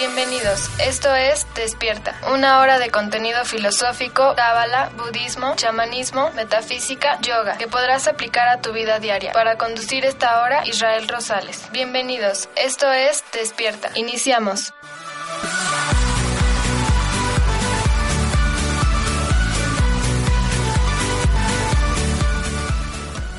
Bienvenidos. 0.00 0.70
Esto 0.78 1.14
es 1.14 1.46
Despierta, 1.54 2.18
una 2.32 2.60
hora 2.60 2.78
de 2.78 2.90
contenido 2.90 3.44
filosófico, 3.44 4.32
cábala, 4.34 4.90
budismo, 4.96 5.54
chamanismo, 5.56 6.30
metafísica, 6.30 7.20
yoga, 7.20 7.58
que 7.58 7.68
podrás 7.68 8.08
aplicar 8.08 8.48
a 8.48 8.62
tu 8.62 8.72
vida 8.72 8.98
diaria. 8.98 9.32
Para 9.32 9.58
conducir 9.58 10.06
esta 10.06 10.40
hora, 10.40 10.66
Israel 10.66 11.06
Rosales. 11.06 11.68
Bienvenidos. 11.70 12.48
Esto 12.56 12.90
es 12.90 13.22
Despierta. 13.34 13.90
Iniciamos. 13.94 14.72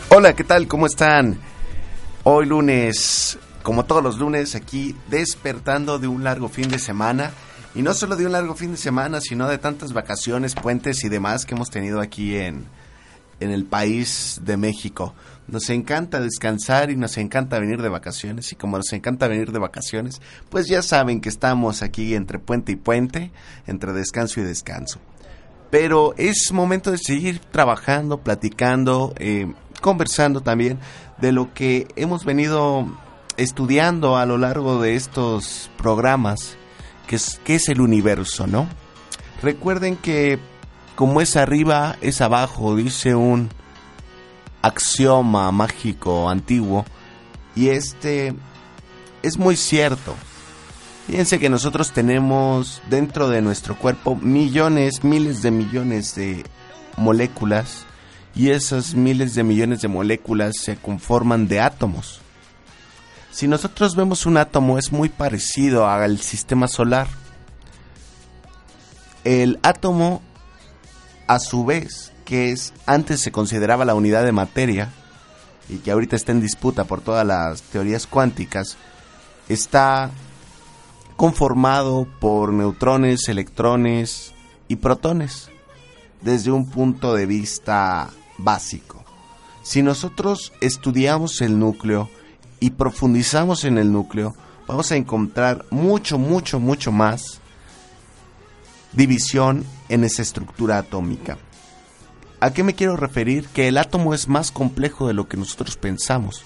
Hola, 0.10 0.36
¿qué 0.36 0.44
tal? 0.44 0.68
¿Cómo 0.68 0.86
están? 0.86 1.40
Hoy 2.22 2.46
lunes, 2.46 3.40
como 3.64 3.86
todos 3.86 4.04
los 4.04 4.18
lunes, 4.18 4.56
aquí 4.56 4.96
despertando 5.10 6.00
de 6.00 6.08
un 6.08 6.24
largo 6.24 6.50
fin 6.50 6.70
de 6.70 6.80
semana. 6.80 7.32
Y 7.74 7.82
no 7.84 7.94
solo 7.94 8.16
de 8.16 8.26
un 8.26 8.34
largo 8.34 8.56
fin 8.56 8.72
de 8.72 8.78
semana, 8.78 9.22
sino 9.22 9.48
de 9.48 9.58
tantas 9.58 9.94
vacaciones, 9.94 10.56
puentes 10.56 11.04
y 11.04 11.10
demás 11.10 11.46
que 11.46 11.56
hemos 11.56 11.70
tenido 11.70 12.02
aquí 12.02 12.36
en, 12.36 12.66
en 13.40 13.52
el 13.52 13.66
país 13.66 14.42
de 14.44 14.58
México. 14.58 15.14
Nos 15.48 15.70
encanta 15.70 16.20
descansar 16.20 16.92
y 16.92 16.96
nos 16.96 17.18
encanta 17.18 17.60
venir 17.60 17.82
de 17.82 17.90
vacaciones. 17.90 18.52
Y 18.52 18.56
como 18.56 18.78
nos 18.78 18.92
encanta 18.94 19.28
venir 19.28 19.52
de 19.52 19.60
vacaciones, 19.60 20.22
pues 20.50 20.68
ya 20.68 20.82
saben 20.82 21.22
que 21.22 21.30
estamos 21.30 21.82
aquí 21.82 22.16
entre 22.16 22.40
puente 22.40 22.72
y 22.72 22.76
puente, 22.76 23.32
entre 23.68 23.94
descanso 23.94 24.40
y 24.40 24.44
descanso. 24.44 25.00
Pero 25.70 26.14
es 26.18 26.52
momento 26.52 26.92
de 26.92 26.98
seguir 26.98 27.40
trabajando, 27.40 28.18
platicando, 28.18 29.14
eh, 29.18 29.52
conversando 29.82 30.42
también 30.42 30.78
de 31.20 31.32
lo 31.32 31.54
que 31.54 31.88
hemos 31.96 32.26
venido 32.26 32.88
estudiando 33.38 34.18
a 34.18 34.26
lo 34.26 34.38
largo 34.38 34.82
de 34.82 34.96
estos 34.96 35.70
programas, 35.78 36.58
que 37.08 37.16
es, 37.16 37.40
es 37.46 37.70
el 37.70 37.82
universo, 37.82 38.48
¿no? 38.48 38.68
Recuerden 39.42 39.96
que 39.98 40.40
como 40.96 41.22
es 41.22 41.36
arriba, 41.36 41.98
es 42.02 42.22
abajo, 42.22 42.76
dice 42.76 43.16
un 43.16 43.50
axioma 44.62 45.52
mágico 45.52 46.30
antiguo, 46.30 46.86
y 47.56 47.70
este 47.70 48.34
es 49.24 49.38
muy 49.38 49.56
cierto. 49.56 50.16
Fíjense 51.08 51.40
que 51.40 51.50
nosotros 51.50 51.92
tenemos 51.92 52.82
dentro 52.90 53.30
de 53.30 53.42
nuestro 53.42 53.76
cuerpo 53.78 54.16
millones, 54.16 55.04
miles 55.04 55.42
de 55.42 55.52
millones 55.52 56.16
de 56.16 56.44
moléculas 56.98 57.86
y 58.36 58.52
esas 58.52 58.94
miles 58.94 59.36
de 59.36 59.44
millones 59.44 59.82
de 59.82 59.88
moléculas 59.88 60.54
se 60.62 60.78
conforman 60.78 61.48
de 61.48 61.60
átomos. 61.60 62.21
Si 63.32 63.48
nosotros 63.48 63.96
vemos 63.96 64.26
un 64.26 64.38
átomo 64.38 64.78
es 64.78 64.92
muy 64.92 65.08
parecido 65.08 65.88
al 65.88 66.20
sistema 66.20 66.68
solar. 66.68 67.08
El 69.24 69.60
átomo, 69.64 70.22
a 71.28 71.40
su 71.40 71.64
vez, 71.64 72.12
que 72.26 72.52
es 72.52 72.74
antes 72.86 73.22
se 73.22 73.32
consideraba 73.32 73.86
la 73.86 73.96
unidad 73.96 74.26
de 74.26 74.34
materia 74.34 74.90
y 75.70 75.78
que 75.78 75.92
ahorita 75.92 76.18
está 76.18 76.34
en 76.34 76.42
disputa 76.42 76.84
por 76.84 77.02
todas 77.02 77.26
las 77.26 77.62
teorías 77.62 78.06
cuánticas, 78.06 78.78
está 79.48 80.12
conformado 81.16 82.08
por 82.20 82.52
neutrones, 82.52 83.30
electrones 83.30 84.34
y 84.68 84.78
protones 84.78 85.50
desde 86.22 86.52
un 86.52 86.70
punto 86.70 87.14
de 87.14 87.26
vista 87.26 88.10
básico. 88.38 89.06
Si 89.64 89.84
nosotros 89.84 90.52
estudiamos 90.60 91.42
el 91.42 91.60
núcleo 91.60 92.10
y 92.62 92.70
profundizamos 92.70 93.66
en 93.66 93.78
el 93.78 93.92
núcleo, 93.92 94.34
vamos 94.68 94.92
a 94.92 94.96
encontrar 94.96 95.66
mucho, 95.72 96.18
mucho, 96.18 96.60
mucho 96.62 96.94
más 96.94 97.42
división 98.94 99.66
en 99.90 100.06
esa 100.06 100.22
estructura 100.22 100.78
atómica. 100.78 101.38
¿A 102.40 102.54
qué 102.54 102.64
me 102.64 102.76
quiero 102.76 102.96
referir? 102.96 103.48
Que 103.48 103.68
el 103.68 103.78
átomo 103.78 104.14
es 104.14 104.28
más 104.28 104.52
complejo 104.52 105.08
de 105.08 105.14
lo 105.14 105.28
que 105.28 105.38
nosotros 105.38 105.76
pensamos. 105.76 106.44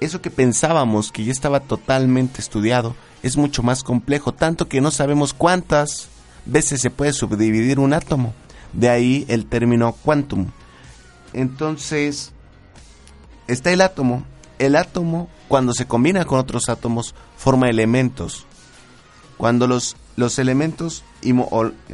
Eso 0.00 0.20
que 0.20 0.30
pensábamos 0.30 1.12
que 1.12 1.24
ya 1.24 1.32
estaba 1.32 1.60
totalmente 1.60 2.40
estudiado 2.40 2.96
es 3.22 3.36
mucho 3.36 3.62
más 3.62 3.84
complejo, 3.84 4.34
tanto 4.34 4.68
que 4.68 4.80
no 4.80 4.90
sabemos 4.90 5.32
cuántas 5.32 6.08
veces 6.44 6.80
se 6.80 6.90
puede 6.90 7.12
subdividir 7.12 7.78
un 7.78 7.92
átomo. 7.92 8.34
De 8.72 8.88
ahí 8.88 9.24
el 9.28 9.46
término 9.46 9.92
quantum. 9.92 10.50
Entonces, 11.32 12.32
está 13.46 13.70
el 13.70 13.80
átomo. 13.80 14.24
El 14.62 14.76
átomo, 14.76 15.28
cuando 15.48 15.74
se 15.74 15.86
combina 15.86 16.24
con 16.24 16.38
otros 16.38 16.68
átomos, 16.68 17.16
forma 17.36 17.68
elementos. 17.68 18.46
Cuando 19.36 19.66
los, 19.66 19.96
los 20.14 20.38
elementos, 20.38 21.02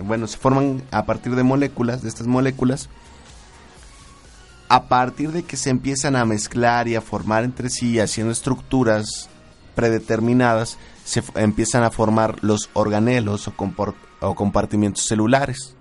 bueno, 0.04 0.26
se 0.26 0.36
forman 0.36 0.82
a 0.90 1.06
partir 1.06 1.34
de 1.34 1.44
moléculas, 1.44 2.02
de 2.02 2.10
estas 2.10 2.26
moléculas, 2.26 2.90
a 4.68 4.86
partir 4.86 5.32
de 5.32 5.44
que 5.44 5.56
se 5.56 5.70
empiezan 5.70 6.14
a 6.14 6.26
mezclar 6.26 6.88
y 6.88 6.94
a 6.94 7.00
formar 7.00 7.42
entre 7.44 7.70
sí, 7.70 7.98
haciendo 8.00 8.32
estructuras 8.32 9.30
predeterminadas, 9.74 10.76
se 11.06 11.22
empiezan 11.36 11.84
a 11.84 11.90
formar 11.90 12.36
los 12.44 12.68
organelos 12.74 13.48
o, 13.48 13.54
o 14.20 14.34
compartimientos 14.34 15.06
celulares. 15.06 15.74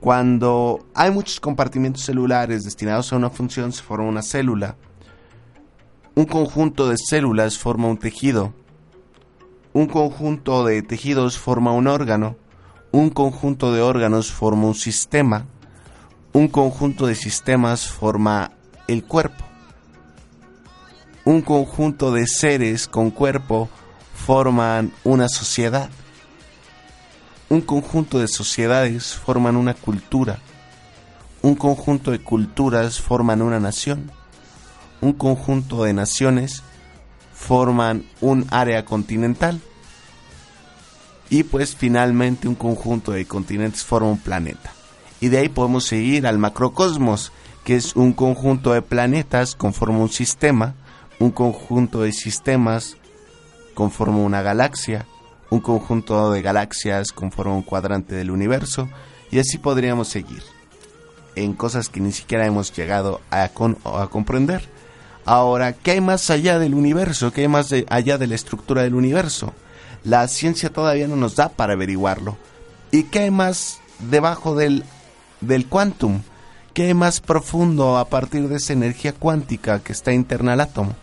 Cuando 0.00 0.86
hay 0.94 1.10
muchos 1.10 1.40
compartimientos 1.40 2.04
celulares 2.04 2.62
destinados 2.62 3.12
a 3.12 3.16
una 3.16 3.28
función, 3.28 3.70
se 3.70 3.82
forma 3.82 4.08
una 4.08 4.22
célula. 4.22 4.76
Un 6.14 6.24
conjunto 6.24 6.88
de 6.88 6.96
células 6.96 7.58
forma 7.58 7.88
un 7.88 7.96
tejido. 7.96 8.52
Un 9.72 9.86
conjunto 9.86 10.64
de 10.64 10.82
tejidos 10.82 11.38
forma 11.38 11.72
un 11.72 11.86
órgano. 11.86 12.36
Un 12.92 13.10
conjunto 13.10 13.72
de 13.72 13.80
órganos 13.80 14.32
forma 14.32 14.66
un 14.66 14.74
sistema. 14.74 15.46
Un 16.32 16.48
conjunto 16.48 17.06
de 17.06 17.14
sistemas 17.14 17.88
forma 17.88 18.52
el 18.88 19.04
cuerpo. 19.04 19.44
Un 21.24 21.42
conjunto 21.42 22.12
de 22.12 22.26
seres 22.26 22.88
con 22.88 23.10
cuerpo 23.10 23.68
forman 24.14 24.92
una 25.04 25.28
sociedad 25.28 25.90
un 27.50 27.62
conjunto 27.62 28.20
de 28.20 28.28
sociedades 28.28 29.12
forman 29.12 29.56
una 29.56 29.74
cultura, 29.74 30.38
un 31.42 31.56
conjunto 31.56 32.12
de 32.12 32.22
culturas 32.22 33.00
forman 33.00 33.42
una 33.42 33.58
nación, 33.58 34.12
un 35.00 35.12
conjunto 35.12 35.84
de 35.84 35.92
naciones 35.92 36.62
forman 37.32 38.04
un 38.20 38.46
área 38.50 38.84
continental 38.84 39.60
y 41.30 41.44
pues 41.44 41.74
finalmente 41.76 42.48
un 42.48 42.54
conjunto 42.54 43.12
de 43.12 43.24
continentes 43.24 43.84
forma 43.84 44.10
un 44.10 44.18
planeta. 44.18 44.72
Y 45.20 45.28
de 45.28 45.38
ahí 45.38 45.48
podemos 45.48 45.84
seguir 45.84 46.26
al 46.26 46.38
macrocosmos, 46.38 47.32
que 47.64 47.76
es 47.76 47.94
un 47.94 48.12
conjunto 48.12 48.72
de 48.72 48.82
planetas 48.82 49.54
conforma 49.54 49.98
un 49.98 50.10
sistema, 50.10 50.74
un 51.18 51.30
conjunto 51.30 52.02
de 52.02 52.12
sistemas 52.12 52.96
conforma 53.74 54.18
una 54.18 54.42
galaxia, 54.42 55.06
un 55.50 55.60
conjunto 55.60 56.30
de 56.32 56.42
galaxias 56.42 57.12
conforma 57.12 57.54
un 57.54 57.62
cuadrante 57.62 58.14
del 58.14 58.30
universo 58.30 58.88
y 59.30 59.38
así 59.38 59.58
podríamos 59.58 60.08
seguir 60.08 60.42
en 61.36 61.54
cosas 61.54 61.88
que 61.88 62.00
ni 62.00 62.12
siquiera 62.12 62.46
hemos 62.46 62.74
llegado 62.74 63.20
a, 63.30 63.44
a 63.44 64.06
comprender. 64.08 64.68
Ahora, 65.30 65.74
¿qué 65.74 65.92
hay 65.92 66.00
más 66.00 66.28
allá 66.30 66.58
del 66.58 66.74
universo? 66.74 67.32
¿Qué 67.32 67.42
hay 67.42 67.48
más 67.48 67.72
allá 67.88 68.18
de 68.18 68.26
la 68.26 68.34
estructura 68.34 68.82
del 68.82 68.96
universo? 68.96 69.52
La 70.02 70.26
ciencia 70.26 70.70
todavía 70.70 71.06
no 71.06 71.14
nos 71.14 71.36
da 71.36 71.50
para 71.50 71.74
averiguarlo. 71.74 72.36
¿Y 72.90 73.04
qué 73.04 73.20
hay 73.20 73.30
más 73.30 73.78
debajo 74.00 74.56
del, 74.56 74.84
del 75.40 75.66
quantum? 75.66 76.22
¿Qué 76.74 76.86
hay 76.86 76.94
más 76.94 77.20
profundo 77.20 77.98
a 77.98 78.08
partir 78.08 78.48
de 78.48 78.56
esa 78.56 78.72
energía 78.72 79.12
cuántica 79.12 79.78
que 79.78 79.92
está 79.92 80.12
interna 80.12 80.54
al 80.54 80.62
átomo? 80.62 80.96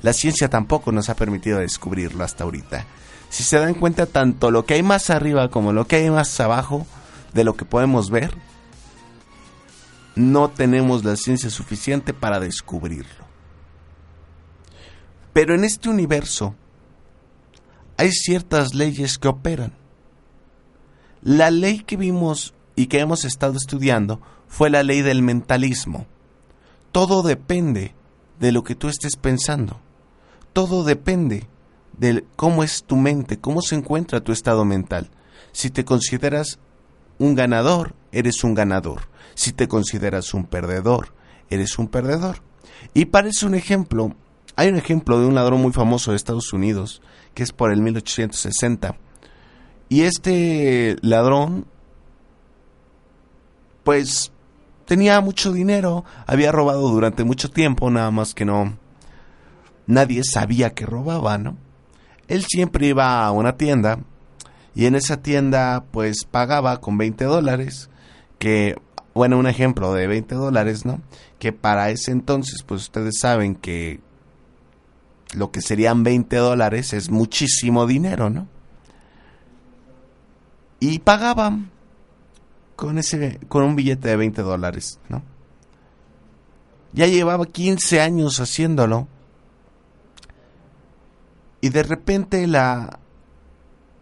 La 0.00 0.14
ciencia 0.14 0.48
tampoco 0.48 0.90
nos 0.90 1.10
ha 1.10 1.16
permitido 1.16 1.58
descubrirlo 1.58 2.24
hasta 2.24 2.44
ahorita 2.44 2.86
si 3.34 3.42
se 3.42 3.58
dan 3.58 3.74
cuenta 3.74 4.06
tanto 4.06 4.52
lo 4.52 4.64
que 4.64 4.74
hay 4.74 4.84
más 4.84 5.10
arriba 5.10 5.48
como 5.48 5.72
lo 5.72 5.88
que 5.88 5.96
hay 5.96 6.08
más 6.08 6.38
abajo 6.38 6.86
de 7.32 7.42
lo 7.42 7.56
que 7.56 7.64
podemos 7.64 8.08
ver, 8.08 8.32
no 10.14 10.50
tenemos 10.50 11.04
la 11.04 11.16
ciencia 11.16 11.50
suficiente 11.50 12.14
para 12.14 12.38
descubrirlo. 12.38 13.23
Pero 15.34 15.54
en 15.54 15.64
este 15.64 15.90
universo 15.90 16.54
hay 17.98 18.12
ciertas 18.12 18.72
leyes 18.72 19.18
que 19.18 19.28
operan. 19.28 19.74
La 21.20 21.50
ley 21.50 21.80
que 21.80 21.96
vimos 21.96 22.54
y 22.76 22.86
que 22.86 23.00
hemos 23.00 23.24
estado 23.24 23.56
estudiando 23.56 24.20
fue 24.46 24.70
la 24.70 24.82
ley 24.82 25.02
del 25.02 25.22
mentalismo. 25.22 26.06
Todo 26.92 27.22
depende 27.22 27.94
de 28.38 28.52
lo 28.52 28.62
que 28.62 28.76
tú 28.76 28.88
estés 28.88 29.16
pensando. 29.16 29.80
Todo 30.52 30.84
depende 30.84 31.48
de 31.98 32.24
cómo 32.36 32.62
es 32.62 32.84
tu 32.84 32.96
mente, 32.96 33.40
cómo 33.40 33.60
se 33.60 33.74
encuentra 33.74 34.22
tu 34.22 34.30
estado 34.30 34.64
mental. 34.64 35.10
Si 35.50 35.70
te 35.70 35.84
consideras 35.84 36.60
un 37.18 37.34
ganador, 37.34 37.94
eres 38.12 38.44
un 38.44 38.54
ganador. 38.54 39.08
Si 39.34 39.52
te 39.52 39.66
consideras 39.66 40.32
un 40.32 40.44
perdedor, 40.44 41.12
eres 41.50 41.76
un 41.78 41.88
perdedor. 41.88 42.36
Y 42.92 43.06
parece 43.06 43.46
un 43.46 43.56
ejemplo, 43.56 44.14
hay 44.56 44.68
un 44.68 44.76
ejemplo 44.76 45.18
de 45.18 45.26
un 45.26 45.34
ladrón 45.34 45.62
muy 45.62 45.72
famoso 45.72 46.10
de 46.10 46.16
Estados 46.16 46.52
Unidos, 46.52 47.02
que 47.34 47.42
es 47.42 47.52
por 47.52 47.72
el 47.72 47.80
1860, 47.80 48.96
Y 49.88 50.02
este 50.02 50.96
ladrón, 51.02 51.66
pues 53.82 54.32
tenía 54.86 55.20
mucho 55.20 55.52
dinero, 55.52 56.04
había 56.26 56.52
robado 56.52 56.88
durante 56.88 57.24
mucho 57.24 57.50
tiempo, 57.50 57.90
nada 57.90 58.10
más 58.10 58.34
que 58.34 58.44
no, 58.44 58.76
nadie 59.86 60.22
sabía 60.24 60.74
que 60.74 60.86
robaba, 60.86 61.38
¿no? 61.38 61.56
Él 62.28 62.44
siempre 62.44 62.86
iba 62.86 63.24
a 63.24 63.30
una 63.32 63.56
tienda 63.56 63.98
y 64.74 64.86
en 64.86 64.94
esa 64.94 65.18
tienda 65.18 65.84
pues 65.90 66.24
pagaba 66.24 66.80
con 66.80 66.96
20 66.98 67.24
dólares, 67.24 67.90
que, 68.38 68.76
bueno, 69.14 69.38
un 69.38 69.46
ejemplo 69.46 69.92
de 69.92 70.06
20 70.06 70.34
dólares, 70.34 70.84
¿no? 70.84 71.00
Que 71.38 71.52
para 71.52 71.90
ese 71.90 72.10
entonces 72.10 72.62
pues 72.62 72.82
ustedes 72.82 73.18
saben 73.20 73.54
que 73.54 74.00
lo 75.34 75.50
que 75.50 75.60
serían 75.60 76.02
20 76.02 76.36
dólares 76.36 76.92
es 76.92 77.10
muchísimo 77.10 77.86
dinero, 77.86 78.30
¿no? 78.30 78.48
Y 80.80 80.98
pagaban 81.00 81.70
con 82.76 82.98
ese 82.98 83.40
con 83.48 83.62
un 83.64 83.76
billete 83.76 84.08
de 84.08 84.16
20 84.16 84.42
dólares, 84.42 84.98
¿no? 85.08 85.22
Ya 86.92 87.06
llevaba 87.06 87.46
15 87.46 88.00
años 88.00 88.38
haciéndolo. 88.40 89.08
Y 91.60 91.70
de 91.70 91.82
repente 91.82 92.46
la 92.46 92.98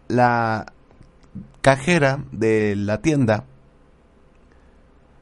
la 0.07 0.73
cajera 1.61 2.23
de 2.31 2.75
la 2.75 3.01
tienda 3.01 3.45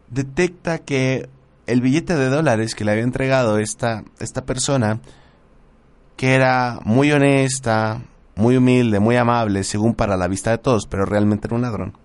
detecta 0.09 0.79
que 0.79 1.29
el 1.67 1.81
billete 1.81 2.15
de 2.15 2.29
dólares 2.29 2.75
que 2.75 2.83
le 2.83 2.91
había 2.91 3.03
entregado 3.03 3.57
esta, 3.57 4.03
esta 4.19 4.45
persona, 4.45 4.99
que 6.15 6.35
era 6.35 6.79
muy 6.83 7.11
honesta, 7.11 8.01
muy 8.35 8.57
humilde, 8.57 8.99
muy 8.99 9.15
amable, 9.15 9.63
según 9.63 9.93
para 9.95 10.17
la 10.17 10.27
vista 10.27 10.51
de 10.51 10.57
todos, 10.57 10.85
pero 10.87 11.05
realmente 11.05 11.47
era 11.47 11.55
un 11.55 11.61
ladrón, 11.61 11.97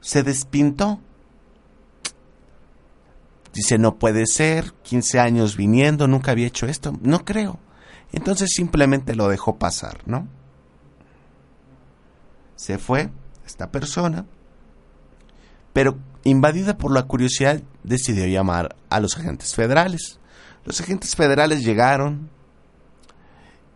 se 0.00 0.22
despintó. 0.22 1.00
Dice, 3.52 3.78
no 3.78 3.98
puede 3.98 4.26
ser, 4.26 4.72
15 4.82 5.18
años 5.18 5.56
viniendo, 5.56 6.06
nunca 6.06 6.30
había 6.30 6.46
hecho 6.46 6.66
esto, 6.66 6.92
no 7.02 7.24
creo. 7.24 7.58
Entonces 8.12 8.50
simplemente 8.54 9.14
lo 9.14 9.28
dejó 9.28 9.58
pasar, 9.58 9.98
¿no? 10.06 10.28
Se 12.56 12.78
fue 12.78 13.10
esta 13.46 13.70
persona, 13.70 14.26
pero 15.72 15.98
invadida 16.24 16.76
por 16.76 16.92
la 16.92 17.04
curiosidad 17.04 17.62
decidió 17.82 18.26
llamar 18.26 18.76
a 18.90 19.00
los 19.00 19.16
agentes 19.16 19.54
federales. 19.54 20.18
Los 20.64 20.80
agentes 20.80 21.16
federales 21.16 21.64
llegaron 21.64 22.30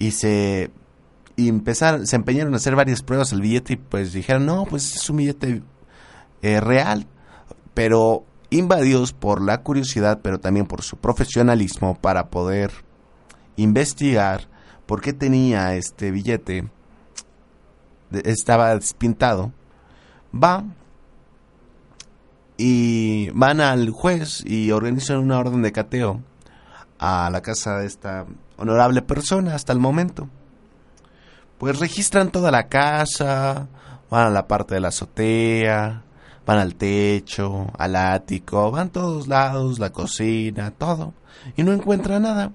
y 0.02 0.10
se 0.10 0.72
empezaron, 1.36 2.08
se 2.08 2.16
empeñaron 2.16 2.54
a 2.54 2.56
hacer 2.56 2.74
varias 2.74 3.02
pruebas 3.02 3.32
al 3.32 3.40
billete 3.40 3.74
y 3.74 3.76
pues 3.76 4.12
dijeron, 4.12 4.44
no, 4.44 4.66
pues 4.68 4.96
es 4.96 5.08
un 5.08 5.18
billete 5.18 5.62
eh, 6.42 6.60
real, 6.60 7.06
pero 7.72 8.24
invadidos 8.50 9.12
por 9.12 9.40
la 9.40 9.62
curiosidad, 9.62 10.18
pero 10.20 10.40
también 10.40 10.66
por 10.66 10.82
su 10.82 10.96
profesionalismo 10.96 11.94
para 11.94 12.30
poder 12.30 12.72
investigar 13.54 14.48
por 14.86 15.00
qué 15.00 15.12
tenía 15.12 15.76
este 15.76 16.10
billete, 16.10 16.68
estaba 18.24 18.74
despintado, 18.74 19.52
va 20.34 20.64
y 22.56 23.30
van 23.34 23.60
al 23.60 23.90
juez 23.90 24.42
y 24.44 24.72
organizan 24.72 25.18
una 25.18 25.38
orden 25.38 25.62
de 25.62 25.70
cateo 25.70 26.22
a 27.02 27.28
la 27.30 27.42
casa 27.42 27.78
de 27.78 27.86
esta 27.86 28.26
honorable 28.56 29.02
persona 29.02 29.56
hasta 29.56 29.72
el 29.72 29.80
momento. 29.80 30.28
Pues 31.58 31.80
registran 31.80 32.30
toda 32.30 32.52
la 32.52 32.68
casa, 32.68 33.66
van 34.08 34.26
a 34.28 34.30
la 34.30 34.46
parte 34.46 34.74
de 34.74 34.80
la 34.80 34.88
azotea, 34.88 36.04
van 36.46 36.58
al 36.58 36.76
techo, 36.76 37.66
al 37.76 37.96
ático, 37.96 38.70
van 38.70 38.90
todos 38.90 39.26
lados, 39.26 39.80
la 39.80 39.90
cocina, 39.90 40.70
todo, 40.70 41.12
y 41.56 41.64
no 41.64 41.72
encuentran 41.72 42.22
nada. 42.22 42.52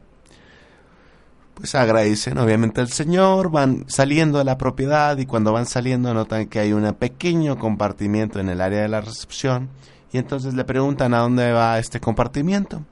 Pues 1.53 1.75
agradecen 1.75 2.37
obviamente 2.37 2.79
al 2.79 2.89
Señor, 2.89 3.51
van 3.51 3.83
saliendo 3.89 4.37
de 4.37 4.45
la 4.45 4.57
propiedad 4.57 5.17
y 5.17 5.25
cuando 5.25 5.51
van 5.51 5.65
saliendo 5.65 6.13
notan 6.13 6.45
que 6.45 6.59
hay 6.59 6.71
un 6.71 6.93
pequeño 6.93 7.57
compartimiento 7.57 8.39
en 8.39 8.47
el 8.47 8.61
área 8.61 8.83
de 8.83 8.87
la 8.87 9.01
recepción 9.01 9.69
y 10.13 10.19
entonces 10.19 10.53
le 10.53 10.63
preguntan 10.63 11.13
a 11.13 11.19
dónde 11.19 11.51
va 11.51 11.79
este 11.79 11.99
compartimiento. 11.99 12.85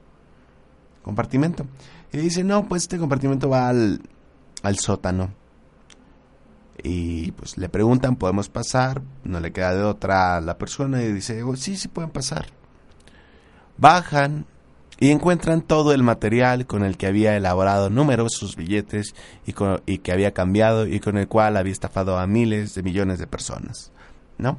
Compartimento. 1.06 1.64
Y 2.12 2.18
dice, 2.18 2.42
no, 2.42 2.66
pues 2.66 2.82
este 2.82 2.98
compartimento 2.98 3.48
va 3.48 3.68
al, 3.68 4.00
al 4.64 4.76
sótano. 4.76 5.30
Y 6.82 7.30
pues 7.30 7.56
le 7.58 7.68
preguntan, 7.68 8.16
¿podemos 8.16 8.48
pasar? 8.48 9.02
No 9.22 9.38
le 9.38 9.52
queda 9.52 9.72
de 9.72 9.84
otra 9.84 10.36
a 10.36 10.40
la 10.40 10.58
persona 10.58 11.00
y 11.04 11.12
dice, 11.12 11.44
oh, 11.44 11.54
sí, 11.54 11.76
sí 11.76 11.86
pueden 11.86 12.10
pasar. 12.10 12.46
Bajan 13.78 14.46
y 14.98 15.12
encuentran 15.12 15.62
todo 15.62 15.92
el 15.92 16.02
material 16.02 16.66
con 16.66 16.84
el 16.84 16.96
que 16.96 17.06
había 17.06 17.36
elaborado 17.36 17.88
numerosos 17.88 18.56
billetes 18.56 19.14
y, 19.46 19.54
y 19.86 19.98
que 19.98 20.10
había 20.10 20.34
cambiado 20.34 20.88
y 20.88 20.98
con 20.98 21.18
el 21.18 21.28
cual 21.28 21.56
había 21.56 21.72
estafado 21.72 22.18
a 22.18 22.26
miles 22.26 22.74
de 22.74 22.82
millones 22.82 23.20
de 23.20 23.28
personas. 23.28 23.92
¿No? 24.38 24.58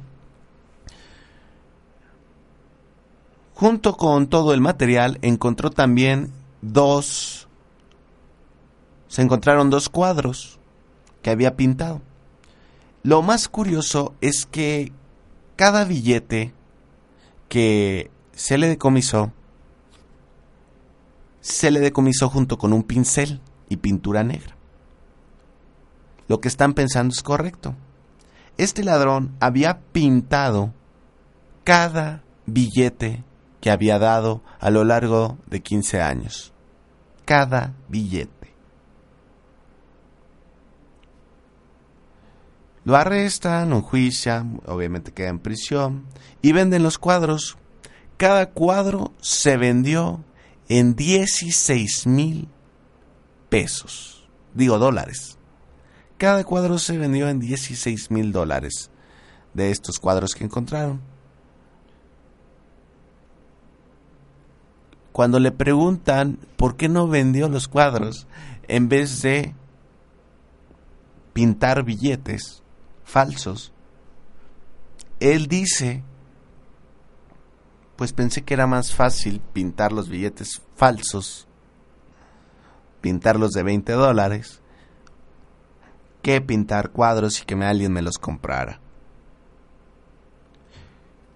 Junto 3.58 3.96
con 3.96 4.28
todo 4.28 4.54
el 4.54 4.60
material 4.60 5.18
encontró 5.20 5.70
también 5.70 6.32
dos... 6.62 7.48
Se 9.08 9.20
encontraron 9.20 9.68
dos 9.68 9.88
cuadros 9.88 10.60
que 11.22 11.30
había 11.30 11.56
pintado. 11.56 12.00
Lo 13.02 13.20
más 13.20 13.48
curioso 13.48 14.14
es 14.20 14.46
que 14.46 14.92
cada 15.56 15.84
billete 15.84 16.54
que 17.48 18.12
se 18.32 18.58
le 18.58 18.68
decomisó, 18.68 19.32
se 21.40 21.72
le 21.72 21.80
decomisó 21.80 22.28
junto 22.28 22.58
con 22.58 22.72
un 22.72 22.84
pincel 22.84 23.40
y 23.68 23.78
pintura 23.78 24.22
negra. 24.22 24.56
Lo 26.28 26.40
que 26.40 26.46
están 26.46 26.74
pensando 26.74 27.12
es 27.12 27.24
correcto. 27.24 27.74
Este 28.56 28.84
ladrón 28.84 29.34
había 29.40 29.80
pintado 29.80 30.72
cada 31.64 32.22
billete 32.46 33.24
que 33.60 33.70
había 33.70 33.98
dado 33.98 34.42
a 34.60 34.70
lo 34.70 34.84
largo 34.84 35.38
de 35.46 35.60
15 35.60 36.00
años. 36.00 36.52
Cada 37.24 37.74
billete. 37.88 38.54
Lo 42.84 42.96
arrestan, 42.96 43.70
lo 43.70 43.82
juician, 43.82 44.62
obviamente 44.64 45.12
queda 45.12 45.28
en 45.28 45.40
prisión 45.40 46.06
y 46.40 46.52
venden 46.52 46.82
los 46.82 46.96
cuadros. 46.96 47.58
Cada 48.16 48.50
cuadro 48.50 49.12
se 49.20 49.58
vendió 49.58 50.24
en 50.68 50.96
16 50.96 52.06
mil 52.06 52.48
pesos. 53.50 54.26
Digo 54.54 54.78
dólares. 54.78 55.38
Cada 56.16 56.44
cuadro 56.44 56.78
se 56.78 56.98
vendió 56.98 57.28
en 57.28 57.40
16 57.40 58.10
mil 58.10 58.32
dólares 58.32 58.90
de 59.54 59.70
estos 59.70 59.98
cuadros 59.98 60.34
que 60.34 60.44
encontraron. 60.44 61.00
Cuando 65.12 65.40
le 65.40 65.50
preguntan 65.50 66.38
por 66.56 66.76
qué 66.76 66.88
no 66.88 67.08
vendió 67.08 67.48
los 67.48 67.68
cuadros 67.68 68.26
en 68.68 68.88
vez 68.88 69.22
de 69.22 69.54
pintar 71.32 71.84
billetes 71.84 72.62
falsos, 73.04 73.72
él 75.20 75.48
dice, 75.48 76.04
pues 77.96 78.12
pensé 78.12 78.42
que 78.42 78.54
era 78.54 78.66
más 78.66 78.94
fácil 78.94 79.40
pintar 79.52 79.92
los 79.92 80.08
billetes 80.08 80.62
falsos, 80.76 81.48
pintarlos 83.00 83.50
de 83.52 83.62
20 83.62 83.92
dólares, 83.92 84.60
que 86.22 86.40
pintar 86.40 86.90
cuadros 86.90 87.40
y 87.40 87.44
que 87.44 87.54
alguien 87.54 87.92
me 87.92 88.02
los 88.02 88.18
comprara. 88.18 88.80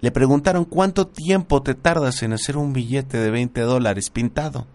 Le 0.02 0.10
preguntaron 0.10 0.64
cuánto 0.64 1.06
tiempo 1.06 1.62
te 1.62 1.74
tardas 1.74 2.24
en 2.24 2.32
hacer 2.32 2.56
un 2.56 2.72
billete 2.72 3.18
de 3.18 3.30
20 3.30 3.60
dólares 3.60 4.10
pintado. 4.10 4.66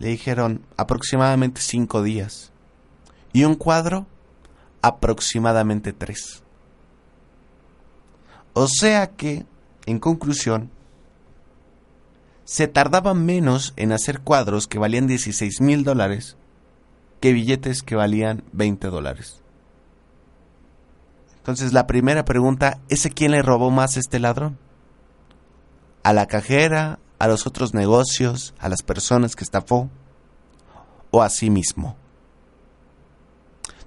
Le 0.00 0.08
dijeron 0.08 0.60
aproximadamente 0.76 1.60
cinco 1.60 2.02
días. 2.02 2.52
¿Y 3.32 3.44
un 3.44 3.54
cuadro? 3.54 4.06
Aproximadamente 4.82 5.92
tres. 5.92 6.42
O 8.54 8.66
sea 8.66 9.12
que, 9.12 9.46
en 9.86 10.00
conclusión, 10.00 10.70
se 12.44 12.66
tardaba 12.66 13.14
menos 13.14 13.72
en 13.76 13.92
hacer 13.92 14.20
cuadros 14.20 14.66
que 14.66 14.80
valían 14.80 15.06
16 15.06 15.60
mil 15.60 15.84
dólares 15.84 16.36
que 17.20 17.32
billetes 17.32 17.84
que 17.84 17.94
valían 17.94 18.42
20 18.52 18.88
dólares. 18.88 19.42
Entonces 21.46 21.72
la 21.72 21.86
primera 21.86 22.24
pregunta, 22.24 22.80
¿ese 22.88 23.10
quién 23.10 23.30
le 23.30 23.40
robó 23.40 23.70
más 23.70 23.96
a 23.96 24.00
este 24.00 24.18
ladrón? 24.18 24.58
¿A 26.02 26.12
la 26.12 26.26
cajera, 26.26 26.98
a 27.20 27.28
los 27.28 27.46
otros 27.46 27.72
negocios, 27.72 28.52
a 28.58 28.68
las 28.68 28.82
personas 28.82 29.36
que 29.36 29.44
estafó 29.44 29.88
o 31.12 31.22
a 31.22 31.30
sí 31.30 31.48
mismo? 31.50 31.96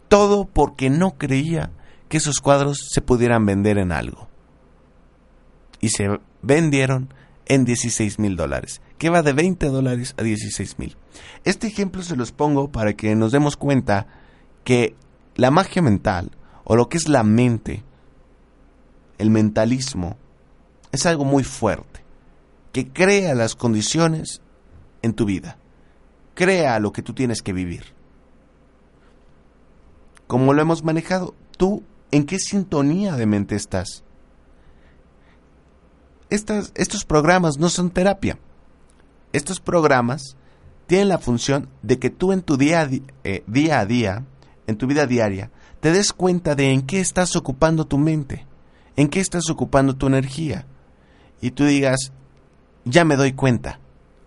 Todo 0.07 0.45
porque 0.45 0.89
no 0.89 1.17
creía 1.17 1.71
que 2.07 2.15
esos 2.15 2.39
cuadros 2.39 2.77
se 2.93 3.01
pudieran 3.01 3.45
vender 3.45 3.77
en 3.77 3.91
algo. 3.91 4.29
Y 5.81 5.89
se 5.89 6.17
vendieron 6.41 7.13
en 7.45 7.65
16 7.65 8.19
mil 8.19 8.37
dólares, 8.37 8.81
que 8.97 9.09
va 9.09 9.21
de 9.21 9.33
20 9.33 9.67
dólares 9.67 10.15
a 10.17 10.23
16 10.23 10.79
mil. 10.79 10.95
Este 11.43 11.67
ejemplo 11.67 12.03
se 12.03 12.15
los 12.15 12.31
pongo 12.31 12.71
para 12.71 12.93
que 12.93 13.13
nos 13.15 13.33
demos 13.33 13.57
cuenta 13.57 14.07
que 14.63 14.95
la 15.35 15.51
magia 15.51 15.81
mental, 15.81 16.31
o 16.71 16.75
lo 16.75 16.88
que 16.88 16.97
es 16.97 17.09
la 17.09 17.23
mente, 17.23 17.81
el 19.17 19.31
mentalismo, 19.31 20.17
es 20.91 21.07
algo 21.07 21.25
muy 21.25 21.43
fuerte, 21.43 22.03
que 22.71 22.89
crea 22.89 23.33
las 23.33 23.55
condiciones 23.55 24.43
en 25.01 25.13
tu 25.13 25.25
vida, 25.25 25.57
crea 26.35 26.79
lo 26.79 26.91
que 26.91 27.01
tú 27.01 27.15
tienes 27.15 27.41
que 27.41 27.53
vivir. 27.53 27.85
Como 30.27 30.53
lo 30.53 30.61
hemos 30.61 30.83
manejado, 30.83 31.33
tú 31.57 31.81
en 32.11 32.27
qué 32.27 32.38
sintonía 32.38 33.15
de 33.15 33.25
mente 33.25 33.55
estás. 33.55 34.03
estos 36.29 37.03
programas 37.03 37.57
no 37.57 37.69
son 37.69 37.89
terapia. 37.89 38.38
Estos 39.33 39.59
programas 39.59 40.38
tienen 40.85 41.07
la 41.07 41.17
función 41.17 41.67
de 41.81 41.97
que 41.97 42.11
tú 42.11 42.31
en 42.31 42.43
tu 42.43 42.57
día, 42.57 42.88
eh, 43.23 43.43
día 43.47 43.79
a 43.79 43.88
día, 43.88 44.23
en 44.67 44.77
tu 44.77 44.85
vida 44.85 45.07
diaria, 45.07 45.49
te 45.79 45.91
des 45.91 46.13
cuenta 46.13 46.55
de 46.55 46.71
en 46.71 46.81
qué 46.81 47.00
estás 47.00 47.36
ocupando 47.36 47.86
tu 47.86 47.98
mente, 47.98 48.45
en 48.95 49.07
qué 49.07 49.19
estás 49.19 49.50
ocupando 49.50 49.95
tu 49.95 50.07
energía. 50.07 50.65
Y 51.41 51.51
tú 51.51 51.65
digas, 51.65 52.12
ya 52.86 53.05
me 53.05 53.15
doy 53.15 53.33
cuenta. 53.33 53.79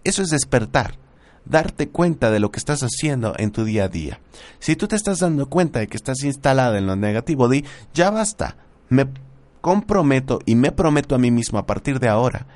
Eso 0.05 0.23
es 0.23 0.31
despertar, 0.31 0.99
darte 1.45 1.89
cuenta 1.89 2.31
de 2.31 2.41
lo 2.41 2.51
que 2.51 2.59
estás 2.59 2.81
haciendo 2.83 3.35
en 3.37 3.51
tu 3.51 3.65
día 3.65 3.85
a 3.85 3.89
día. 3.89 4.21
Si 4.59 4.77
tú 4.77 4.89
te 4.89 4.97
estás 4.97 5.19
dando 5.19 5.49
cuenta 5.49 5.81
de 5.81 5.89
que 5.89 5.97
estás 5.97 6.23
instalada 6.25 6.79
en 6.79 6.87
lo 6.87 6.97
negativo, 6.97 7.49
di, 7.49 7.65
ya 7.95 8.11
basta, 8.11 8.57
me 8.89 9.07
comprometo 9.61 10.41
y 10.45 10.55
me 10.55 10.73
prometo 10.73 11.15
a 11.15 11.19
mí 11.19 11.31
mismo 11.31 11.59
a 11.59 11.67
partir 11.67 12.01
de 12.01 12.09
ahora 12.09 12.47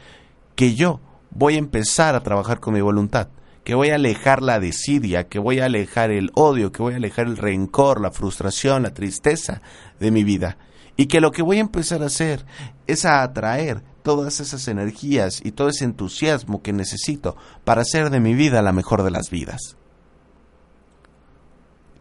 que 0.54 0.74
yo 0.74 1.00
voy 1.30 1.54
a 1.54 1.58
empezar 1.58 2.14
a 2.14 2.22
trabajar 2.22 2.60
con 2.60 2.74
mi 2.74 2.80
voluntad, 2.80 3.28
que 3.66 3.74
voy 3.74 3.90
a 3.90 3.96
alejar 3.96 4.42
la 4.42 4.60
desidia, 4.60 5.26
que 5.26 5.40
voy 5.40 5.58
a 5.58 5.64
alejar 5.64 6.12
el 6.12 6.30
odio, 6.34 6.70
que 6.70 6.82
voy 6.82 6.94
a 6.94 6.98
alejar 6.98 7.26
el 7.26 7.36
rencor, 7.36 8.00
la 8.00 8.12
frustración, 8.12 8.84
la 8.84 8.94
tristeza 8.94 9.60
de 9.98 10.12
mi 10.12 10.22
vida. 10.22 10.56
Y 10.96 11.06
que 11.06 11.20
lo 11.20 11.32
que 11.32 11.42
voy 11.42 11.56
a 11.56 11.62
empezar 11.62 12.04
a 12.04 12.06
hacer 12.06 12.46
es 12.86 13.04
a 13.04 13.24
atraer 13.24 13.82
todas 14.04 14.38
esas 14.38 14.68
energías 14.68 15.40
y 15.44 15.50
todo 15.50 15.68
ese 15.68 15.84
entusiasmo 15.84 16.62
que 16.62 16.72
necesito 16.72 17.36
para 17.64 17.82
hacer 17.82 18.10
de 18.10 18.20
mi 18.20 18.34
vida 18.34 18.62
la 18.62 18.70
mejor 18.70 19.02
de 19.02 19.10
las 19.10 19.30
vidas. 19.30 19.76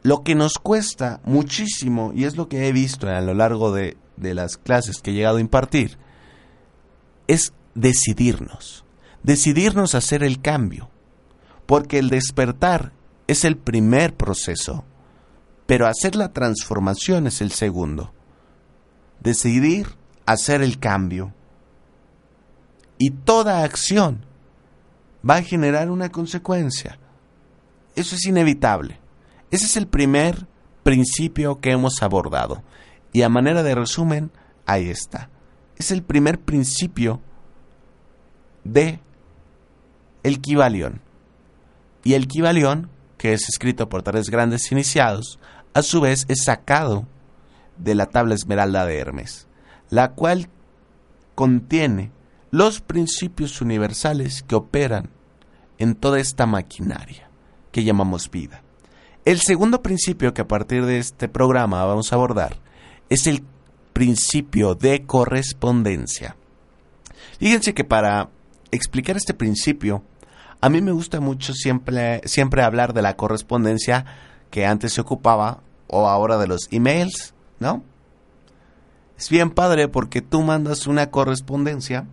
Lo 0.03 0.22
que 0.22 0.36
nos 0.36 0.60
cuesta 0.60 1.19
muchísimo, 1.24 2.12
y 2.13 2.25
es 2.25 2.38
lo 2.38 2.48
que 2.48 2.67
he 2.67 2.74
visto 2.74 3.10
a 3.10 3.22
lo 3.22 3.34
largo 3.34 3.72
de, 3.74 3.98
de 4.17 4.36
las 4.36 4.57
clases 4.57 5.01
que 5.01 5.10
he 5.10 5.15
llegado 5.15 5.38
a 5.38 5.41
impartir, 5.41 5.98
es 7.25 7.53
decidirnos, 7.74 8.86
decidirnos 9.24 9.95
a 9.95 9.98
hacer 9.98 10.22
el 10.22 10.43
cambio, 10.43 10.91
porque 11.65 12.00
el 12.00 12.10
despertar 12.10 12.91
es 13.27 13.43
el 13.43 13.57
primer 13.57 14.15
proceso, 14.15 14.86
pero 15.65 15.88
hacer 15.88 16.15
la 16.15 16.31
transformación 16.31 17.27
es 17.27 17.41
el 17.41 17.51
segundo. 17.51 18.13
Decidir 19.19 19.88
hacer 20.25 20.62
el 20.62 20.79
cambio 20.79 21.34
y 22.98 23.12
toda 23.12 23.63
acción 23.63 24.25
va 25.27 25.38
a 25.38 25.43
generar 25.43 25.89
una 25.89 26.10
consecuencia. 26.10 27.00
Eso 27.95 28.15
es 28.15 28.25
inevitable. 28.25 29.00
Ese 29.51 29.65
es 29.65 29.77
el 29.77 29.88
primer 29.88 30.48
principio 30.84 31.60
que 31.60 31.72
hemos 31.72 32.03
abordado. 32.03 32.63
Y 33.12 33.24
a 33.24 33.29
manera 33.29 33.63
de 33.63 33.74
resumen, 33.74 34.31
ahí 34.65 34.89
está. 34.89 35.29
Es 35.77 35.91
el 35.91 36.03
primer 36.03 36.39
principio 36.39 37.22
de 38.63 39.00
el. 40.24 41.01
Y 42.06 42.14
el 42.14 42.28
Kibalión, 42.28 42.92
que 43.18 43.34
es 43.34 43.50
escrito 43.50 43.90
por 43.90 44.04
tres 44.04 44.30
grandes 44.30 44.72
iniciados, 44.72 45.40
a 45.74 45.82
su 45.82 46.00
vez 46.02 46.26
es 46.30 46.44
sacado 46.44 47.08
de 47.78 47.96
la 47.96 48.06
tabla 48.06 48.36
esmeralda 48.36 48.86
de 48.86 49.00
Hermes, 49.00 49.48
la 49.90 50.12
cual 50.12 50.48
contiene 51.34 52.12
los 52.52 52.80
principios 52.80 53.60
universales 53.60 54.44
que 54.44 54.54
operan 54.54 55.10
en 55.80 55.96
toda 55.96 56.20
esta 56.20 56.46
maquinaria 56.46 57.28
que 57.72 57.84
llamamos 57.84 58.30
vida. 58.30 58.62
El 59.26 59.42
segundo 59.42 59.82
principio 59.82 60.32
que 60.36 60.44
a 60.44 60.48
partir 60.48 60.86
de 60.86 61.00
este 61.00 61.28
programa 61.28 61.84
vamos 61.86 62.14
a 62.14 62.18
abordar 62.18 62.58
es 63.10 63.26
el 63.26 63.44
principio 63.94 64.76
de 64.76 65.08
correspondencia. 65.08 66.38
Fíjense 67.40 67.74
que 67.74 67.84
para 67.84 68.30
explicar 68.70 69.18
este 69.18 69.34
principio, 69.34 70.04
a 70.62 70.70
mí 70.70 70.82
me 70.82 70.92
gusta 70.92 71.20
mucho 71.20 71.54
siempre, 71.54 72.22
siempre 72.26 72.64
hablar 72.64 72.94
de 72.94 73.02
la 73.02 73.16
correspondencia 73.16 74.06
que 74.50 74.66
antes 74.66 74.94
se 74.94 75.02
ocupaba 75.02 75.62
o 75.88 76.08
ahora 76.08 76.38
de 76.38 76.48
los 76.48 76.68
emails, 76.72 77.34
¿no? 77.60 77.84
Es 79.18 79.30
bien 79.30 79.52
padre 79.52 79.88
porque 79.88 80.22
tú 80.22 80.42
mandas 80.42 80.88
una 80.88 81.10
correspondencia 81.10 82.08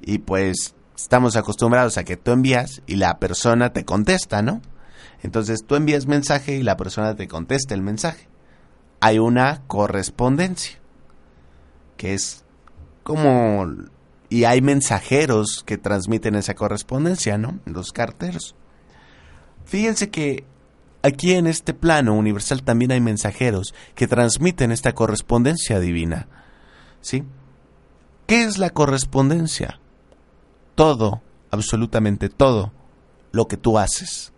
y 0.00 0.18
pues 0.18 0.74
estamos 0.96 1.36
acostumbrados 1.36 1.98
a 1.98 2.04
que 2.04 2.16
tú 2.16 2.30
envías 2.30 2.82
y 2.86 2.96
la 2.96 3.18
persona 3.18 3.72
te 3.72 3.84
contesta, 3.84 4.42
¿no? 4.42 4.62
Entonces 5.22 5.64
tú 5.66 5.74
envías 5.74 6.06
mensaje 6.06 6.56
y 6.56 6.62
la 6.62 6.76
persona 6.76 7.14
te 7.16 7.28
contesta 7.28 7.74
el 7.74 7.82
mensaje. 7.82 8.28
Hay 9.00 9.18
una 9.18 9.62
correspondencia, 9.66 10.78
que 11.96 12.14
es 12.14 12.44
como... 13.02 13.66
Y 14.30 14.44
hay 14.44 14.62
mensajeros 14.62 15.62
que 15.66 15.76
transmiten 15.76 16.34
esa 16.34 16.54
correspondencia, 16.54 17.36
¿no? 17.36 17.58
Los 17.66 17.92
carteros. 17.92 18.54
Fíjense 19.66 20.08
que 20.08 20.44
aquí 21.02 21.34
en 21.34 21.46
este 21.46 21.74
plano 21.74 22.14
universal 22.14 22.62
también 22.62 22.92
hay 22.92 23.00
mensajeros 23.02 23.74
que 23.94 24.08
transmiten 24.08 24.72
esta 24.72 24.94
correspondencia 24.94 25.78
divina. 25.80 26.28
¿Sí? 27.02 27.24
¿Qué 28.26 28.44
es 28.44 28.56
la 28.56 28.70
correspondencia? 28.70 29.80
todo, 30.80 31.20
absolutamente 31.50 32.30
todo, 32.30 32.72
lo 33.32 33.48
que 33.48 33.58
tú 33.58 33.78
haces. 33.78 34.32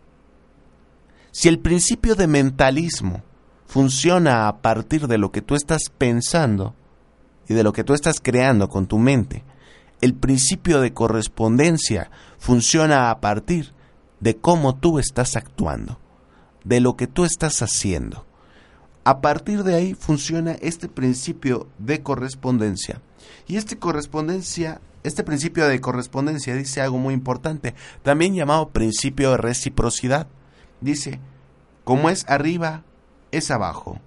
Si 1.30 1.48
el 1.48 1.60
principio 1.60 2.16
de 2.16 2.26
mentalismo 2.26 3.22
funciona 3.64 4.48
a 4.48 4.60
partir 4.60 5.06
de 5.06 5.18
lo 5.18 5.30
que 5.30 5.40
tú 5.40 5.54
estás 5.54 5.82
pensando 5.96 6.74
y 7.48 7.54
de 7.54 7.62
lo 7.62 7.72
que 7.72 7.84
tú 7.84 7.94
estás 7.94 8.20
creando 8.20 8.68
con 8.68 8.88
tu 8.88 8.98
mente, 8.98 9.44
el 10.02 10.14
principio 10.14 10.82
de 10.82 10.92
correspondencia 10.92 12.10
funciona 12.38 13.10
a 13.10 13.20
partir 13.20 13.72
de 14.20 14.36
cómo 14.36 14.76
tú 14.76 14.98
estás 14.98 15.36
actuando, 15.36 15.98
de 16.64 16.80
lo 16.80 16.96
que 16.96 17.06
tú 17.06 17.24
estás 17.24 17.62
haciendo. 17.62 18.26
A 19.04 19.22
partir 19.22 19.64
de 19.64 19.74
ahí 19.74 19.94
funciona 19.94 20.52
este 20.60 20.88
principio 20.88 21.68
de 21.78 22.02
correspondencia. 22.02 23.00
Y 23.48 23.56
esta 23.56 23.76
correspondencia 23.76 24.80
este 25.02 25.24
principio 25.24 25.66
de 25.66 25.80
correspondencia 25.80 26.54
dice 26.54 26.80
algo 26.80 26.96
muy 26.96 27.12
importante, 27.14 27.74
también 28.04 28.34
llamado 28.34 28.70
principio 28.70 29.32
de 29.32 29.36
reciprocidad. 29.36 30.28
Dice, 30.80 31.18
como 31.82 32.08
es 32.08 32.24
arriba, 32.28 32.84
es 33.32 33.50
abajo. 33.50 33.98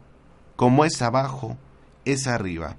Como 0.56 0.86
es 0.86 1.02
abajo, 1.02 1.58
es 2.06 2.28
arriba. 2.28 2.78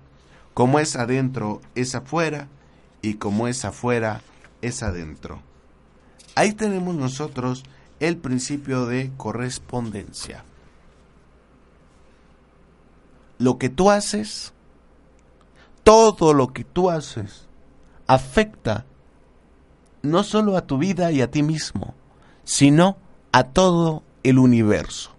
Como 0.55 0.79
es 0.79 0.97
adentro, 0.97 1.61
es 1.75 1.95
afuera. 1.95 2.49
Y 3.07 3.15
como 3.15 3.47
es 3.47 3.65
afuera, 3.65 4.21
es 4.63 4.83
adentro. 4.83 5.41
Ahí 6.35 6.55
tenemos 6.55 6.97
nosotros 6.97 7.63
el 8.01 8.17
principio 8.17 8.85
de 8.87 9.13
correspondencia. 9.17 10.43
Lo 13.39 13.59
que 13.59 13.69
tú 13.69 13.93
haces, 13.93 14.53
todo 15.85 16.35
lo 16.35 16.53
que 16.53 16.65
tú 16.65 16.91
haces, 16.91 17.47
afecta 18.09 18.87
no 20.03 20.25
solo 20.25 20.57
a 20.57 20.67
tu 20.67 20.77
vida 20.77 21.13
y 21.13 21.23
a 21.23 21.31
ti 21.31 21.45
mismo, 21.45 21.95
sino 22.43 22.97
a 23.31 23.45
todo 23.45 24.03
el 24.25 24.41
universo. 24.41 25.13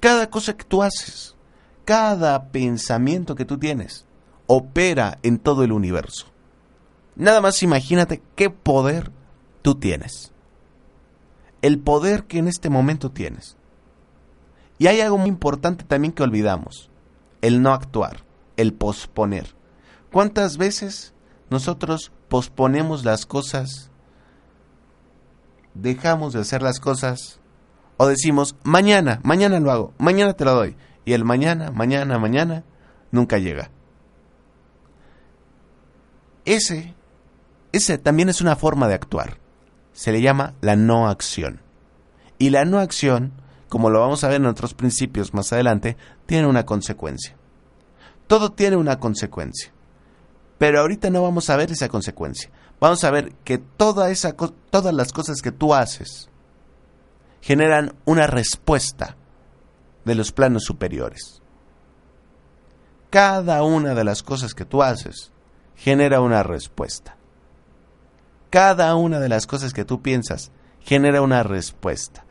Cada 0.00 0.28
cosa 0.28 0.54
que 0.54 0.64
tú 0.64 0.82
haces, 0.82 1.34
cada 1.86 2.50
pensamiento 2.50 3.34
que 3.36 3.46
tú 3.46 3.56
tienes, 3.56 4.04
opera 4.46 5.18
en 5.22 5.38
todo 5.38 5.64
el 5.64 5.72
universo. 5.72 6.29
Nada 7.20 7.42
más 7.42 7.62
imagínate 7.62 8.22
qué 8.34 8.48
poder 8.48 9.12
tú 9.60 9.74
tienes. 9.74 10.32
El 11.60 11.78
poder 11.78 12.24
que 12.24 12.38
en 12.38 12.48
este 12.48 12.70
momento 12.70 13.10
tienes. 13.10 13.58
Y 14.78 14.86
hay 14.86 15.02
algo 15.02 15.18
muy 15.18 15.28
importante 15.28 15.84
también 15.84 16.12
que 16.12 16.22
olvidamos. 16.22 16.90
El 17.42 17.60
no 17.60 17.74
actuar, 17.74 18.24
el 18.56 18.72
posponer. 18.72 19.54
¿Cuántas 20.10 20.56
veces 20.56 21.12
nosotros 21.50 22.10
posponemos 22.30 23.04
las 23.04 23.26
cosas, 23.26 23.90
dejamos 25.74 26.32
de 26.32 26.40
hacer 26.40 26.62
las 26.62 26.80
cosas 26.80 27.38
o 27.98 28.06
decimos, 28.06 28.56
mañana, 28.62 29.20
mañana 29.24 29.60
lo 29.60 29.70
hago, 29.70 29.94
mañana 29.98 30.32
te 30.32 30.46
lo 30.46 30.54
doy. 30.54 30.74
y 31.04 31.12
el 31.12 31.24
mañana, 31.24 31.70
mañana, 31.70 32.18
mañana 32.18 32.64
nunca 33.10 33.36
llega. 33.36 33.70
Ese, 36.46 36.94
ese 37.72 37.98
también 37.98 38.28
es 38.28 38.40
una 38.40 38.56
forma 38.56 38.88
de 38.88 38.94
actuar. 38.94 39.38
Se 39.92 40.12
le 40.12 40.22
llama 40.22 40.54
la 40.60 40.76
no 40.76 41.08
acción. 41.08 41.60
Y 42.38 42.50
la 42.50 42.64
no 42.64 42.78
acción, 42.78 43.32
como 43.68 43.90
lo 43.90 44.00
vamos 44.00 44.24
a 44.24 44.28
ver 44.28 44.38
en 44.38 44.46
otros 44.46 44.74
principios 44.74 45.34
más 45.34 45.52
adelante, 45.52 45.96
tiene 46.26 46.46
una 46.46 46.64
consecuencia. 46.64 47.36
Todo 48.26 48.52
tiene 48.52 48.76
una 48.76 48.98
consecuencia. 48.98 49.72
Pero 50.58 50.80
ahorita 50.80 51.10
no 51.10 51.22
vamos 51.22 51.50
a 51.50 51.56
ver 51.56 51.70
esa 51.70 51.88
consecuencia. 51.88 52.50
Vamos 52.80 53.04
a 53.04 53.10
ver 53.10 53.32
que 53.44 53.58
toda 53.58 54.10
esa, 54.10 54.34
todas 54.70 54.94
las 54.94 55.12
cosas 55.12 55.42
que 55.42 55.52
tú 55.52 55.74
haces 55.74 56.28
generan 57.40 57.94
una 58.04 58.26
respuesta 58.26 59.16
de 60.04 60.14
los 60.14 60.32
planos 60.32 60.64
superiores. 60.64 61.42
Cada 63.10 63.62
una 63.62 63.94
de 63.94 64.04
las 64.04 64.22
cosas 64.22 64.54
que 64.54 64.64
tú 64.64 64.82
haces 64.82 65.32
genera 65.76 66.20
una 66.20 66.42
respuesta. 66.42 67.16
Cada 68.50 68.96
una 68.96 69.20
de 69.20 69.28
las 69.28 69.46
cosas 69.46 69.72
que 69.72 69.84
tú 69.84 70.02
piensas 70.02 70.50
genera 70.80 71.22
una 71.22 71.42
respuesta. 71.44 72.24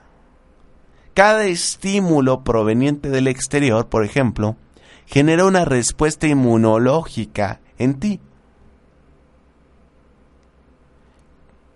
Cada 1.14 1.46
estímulo 1.46 2.44
proveniente 2.44 3.10
del 3.10 3.28
exterior, 3.28 3.88
por 3.88 4.04
ejemplo, 4.04 4.58
genera 5.06 5.46
una 5.46 5.66
respuesta 5.66 6.28
inmunológica 6.28 7.62
en 7.78 8.00
ti. 8.00 8.20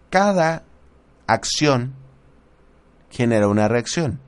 Cada 0.10 0.64
acción 1.26 1.94
genera 3.10 3.48
una 3.48 3.68
reacción. 3.68 4.20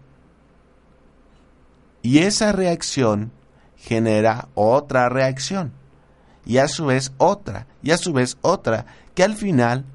Y 2.02 2.20
esa 2.20 2.52
reacción 2.52 3.32
genera 3.78 4.48
otra 4.54 5.10
reacción. 5.10 5.74
Y 6.46 6.58
a 6.58 6.68
su 6.68 6.86
vez 6.86 7.12
otra. 7.18 7.68
Y 7.84 7.92
a 7.92 7.98
su 7.98 8.14
vez 8.14 8.38
otra. 8.42 8.86
Que 9.14 9.24
al 9.24 9.36
final 9.36 9.86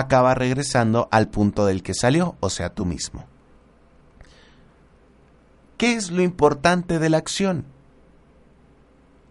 acaba 0.00 0.34
regresando 0.34 1.08
al 1.10 1.28
punto 1.28 1.66
del 1.66 1.82
que 1.82 1.94
salió, 1.94 2.36
o 2.40 2.50
sea, 2.50 2.74
tú 2.74 2.84
mismo. 2.84 3.24
¿Qué 5.76 5.94
es 5.94 6.10
lo 6.10 6.22
importante 6.22 6.98
de 6.98 7.08
la 7.08 7.18
acción? 7.18 7.64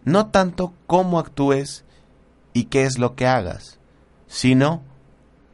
No 0.03 0.27
tanto 0.27 0.73
cómo 0.88 1.19
actúes 1.19 1.85
y 2.53 2.65
qué 2.65 2.83
es 2.83 2.97
lo 2.97 3.15
que 3.15 3.27
hagas, 3.27 3.79
sino 4.27 4.81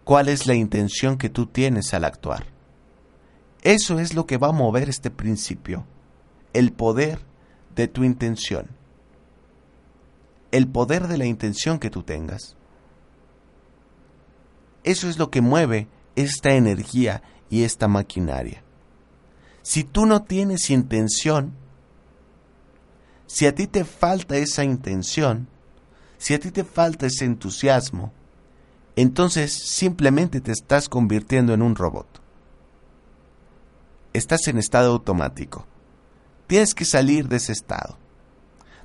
cuál 0.03 0.29
es 0.29 0.47
la 0.47 0.53
intención 0.53 1.17
que 1.17 1.29
tú 1.29 1.47
tienes 1.47 1.93
al 1.93 2.05
actuar. 2.05 2.45
Eso 3.61 3.99
es 3.99 4.13
lo 4.13 4.25
que 4.25 4.37
va 4.37 4.49
a 4.49 4.53
mover 4.53 4.87
este 4.89 5.09
principio 5.09 5.85
el 6.55 6.71
poder 6.71 7.19
de 7.75 7.89
tu 7.89 8.05
intención, 8.05 8.69
el 10.51 10.69
poder 10.69 11.09
de 11.09 11.17
la 11.17 11.25
intención 11.25 11.79
que 11.79 11.89
tú 11.89 12.01
tengas. 12.01 12.55
Eso 14.85 15.09
es 15.09 15.17
lo 15.17 15.31
que 15.31 15.41
mueve 15.41 15.87
esta 16.15 16.53
energía 16.53 17.23
y 17.49 17.63
esta 17.63 17.87
maquinaria. 17.87 18.63
Si 19.63 19.83
tú 19.83 20.05
no 20.05 20.21
tienes 20.21 20.69
intención, 20.69 21.53
si 23.25 23.47
a 23.47 23.55
ti 23.55 23.65
te 23.65 23.83
falta 23.83 24.37
esa 24.37 24.63
intención, 24.63 25.47
si 26.19 26.35
a 26.35 26.39
ti 26.39 26.51
te 26.51 26.63
falta 26.63 27.07
ese 27.07 27.25
entusiasmo, 27.25 28.13
entonces 28.95 29.51
simplemente 29.51 30.39
te 30.39 30.51
estás 30.51 30.87
convirtiendo 30.87 31.55
en 31.55 31.63
un 31.63 31.75
robot. 31.75 32.21
Estás 34.13 34.47
en 34.47 34.59
estado 34.59 34.91
automático. 34.91 35.65
Tienes 36.45 36.75
que 36.75 36.85
salir 36.85 37.27
de 37.27 37.37
ese 37.37 37.53
estado. 37.53 37.97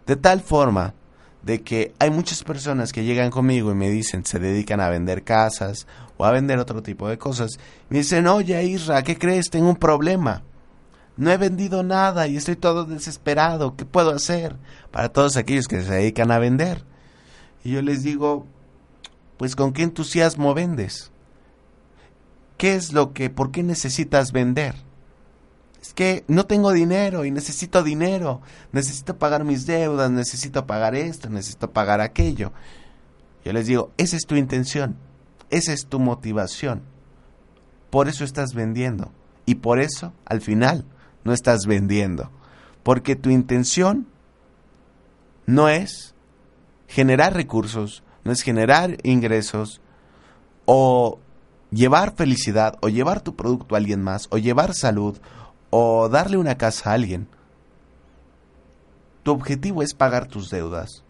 De 0.06 0.16
tal 0.16 0.40
forma 0.40 0.94
de 1.42 1.62
que 1.62 1.94
hay 1.98 2.10
muchas 2.10 2.44
personas 2.44 2.92
que 2.92 3.04
llegan 3.04 3.30
conmigo 3.30 3.72
y 3.72 3.74
me 3.74 3.90
dicen, 3.90 4.24
se 4.24 4.38
dedican 4.38 4.80
a 4.80 4.88
vender 4.88 5.22
casas 5.22 5.86
o 6.16 6.24
a 6.24 6.30
vender 6.32 6.58
otro 6.58 6.82
tipo 6.82 7.08
de 7.08 7.18
cosas. 7.18 7.58
Me 7.88 7.98
dicen, 7.98 8.26
oye 8.26 8.62
Isra, 8.64 9.02
¿qué 9.02 9.16
crees? 9.16 9.50
Tengo 9.50 9.68
un 9.68 9.76
problema. 9.76 10.42
No 11.16 11.30
he 11.30 11.36
vendido 11.36 11.82
nada 11.82 12.26
y 12.26 12.36
estoy 12.36 12.56
todo 12.56 12.84
desesperado. 12.84 13.76
¿Qué 13.76 13.84
puedo 13.84 14.10
hacer? 14.10 14.56
Para 14.90 15.10
todos 15.10 15.36
aquellos 15.36 15.66
que 15.66 15.82
se 15.82 15.92
dedican 15.92 16.30
a 16.30 16.38
vender. 16.38 16.84
Y 17.64 17.72
yo 17.72 17.82
les 17.82 18.02
digo, 18.02 18.46
pues 19.36 19.56
con 19.56 19.72
qué 19.72 19.82
entusiasmo 19.82 20.54
vendes. 20.54 21.10
¿Qué 22.56 22.74
es 22.74 22.92
lo 22.92 23.12
que, 23.12 23.30
por 23.30 23.50
qué 23.50 23.62
necesitas 23.62 24.32
vender? 24.32 24.76
Es 25.80 25.94
que 25.94 26.24
no 26.28 26.44
tengo 26.46 26.72
dinero 26.72 27.24
y 27.24 27.30
necesito 27.30 27.82
dinero, 27.82 28.42
necesito 28.72 29.16
pagar 29.16 29.44
mis 29.44 29.66
deudas, 29.66 30.10
necesito 30.10 30.66
pagar 30.66 30.94
esto, 30.94 31.30
necesito 31.30 31.70
pagar 31.70 32.00
aquello. 32.00 32.52
Yo 33.44 33.52
les 33.52 33.66
digo, 33.66 33.90
esa 33.96 34.16
es 34.16 34.26
tu 34.26 34.36
intención, 34.36 34.96
esa 35.48 35.72
es 35.72 35.86
tu 35.86 35.98
motivación. 35.98 36.82
Por 37.88 38.08
eso 38.08 38.24
estás 38.24 38.54
vendiendo 38.54 39.10
y 39.46 39.56
por 39.56 39.80
eso 39.80 40.12
al 40.26 40.42
final 40.42 40.84
no 41.24 41.32
estás 41.32 41.66
vendiendo, 41.66 42.30
porque 42.82 43.16
tu 43.16 43.30
intención 43.30 44.06
no 45.46 45.68
es 45.68 46.14
generar 46.88 47.34
recursos, 47.34 48.02
no 48.24 48.32
es 48.32 48.42
generar 48.42 48.98
ingresos 49.02 49.80
o 50.66 51.18
llevar 51.70 52.14
felicidad 52.14 52.76
o 52.82 52.88
llevar 52.88 53.22
tu 53.22 53.34
producto 53.34 53.74
a 53.74 53.78
alguien 53.78 54.02
más 54.02 54.28
o 54.30 54.38
llevar 54.38 54.74
salud 54.74 55.18
o 55.70 56.08
darle 56.08 56.36
una 56.36 56.58
casa 56.58 56.90
a 56.90 56.94
alguien. 56.94 57.28
Tu 59.22 59.32
objetivo 59.32 59.82
es 59.82 59.94
pagar 59.94 60.26
tus 60.26 60.50
deudas. 60.50 61.04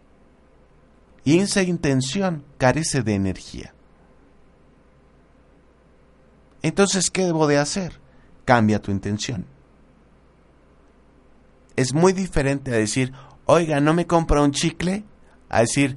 Y 1.25 1.39
esa 1.39 1.63
intención 1.63 2.45
carece 2.59 3.03
de 3.03 3.15
energía. 3.15 3.75
Entonces, 6.63 7.11
¿qué 7.11 7.25
debo 7.25 7.47
de 7.47 7.59
hacer? 7.59 8.01
Cambia 8.45 8.81
tu 8.81 8.91
intención. 8.91 9.47
Es 11.77 11.95
muy 11.95 12.13
diferente 12.13 12.73
a 12.73 12.79
decir, 12.79 13.13
oiga, 13.47 13.81
¿no 13.81 13.95
me 13.95 14.07
compra 14.07 14.43
un 14.43 14.53
chicle? 14.53 15.05
A 15.49 15.61
decir, 15.61 15.97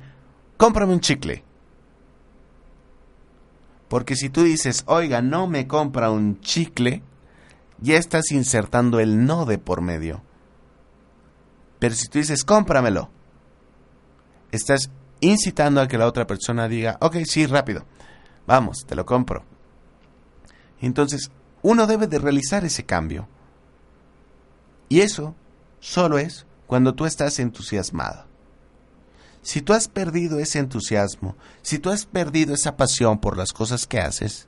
cómprame 0.57 0.93
un 0.93 1.01
chicle. 1.01 1.43
Porque 3.89 4.15
si 4.15 4.29
tú 4.29 4.43
dices, 4.43 4.83
oiga, 4.87 5.21
no 5.21 5.47
me 5.47 5.67
compra 5.67 6.09
un 6.09 6.39
chicle, 6.41 7.03
ya 7.79 7.97
estás 7.97 8.31
insertando 8.31 8.99
el 8.99 9.25
no 9.25 9.45
de 9.45 9.57
por 9.57 9.81
medio. 9.81 10.21
Pero 11.79 11.95
si 11.95 12.07
tú 12.07 12.19
dices, 12.19 12.43
cómpramelo, 12.43 13.09
estás 14.51 14.89
incitando 15.19 15.81
a 15.81 15.87
que 15.87 15.97
la 15.97 16.07
otra 16.07 16.27
persona 16.27 16.67
diga, 16.67 16.97
ok, 17.01 17.17
sí, 17.25 17.45
rápido, 17.45 17.85
vamos, 18.47 18.85
te 18.87 18.95
lo 18.95 19.05
compro. 19.05 19.43
Entonces, 20.79 21.31
uno 21.61 21.87
debe 21.87 22.07
de 22.07 22.19
realizar 22.19 22.65
ese 22.65 22.85
cambio. 22.85 23.27
Y 24.89 25.01
eso 25.01 25.35
solo 25.79 26.17
es 26.17 26.45
cuando 26.67 26.93
tú 26.93 27.05
estás 27.05 27.39
entusiasmado. 27.39 28.25
Si 29.41 29.61
tú 29.61 29.73
has 29.73 29.87
perdido 29.87 30.39
ese 30.39 30.59
entusiasmo, 30.59 31.35
si 31.61 31.79
tú 31.79 31.89
has 31.89 32.05
perdido 32.05 32.53
esa 32.53 32.77
pasión 32.77 33.19
por 33.19 33.37
las 33.37 33.51
cosas 33.51 33.87
que 33.87 33.99
haces, 33.99 34.47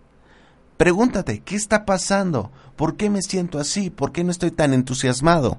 Pregúntate, 0.77 1.39
¿qué 1.39 1.55
está 1.55 1.85
pasando? 1.85 2.51
¿Por 2.75 2.97
qué 2.97 3.09
me 3.09 3.21
siento 3.21 3.59
así? 3.59 3.89
¿Por 3.89 4.11
qué 4.11 4.23
no 4.23 4.31
estoy 4.31 4.51
tan 4.51 4.73
entusiasmado? 4.73 5.57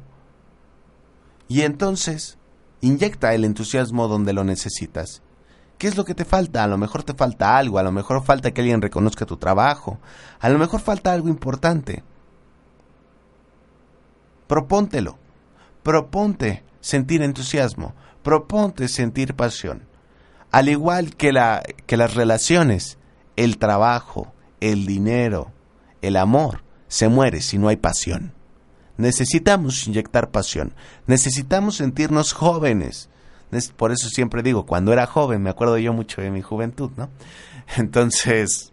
Y 1.49 1.63
entonces, 1.63 2.39
inyecta 2.81 3.35
el 3.35 3.45
entusiasmo 3.45 4.09
donde 4.09 4.33
lo 4.33 4.45
necesitas. 4.45 5.23
¿Qué 5.79 5.89
es 5.89 5.97
lo 5.97 6.05
que 6.05 6.15
te 6.15 6.25
falta? 6.25 6.65
A 6.65 6.67
lo 6.67 6.79
mejor 6.79 7.03
te 7.03 7.15
falta 7.15 7.57
algo, 7.57 7.79
a 7.79 7.83
lo 7.83 7.93
mejor 7.93 8.23
falta 8.23 8.53
que 8.53 8.63
alguien 8.63 8.83
reconozca 8.83 9.27
tu 9.27 9.37
trabajo, 9.37 9.99
a 10.41 10.49
lo 10.49 10.59
mejor 10.59 10.81
falta 10.81 11.13
algo 11.13 11.29
importante. 11.29 12.03
Propóntelo. 14.47 15.19
Proponte 15.83 16.65
sentir 16.81 17.23
entusiasmo, 17.23 17.95
proponte 18.23 18.89
sentir 18.89 19.35
pasión. 19.35 19.85
Al 20.51 20.69
igual 20.69 21.15
que, 21.15 21.33
la, 21.33 21.63
que 21.87 21.97
las 21.97 22.15
relaciones, 22.15 22.99
el 23.37 23.59
trabajo, 23.59 24.33
el 24.61 24.87
dinero, 24.87 25.53
el 26.03 26.17
amor, 26.17 26.63
se 26.89 27.09
muere 27.09 27.41
si 27.41 27.59
no 27.59 27.69
hay 27.69 27.77
pasión. 27.77 28.33
Necesitamos 28.97 29.87
inyectar 29.87 30.31
pasión, 30.31 30.75
necesitamos 31.07 31.77
sentirnos 31.77 32.33
jóvenes. 32.33 33.11
Por 33.77 33.93
eso 33.93 34.09
siempre 34.09 34.43
digo, 34.43 34.67
cuando 34.67 34.93
era 34.93 35.07
joven, 35.07 35.43
me 35.43 35.51
acuerdo 35.51 35.79
yo 35.79 35.93
mucho 35.93 36.21
de 36.21 36.31
mi 36.31 36.43
juventud, 36.43 36.91
¿no? 36.97 37.11
Entonces, 37.77 38.73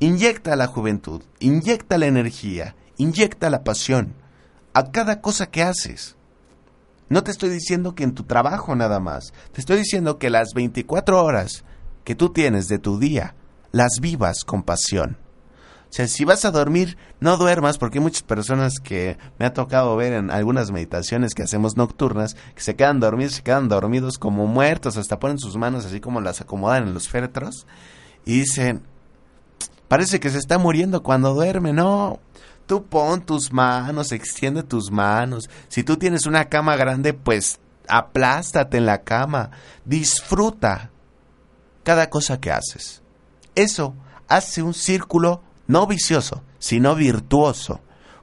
inyecta 0.00 0.56
la 0.56 0.66
juventud, 0.66 1.22
inyecta 1.40 1.98
la 1.98 2.06
energía, 2.06 2.76
inyecta 2.96 3.50
la 3.50 3.64
pasión 3.64 4.14
a 4.74 4.90
cada 4.90 5.20
cosa 5.20 5.46
que 5.46 5.62
haces. 5.62 6.16
No 7.08 7.24
te 7.24 7.30
estoy 7.30 7.48
diciendo 7.48 7.94
que 7.94 8.04
en 8.04 8.14
tu 8.14 8.24
trabajo 8.24 8.76
nada 8.76 9.00
más, 9.00 9.32
te 9.52 9.60
estoy 9.60 9.78
diciendo 9.78 10.18
que 10.18 10.30
las 10.30 10.52
24 10.54 11.24
horas 11.24 11.64
que 12.04 12.14
tú 12.14 12.30
tienes 12.30 12.68
de 12.68 12.78
tu 12.78 12.98
día 12.98 13.34
las 13.72 14.00
vivas 14.00 14.44
con 14.44 14.62
pasión. 14.62 15.18
O 15.90 15.92
sea, 15.92 16.06
si 16.06 16.24
vas 16.24 16.44
a 16.44 16.50
dormir, 16.50 16.98
no 17.18 17.38
duermas, 17.38 17.78
porque 17.78 17.98
hay 17.98 18.02
muchas 18.02 18.22
personas 18.22 18.74
que 18.78 19.16
me 19.38 19.46
ha 19.46 19.54
tocado 19.54 19.96
ver 19.96 20.12
en 20.12 20.30
algunas 20.30 20.70
meditaciones 20.70 21.34
que 21.34 21.42
hacemos 21.42 21.78
nocturnas, 21.78 22.36
que 22.54 22.60
se 22.60 22.76
quedan 22.76 23.00
dormidos, 23.00 23.36
se 23.36 23.42
quedan 23.42 23.68
dormidos 23.68 24.18
como 24.18 24.46
muertos, 24.46 24.98
hasta 24.98 25.18
ponen 25.18 25.38
sus 25.38 25.56
manos 25.56 25.86
así 25.86 26.00
como 26.00 26.20
las 26.20 26.42
acomodan 26.42 26.88
en 26.88 26.94
los 26.94 27.08
féretros, 27.08 27.66
y 28.26 28.40
dicen, 28.40 28.82
parece 29.88 30.20
que 30.20 30.28
se 30.28 30.38
está 30.38 30.58
muriendo 30.58 31.02
cuando 31.02 31.32
duerme, 31.32 31.72
no. 31.72 32.20
Tú 32.66 32.84
pon 32.84 33.22
tus 33.22 33.50
manos, 33.50 34.12
extiende 34.12 34.62
tus 34.62 34.90
manos. 34.90 35.48
Si 35.68 35.82
tú 35.84 35.96
tienes 35.96 36.26
una 36.26 36.50
cama 36.50 36.76
grande, 36.76 37.14
pues 37.14 37.60
aplástate 37.88 38.76
en 38.76 38.84
la 38.84 38.98
cama. 39.04 39.52
Disfruta 39.86 40.90
cada 41.82 42.10
cosa 42.10 42.38
que 42.38 42.52
haces. 42.52 43.02
Eso 43.58 43.96
hace 44.28 44.62
un 44.62 44.72
círculo 44.72 45.42
no 45.66 45.88
vicioso, 45.88 46.44
sino 46.60 46.94
virtuoso. 46.94 47.80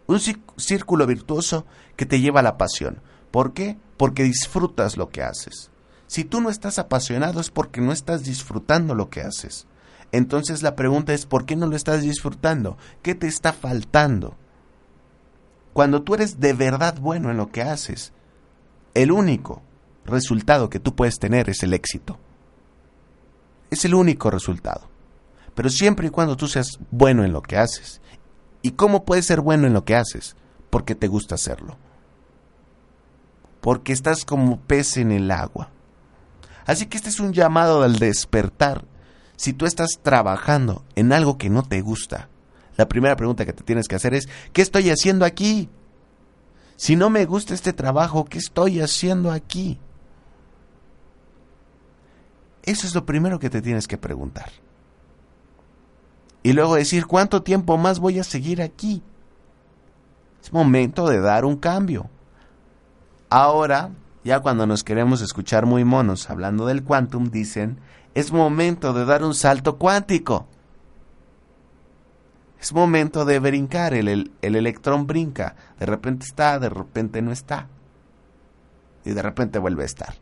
Un 0.07 0.21
círculo 0.55 1.05
virtuoso 1.05 1.65
que 1.97 2.05
te 2.05 2.21
lleva 2.21 2.39
a 2.39 2.43
la 2.43 2.55
pasión. 2.55 3.01
¿Por 3.31 3.51
qué? 3.51 3.77
Porque 3.97 4.23
disfrutas 4.23 4.95
lo 4.95 5.09
que 5.09 5.23
haces. 5.23 5.71
Si 6.07 6.23
tú 6.23 6.39
no 6.39 6.49
estás 6.49 6.79
apasionado 6.79 7.41
es 7.41 7.49
porque 7.49 7.81
no 7.81 7.91
estás 7.91 8.23
disfrutando 8.23 8.95
lo 8.95 9.09
que 9.09 9.23
haces. 9.23 9.67
Entonces 10.13 10.63
la 10.63 10.77
pregunta 10.77 11.13
es, 11.13 11.25
¿por 11.25 11.45
qué 11.45 11.57
no 11.57 11.67
lo 11.67 11.75
estás 11.75 12.03
disfrutando? 12.03 12.77
¿Qué 13.01 13.13
te 13.13 13.27
está 13.27 13.51
faltando? 13.51 14.37
Cuando 15.73 16.01
tú 16.01 16.15
eres 16.15 16.39
de 16.39 16.53
verdad 16.53 16.97
bueno 16.97 17.29
en 17.29 17.35
lo 17.35 17.51
que 17.51 17.61
haces, 17.61 18.13
el 18.93 19.11
único 19.11 19.61
resultado 20.05 20.69
que 20.69 20.79
tú 20.79 20.95
puedes 20.95 21.19
tener 21.19 21.49
es 21.49 21.61
el 21.61 21.73
éxito. 21.73 22.19
Es 23.69 23.83
el 23.83 23.95
único 23.95 24.31
resultado. 24.31 24.94
Pero 25.55 25.69
siempre 25.69 26.07
y 26.07 26.11
cuando 26.11 26.37
tú 26.37 26.47
seas 26.47 26.77
bueno 26.91 27.23
en 27.23 27.31
lo 27.31 27.41
que 27.41 27.57
haces. 27.57 28.01
¿Y 28.61 28.71
cómo 28.71 29.05
puedes 29.05 29.25
ser 29.25 29.41
bueno 29.41 29.65
en 29.65 29.73
lo 29.73 29.85
que 29.85 29.95
haces? 29.95 30.35
Porque 30.69 30.95
te 30.95 31.07
gusta 31.07 31.35
hacerlo. 31.35 31.77
Porque 33.61 33.93
estás 33.93 34.25
como 34.25 34.59
pez 34.59 34.97
en 34.97 35.11
el 35.11 35.31
agua. 35.31 35.69
Así 36.65 36.87
que 36.87 36.97
este 36.97 37.09
es 37.09 37.19
un 37.19 37.31
llamado 37.31 37.83
al 37.83 37.95
despertar. 37.97 38.83
Si 39.37 39.53
tú 39.53 39.65
estás 39.65 39.99
trabajando 40.01 40.83
en 40.95 41.13
algo 41.13 41.37
que 41.37 41.49
no 41.49 41.63
te 41.63 41.81
gusta, 41.81 42.29
la 42.75 42.89
primera 42.89 43.15
pregunta 43.15 43.45
que 43.45 43.53
te 43.53 43.63
tienes 43.63 43.87
que 43.87 43.95
hacer 43.95 44.13
es, 44.13 44.27
¿qué 44.51 44.61
estoy 44.61 44.89
haciendo 44.89 45.25
aquí? 45.25 45.69
Si 46.75 46.95
no 46.95 47.09
me 47.09 47.25
gusta 47.25 47.53
este 47.53 47.71
trabajo, 47.71 48.25
¿qué 48.25 48.37
estoy 48.37 48.81
haciendo 48.81 49.31
aquí? 49.31 49.79
Eso 52.63 52.87
es 52.87 52.95
lo 52.95 53.05
primero 53.05 53.39
que 53.39 53.49
te 53.49 53.61
tienes 53.61 53.87
que 53.87 53.97
preguntar 53.97 54.51
y 56.45 56.53
luego 56.53 56.75
decir 56.75 57.07
cuánto 57.07 57.41
tiempo 57.41 57.75
más 57.75 57.97
voy 57.97 58.19
a 58.19 58.23
seguir 58.23 58.61
aquí. 58.61 59.01
Es 60.43 60.53
momento 60.53 61.09
de 61.09 61.19
dar 61.19 61.43
un 61.43 61.57
cambio. 61.57 62.07
Ahora, 63.31 63.89
ya 64.23 64.39
cuando 64.41 64.67
nos 64.67 64.83
queremos 64.83 65.21
escuchar 65.21 65.65
muy 65.65 65.83
monos 65.85 66.29
hablando 66.29 66.67
del 66.67 66.83
quantum, 66.83 67.31
dicen, 67.31 67.79
es 68.13 68.31
momento 68.31 68.93
de 68.93 69.05
dar 69.05 69.23
un 69.23 69.33
salto 69.33 69.79
cuántico. 69.79 70.45
Es 72.61 72.73
momento 72.73 73.25
de 73.25 73.39
brincar, 73.39 73.95
el, 73.95 74.07
el, 74.07 74.31
el 74.43 74.55
electrón 74.55 75.07
brinca, 75.07 75.55
de 75.79 75.87
repente 75.87 76.27
está, 76.27 76.59
de 76.59 76.69
repente 76.69 77.23
no 77.23 77.31
está. 77.31 77.69
Y 79.03 79.13
de 79.13 79.21
repente 79.23 79.57
vuelve 79.57 79.81
a 79.81 79.87
estar. 79.87 80.13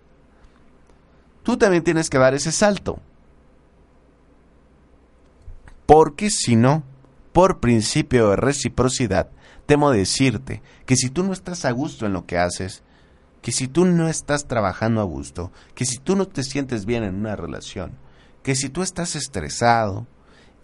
Tú 1.44 1.58
también 1.58 1.84
tienes 1.84 2.10
que 2.10 2.18
dar 2.18 2.34
ese 2.34 2.54
salto. 2.54 3.02
Porque 5.94 6.32
si 6.32 6.56
no, 6.56 6.82
por 7.34 7.60
principio 7.60 8.32
de 8.32 8.36
reciprocidad, 8.36 9.30
temo 9.68 9.92
decirte 9.92 10.64
que 10.88 10.96
si 10.96 11.12
tú 11.12 11.22
no 11.22 11.34
estás 11.34 11.66
a 11.66 11.72
gusto 11.72 12.08
en 12.08 12.14
lo 12.14 12.26
que 12.26 12.40
haces, 12.40 12.82
que 13.44 13.52
si 13.52 13.68
tú 13.68 13.86
no 13.86 14.10
estás 14.10 14.48
trabajando 14.48 15.02
a 15.02 15.04
gusto, 15.04 15.52
que 15.76 15.86
si 15.86 16.00
tú 16.00 16.16
no 16.16 16.28
te 16.28 16.42
sientes 16.42 16.88
bien 16.88 17.04
en 17.04 17.14
una 17.14 17.36
relación, 17.36 17.92
que 18.42 18.56
si 18.56 18.70
tú 18.70 18.82
estás 18.82 19.16
estresado, 19.16 20.08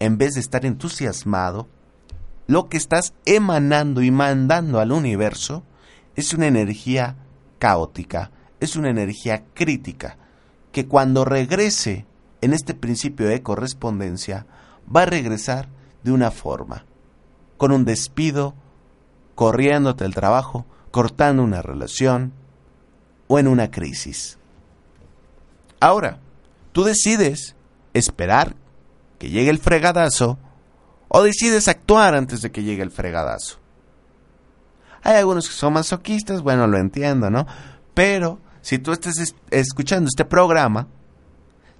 en 0.00 0.18
vez 0.18 0.32
de 0.32 0.40
estar 0.40 0.66
entusiasmado, 0.66 1.68
lo 2.48 2.68
que 2.68 2.76
estás 2.76 3.14
emanando 3.24 4.02
y 4.02 4.10
mandando 4.10 4.80
al 4.80 4.90
universo 4.90 5.62
es 6.16 6.34
una 6.34 6.48
energía 6.48 7.14
caótica, 7.60 8.32
es 8.58 8.74
una 8.74 8.90
energía 8.90 9.44
crítica, 9.54 10.18
que 10.72 10.88
cuando 10.88 11.24
regrese 11.24 12.04
en 12.40 12.52
este 12.52 12.74
principio 12.74 13.28
de 13.28 13.44
correspondencia, 13.44 14.44
va 14.94 15.02
a 15.02 15.06
regresar 15.06 15.68
de 16.02 16.12
una 16.12 16.30
forma, 16.30 16.84
con 17.56 17.72
un 17.72 17.84
despido, 17.84 18.54
corriéndote 19.34 20.04
el 20.04 20.14
trabajo, 20.14 20.66
cortando 20.90 21.42
una 21.42 21.62
relación 21.62 22.32
o 23.28 23.38
en 23.38 23.48
una 23.48 23.70
crisis. 23.70 24.38
Ahora, 25.78 26.18
tú 26.72 26.84
decides 26.84 27.54
esperar 27.94 28.54
que 29.18 29.30
llegue 29.30 29.50
el 29.50 29.58
fregadazo 29.58 30.38
o 31.08 31.22
decides 31.22 31.68
actuar 31.68 32.14
antes 32.14 32.42
de 32.42 32.50
que 32.50 32.62
llegue 32.62 32.82
el 32.82 32.90
fregadazo. 32.90 33.58
Hay 35.02 35.16
algunos 35.16 35.48
que 35.48 35.54
son 35.54 35.72
masoquistas, 35.72 36.42
bueno, 36.42 36.66
lo 36.66 36.78
entiendo, 36.78 37.30
¿no? 37.30 37.46
Pero 37.94 38.38
si 38.60 38.78
tú 38.78 38.92
estás 38.92 39.14
escuchando 39.50 40.08
este 40.08 40.24
programa, 40.24 40.88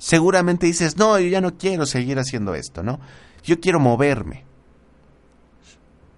seguramente 0.01 0.67
dices, 0.67 0.97
no, 0.97 1.21
yo 1.21 1.29
ya 1.29 1.43
no 1.43 1.57
quiero 1.59 1.85
seguir 1.85 2.19
haciendo 2.19 2.55
esto, 2.55 2.83
¿no? 2.83 2.99
Yo 3.45 3.61
quiero 3.61 3.79
moverme. 3.79 4.45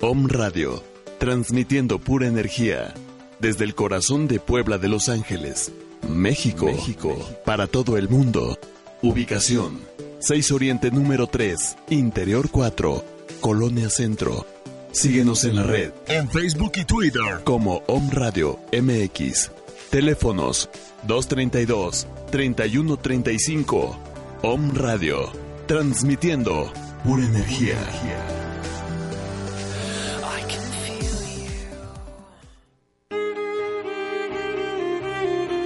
Om 0.02 0.30
Radio, 0.30 0.82
transmitiendo 1.18 2.00
pura 2.00 2.28
energía 2.28 2.94
desde 3.40 3.66
el 3.66 3.76
corazón 3.76 4.28
de 4.28 4.40
Puebla 4.40 4.78
de 4.78 4.88
Los 4.88 5.10
Ángeles 5.10 5.74
México. 6.08 6.66
México. 6.66 7.16
Para 7.46 7.68
todo 7.68 7.98
el 7.98 8.10
mundo. 8.10 8.58
Ubicación. 9.02 9.80
6 10.20 10.52
Oriente 10.52 10.92
número 10.92 11.28
3, 11.28 11.78
Interior 11.90 12.50
4. 12.50 13.04
Colonia 13.40 13.90
Centro. 13.90 14.46
Síguenos 14.92 15.46
en 15.46 15.56
la 15.56 15.64
red, 15.64 15.94
en 16.08 16.30
Facebook 16.30 16.74
y 16.76 16.84
Twitter 16.84 17.40
como 17.44 17.84
Om 17.88 18.10
Radio 18.10 18.60
MX. 18.74 19.52
Teléfonos 19.90 20.70
232-3135. 21.08 23.96
Om 24.42 24.74
Radio, 24.74 25.32
transmitiendo 25.68 26.72
pura 27.04 27.26
energía. 27.26 27.78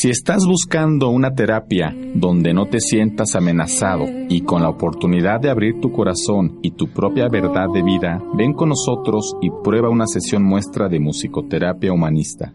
Si 0.00 0.08
estás 0.08 0.46
buscando 0.46 1.10
una 1.10 1.34
terapia 1.34 1.94
donde 2.14 2.54
no 2.54 2.64
te 2.64 2.80
sientas 2.80 3.34
amenazado 3.36 4.06
y 4.30 4.40
con 4.40 4.62
la 4.62 4.70
oportunidad 4.70 5.40
de 5.40 5.50
abrir 5.50 5.78
tu 5.78 5.92
corazón 5.92 6.58
y 6.62 6.70
tu 6.70 6.88
propia 6.88 7.28
verdad 7.28 7.66
de 7.74 7.82
vida, 7.82 8.18
ven 8.32 8.54
con 8.54 8.70
nosotros 8.70 9.36
y 9.42 9.50
prueba 9.62 9.90
una 9.90 10.06
sesión 10.06 10.42
muestra 10.42 10.88
de 10.88 11.00
musicoterapia 11.00 11.92
humanista. 11.92 12.54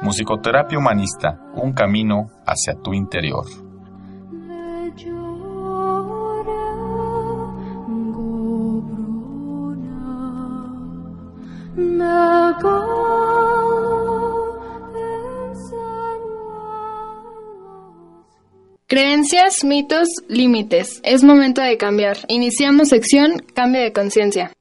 Musicoterapia 0.02 0.78
Humanista, 0.78 1.40
un 1.54 1.72
camino 1.72 2.30
hacia 2.44 2.74
tu 2.74 2.92
interior. 2.92 3.46
Creencias, 18.92 19.64
mitos, 19.64 20.06
límites. 20.28 21.00
Es 21.02 21.24
momento 21.24 21.62
de 21.62 21.78
cambiar. 21.78 22.18
Iniciamos 22.28 22.90
sección 22.90 23.42
Cambio 23.54 23.80
de 23.80 23.94
conciencia. 23.94 24.52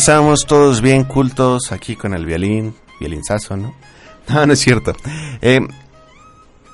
Regresamos 0.00 0.46
todos 0.46 0.80
bien 0.80 1.04
cultos, 1.04 1.72
aquí 1.72 1.94
con 1.94 2.14
el 2.14 2.24
violín, 2.24 2.74
violinzazo, 2.98 3.58
¿no? 3.58 3.74
No, 4.28 4.46
no 4.46 4.54
es 4.54 4.58
cierto. 4.58 4.94
Eh, 5.42 5.60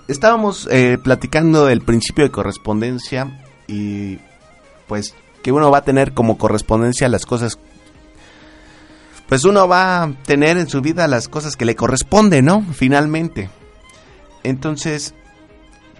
estábamos 0.06 0.68
eh, 0.70 0.96
platicando 1.02 1.66
del 1.66 1.80
principio 1.80 2.22
de 2.22 2.30
correspondencia 2.30 3.44
y 3.66 4.20
pues 4.86 5.16
que 5.42 5.50
uno 5.50 5.72
va 5.72 5.78
a 5.78 5.84
tener 5.84 6.14
como 6.14 6.38
correspondencia 6.38 7.08
las 7.08 7.26
cosas 7.26 7.58
pues 9.28 9.44
uno 9.44 9.66
va 9.66 10.04
a 10.04 10.12
tener 10.24 10.56
en 10.56 10.68
su 10.68 10.80
vida 10.80 11.08
las 11.08 11.26
cosas 11.26 11.56
que 11.56 11.64
le 11.64 11.74
corresponden, 11.74 12.44
¿no? 12.44 12.64
Finalmente. 12.74 13.50
Entonces, 14.44 15.14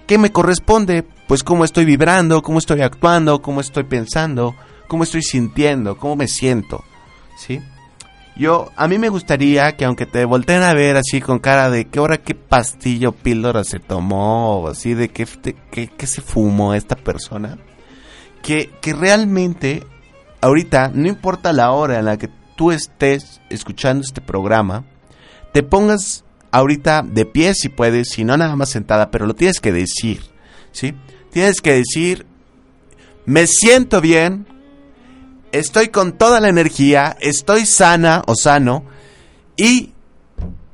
¿qué 0.07 0.17
me 0.17 0.31
corresponde? 0.31 1.05
Pues 1.27 1.43
cómo 1.43 1.65
estoy 1.65 1.87
vibrando, 1.87 2.41
cómo 2.43 2.61
estoy 2.61 2.83
actuando, 2.83 3.43
cómo 3.43 3.61
estoy 3.61 3.83
pensando, 3.83 4.55
cómo 4.87 5.03
estoy 5.03 5.23
sintiendo, 5.25 5.97
cómo 5.97 6.15
me 6.15 6.29
siento, 6.29 6.85
¿sí? 7.37 7.61
Yo, 8.37 8.71
a 8.77 8.87
mí 8.87 8.99
me 8.99 9.09
gustaría 9.09 9.77
que 9.77 9.87
aunque 9.87 10.05
te 10.05 10.27
volteen 10.27 10.63
a 10.63 10.75
ver 10.75 10.97
así 10.97 11.23
con 11.23 11.39
cara 11.39 11.71
de 11.71 11.87
qué 11.87 12.01
hora, 12.01 12.19
qué 12.19 12.35
pastillo, 12.35 13.13
píldora 13.13 13.65
se 13.65 13.79
tomó, 13.79 14.59
o 14.59 14.69
así 14.69 14.93
de 14.93 15.09
qué, 15.09 15.27
qué, 15.71 16.07
se 16.07 16.21
fumó 16.21 16.75
esta 16.75 16.97
persona, 16.97 17.57
que, 18.43 18.71
que 18.83 18.93
realmente, 18.93 19.85
ahorita, 20.43 20.91
no 20.93 21.09
importa 21.09 21.55
la 21.55 21.71
hora 21.71 21.99
en 21.99 22.05
la 22.05 22.19
que 22.19 22.29
tú 22.57 22.73
estés 22.73 23.41
escuchando 23.49 24.05
este 24.05 24.21
programa, 24.21 24.85
te 25.53 25.63
pongas 25.63 26.25
ahorita 26.51 27.03
de 27.03 27.25
pie 27.25 27.55
si 27.55 27.71
puedes, 27.71 28.11
si 28.11 28.25
no 28.25 28.37
nada 28.37 28.55
más 28.55 28.69
sentada, 28.69 29.11
pero 29.11 29.27
lo 29.27 29.35
tienes 29.35 29.61
que 29.61 29.73
decir, 29.73 30.21
¿sí? 30.73 30.95
Tienes 31.31 31.63
que 31.63 31.73
decir, 31.73 32.27
me 33.25 33.47
siento 33.47 34.03
bien, 34.03 34.47
estoy 35.59 35.89
con 35.89 36.13
toda 36.13 36.41
la 36.41 36.49
energía, 36.49 37.17
estoy 37.21 37.67
sana 37.67 38.23
o 38.27 38.35
sano 38.35 38.85
y 39.57 39.93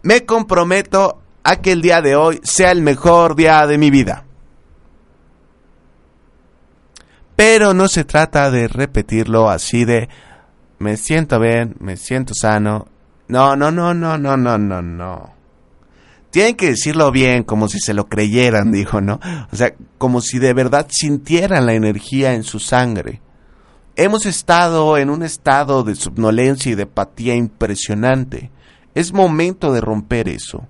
me 0.03 0.25
comprometo 0.25 1.23
a 1.45 1.57
que 1.57 1.73
el 1.73 1.83
día 1.83 2.01
de 2.01 2.17
hoy 2.17 2.41
sea 2.43 2.71
el 2.71 2.83
mejor 2.83 3.37
día 3.37 3.67
de 3.67 3.79
mi 3.79 3.91
vida. 3.91 4.25
Pero 7.37 7.75
no 7.75 7.89
se 7.89 8.05
trata 8.05 8.51
de 8.51 8.69
repetirlo 8.69 9.49
así 9.49 9.85
de, 9.85 10.09
me 10.79 10.97
siento 10.97 11.41
bien, 11.41 11.77
me 11.81 11.97
siento 11.97 12.35
sano. 12.35 12.87
No, 13.29 13.57
no, 13.57 13.71
no, 13.71 13.95
no, 13.95 14.19
no, 14.19 14.37
no, 14.37 14.59
no, 14.59 14.83
no. 14.83 15.35
Tienen 16.31 16.57
que 16.57 16.69
decirlo 16.69 17.11
bien, 17.11 17.45
como 17.45 17.69
si 17.69 17.79
se 17.79 17.95
lo 17.95 18.09
creyeran, 18.09 18.73
dijo, 18.73 19.01
¿no? 19.01 19.21
O 19.53 19.57
sea, 19.57 19.75
como 19.99 20.21
si 20.21 20.39
de 20.39 20.55
verdad 20.55 20.87
sintieran 20.91 21.67
la 21.67 21.75
energía 21.75 22.35
en 22.35 22.43
su 22.43 22.59
sangre. 22.59 23.21
Hemos 23.95 24.25
estado 24.25 24.97
en 24.97 25.11
un 25.11 25.23
estado 25.23 25.83
de 25.83 25.95
somnolencia 25.95 26.73
y 26.73 26.75
de 26.75 26.85
apatía 26.85 27.35
impresionante. 27.35 28.51
Es 28.95 29.13
momento 29.13 29.73
de 29.73 29.81
romper 29.83 30.29
eso. 30.29 30.67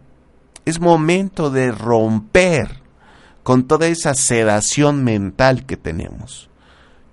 Es 0.65 0.81
momento 0.81 1.51
de 1.51 1.71
romper 1.71 2.83
con 3.43 3.67
toda 3.67 3.87
esa 3.87 4.15
sedación 4.15 5.05
mental 5.05 5.67
que 5.67 5.77
tenemos. 5.77 6.49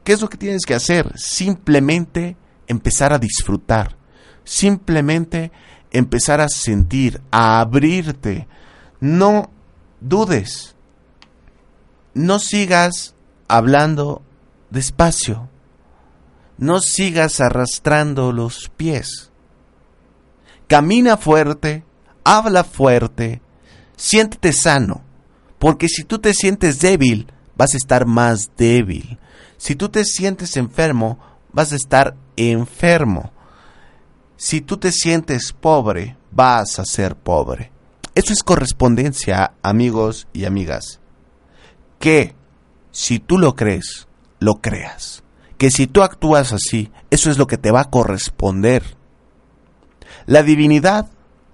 ¿Qué 0.04 0.14
es 0.14 0.22
lo 0.22 0.30
que 0.30 0.38
tienes 0.38 0.66
que 0.66 0.76
hacer? 0.76 1.12
Simplemente 1.16 2.36
empezar 2.68 3.14
a 3.14 3.20
disfrutar, 3.20 3.96
simplemente 4.44 5.52
empezar 5.92 6.42
a 6.42 6.50
sentir, 6.50 7.22
a 7.32 7.60
abrirte. 7.60 8.48
No 9.00 9.52
dudes, 10.02 10.76
no 12.14 12.40
sigas 12.40 13.16
hablando 13.48 14.22
despacio, 14.70 15.50
no 16.60 16.82
sigas 16.82 17.40
arrastrando 17.40 18.34
los 18.34 18.70
pies. 18.76 19.32
Camina 20.68 21.16
fuerte, 21.16 21.86
habla 22.26 22.66
fuerte, 22.66 23.42
siéntete 23.96 24.52
sano, 24.52 25.02
porque 25.58 25.88
si 25.88 26.04
tú 26.04 26.20
te 26.20 26.34
sientes 26.34 26.80
débil, 26.80 27.32
vas 27.56 27.74
a 27.74 27.78
estar 27.78 28.06
más 28.06 28.52
débil. 28.58 29.18
Si 29.58 29.76
tú 29.76 29.88
te 29.88 30.04
sientes 30.04 30.58
enfermo, 30.58 31.18
vas 31.54 31.72
a 31.72 31.78
estar 31.78 32.16
enfermo. 32.36 33.32
Si 34.36 34.60
tú 34.60 34.78
te 34.78 34.92
sientes 34.92 35.54
pobre, 35.54 36.18
vas 36.30 36.78
a 36.78 36.84
ser 36.84 37.16
pobre. 37.16 37.72
Eso 38.16 38.34
es 38.34 38.44
correspondencia, 38.44 39.54
amigos 39.64 40.28
y 40.34 40.44
amigas. 40.44 41.00
Que 42.00 42.36
si 42.92 43.20
tú 43.20 43.38
lo 43.38 43.56
crees, 43.56 44.10
lo 44.40 44.56
creas. 44.56 45.24
Que 45.60 45.70
si 45.70 45.86
tú 45.86 46.02
actúas 46.02 46.54
así, 46.54 46.92
eso 47.12 47.30
es 47.30 47.38
lo 47.38 47.46
que 47.46 47.60
te 47.60 47.70
va 47.70 47.82
a 47.82 47.90
corresponder. 47.92 48.82
La 50.26 50.42
divinidad, 50.42 51.08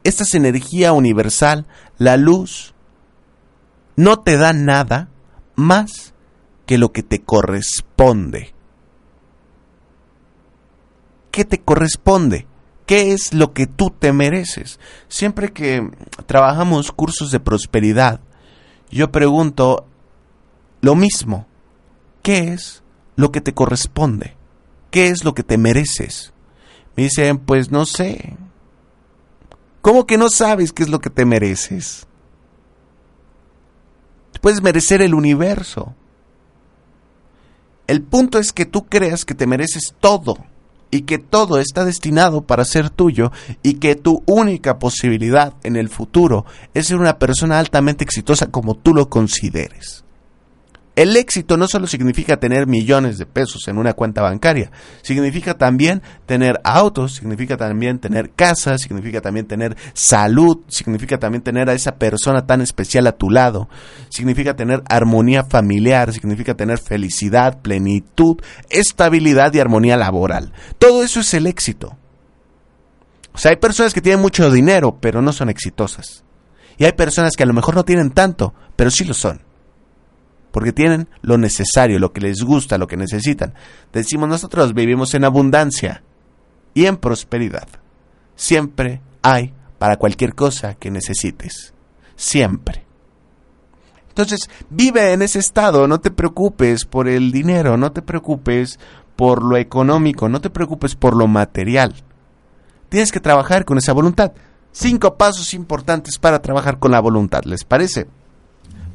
esta 0.06 0.24
es 0.24 0.34
energía 0.34 0.94
universal, 0.94 1.68
la 1.98 2.16
luz, 2.16 2.74
no 3.98 4.20
te 4.20 4.38
da 4.38 4.54
nada 4.54 5.10
más 5.56 6.14
que 6.66 6.78
lo 6.78 6.94
que 6.94 7.04
te 7.04 7.22
corresponde. 7.22 8.56
¿qué 11.36 11.44
te 11.44 11.60
corresponde? 11.60 12.48
¿Qué 12.86 13.12
es 13.12 13.34
lo 13.34 13.52
que 13.52 13.68
tú 13.68 13.90
te 13.90 14.14
mereces? 14.14 14.80
Siempre 15.10 15.52
que 15.52 15.92
trabajamos 16.28 16.94
cursos 16.94 17.30
de 17.30 17.42
prosperidad, 17.42 18.22
yo 18.90 19.12
pregunto 19.12 19.86
lo 20.80 20.96
mismo. 20.96 21.46
¿Qué 22.22 22.54
es 22.54 22.84
lo 23.16 23.32
que 23.32 23.42
te 23.42 23.54
corresponde? 23.54 24.36
¿Qué 24.92 25.08
es 25.08 25.24
lo 25.24 25.34
que 25.34 25.44
te 25.44 25.58
mereces? 25.58 26.34
Me 26.96 27.04
dicen, 27.04 27.40
pues 27.40 27.72
no 27.72 27.86
sé. 27.86 28.38
¿Cómo 29.82 30.08
que 30.08 30.18
no 30.18 30.30
sabes 30.30 30.72
qué 30.72 30.84
es 30.84 30.90
lo 30.90 31.00
que 31.00 31.10
te 31.10 31.26
mereces? 31.26 32.08
Puedes 34.42 34.62
merecer 34.62 35.02
el 35.02 35.14
universo. 35.14 35.96
El 37.88 38.02
punto 38.02 38.40
es 38.40 38.54
que 38.54 38.66
tú 38.66 38.86
creas 38.86 39.26
que 39.26 39.36
te 39.36 39.48
mereces 39.48 39.94
todo 40.00 40.38
y 40.92 41.02
que 41.02 41.18
todo 41.18 41.60
está 41.60 41.84
destinado 41.84 42.42
para 42.46 42.64
ser 42.64 42.90
tuyo 42.90 43.32
y 43.64 43.76
que 43.76 43.96
tu 43.96 44.24
única 44.26 44.80
posibilidad 44.80 45.54
en 45.64 45.76
el 45.76 45.90
futuro 45.90 46.46
es 46.74 46.88
ser 46.88 46.98
una 46.98 47.20
persona 47.20 47.60
altamente 47.60 48.04
exitosa 48.04 48.48
como 48.48 48.76
tú 48.76 48.94
lo 48.94 49.10
consideres. 49.10 50.05
El 50.96 51.18
éxito 51.18 51.58
no 51.58 51.68
solo 51.68 51.88
significa 51.88 52.38
tener 52.38 52.68
millones 52.68 53.18
de 53.18 53.26
pesos 53.26 53.68
en 53.68 53.78
una 53.78 53.94
cuenta 53.94 54.22
bancaria, 54.22 54.72
significa 55.02 55.58
también 55.58 56.02
tener 56.26 56.62
autos, 56.64 57.16
significa 57.16 57.58
también 57.58 58.00
tener 58.00 58.32
casas, 58.32 58.82
significa 58.82 59.20
también 59.20 59.46
tener 59.46 59.76
salud, 59.94 60.60
significa 60.70 61.18
también 61.18 61.44
tener 61.44 61.70
a 61.70 61.74
esa 61.74 61.98
persona 61.98 62.46
tan 62.46 62.62
especial 62.62 63.08
a 63.08 63.12
tu 63.12 63.30
lado, 63.30 63.68
significa 64.08 64.56
tener 64.56 64.84
armonía 64.88 65.44
familiar, 65.44 66.14
significa 66.14 66.56
tener 66.56 66.80
felicidad, 66.80 67.62
plenitud, 67.62 68.38
estabilidad 68.70 69.54
y 69.54 69.60
armonía 69.60 69.98
laboral. 69.98 70.54
Todo 70.80 71.04
eso 71.04 71.20
es 71.20 71.34
el 71.34 71.46
éxito. 71.46 71.98
O 73.34 73.38
sea, 73.38 73.52
hay 73.52 73.58
personas 73.58 73.94
que 73.94 74.00
tienen 74.00 74.22
mucho 74.22 74.50
dinero, 74.50 74.98
pero 75.02 75.22
no 75.22 75.34
son 75.34 75.50
exitosas. 75.50 76.24
Y 76.78 76.86
hay 76.86 76.94
personas 76.94 77.36
que 77.36 77.44
a 77.44 77.48
lo 77.48 77.54
mejor 77.54 77.76
no 77.76 77.84
tienen 77.84 78.12
tanto, 78.12 78.54
pero 78.78 78.90
sí 78.90 79.04
lo 79.04 79.14
son 79.14 79.45
porque 80.56 80.72
tienen 80.72 81.10
lo 81.22 81.38
necesario, 81.38 82.00
lo 82.00 82.14
que 82.14 82.22
les 82.22 82.42
gusta, 82.42 82.78
lo 82.78 82.88
que 82.88 82.96
necesitan. 82.96 83.54
Decimos 83.92 84.30
nosotros 84.30 84.74
vivimos 84.74 85.14
en 85.14 85.26
abundancia 85.26 86.02
y 86.74 86.86
en 86.86 86.96
prosperidad. 86.96 87.68
Siempre 88.38 89.02
hay 89.22 89.54
para 89.80 89.98
cualquier 89.98 90.34
cosa 90.34 90.76
que 90.76 90.92
necesites. 90.92 91.74
Siempre. 92.16 92.86
Entonces, 94.08 94.50
vive 94.70 95.12
en 95.12 95.24
ese 95.24 95.40
estado, 95.40 95.90
no 95.90 96.00
te 96.00 96.10
preocupes 96.10 96.86
por 96.86 97.10
el 97.10 97.34
dinero, 97.34 97.76
no 97.76 97.92
te 97.92 98.02
preocupes 98.02 98.80
por 99.18 99.44
lo 99.44 99.58
económico, 99.58 100.30
no 100.30 100.40
te 100.40 100.50
preocupes 100.50 100.96
por 100.96 101.18
lo 101.18 101.28
material. 101.28 101.96
Tienes 102.88 103.12
que 103.12 103.20
trabajar 103.20 103.66
con 103.66 103.78
esa 103.78 103.92
voluntad. 103.92 104.32
Cinco 104.72 105.18
pasos 105.18 105.54
importantes 105.54 106.18
para 106.18 106.42
trabajar 106.42 106.80
con 106.80 106.92
la 106.92 107.02
voluntad, 107.02 107.44
¿les 107.44 107.66
parece? 107.66 108.08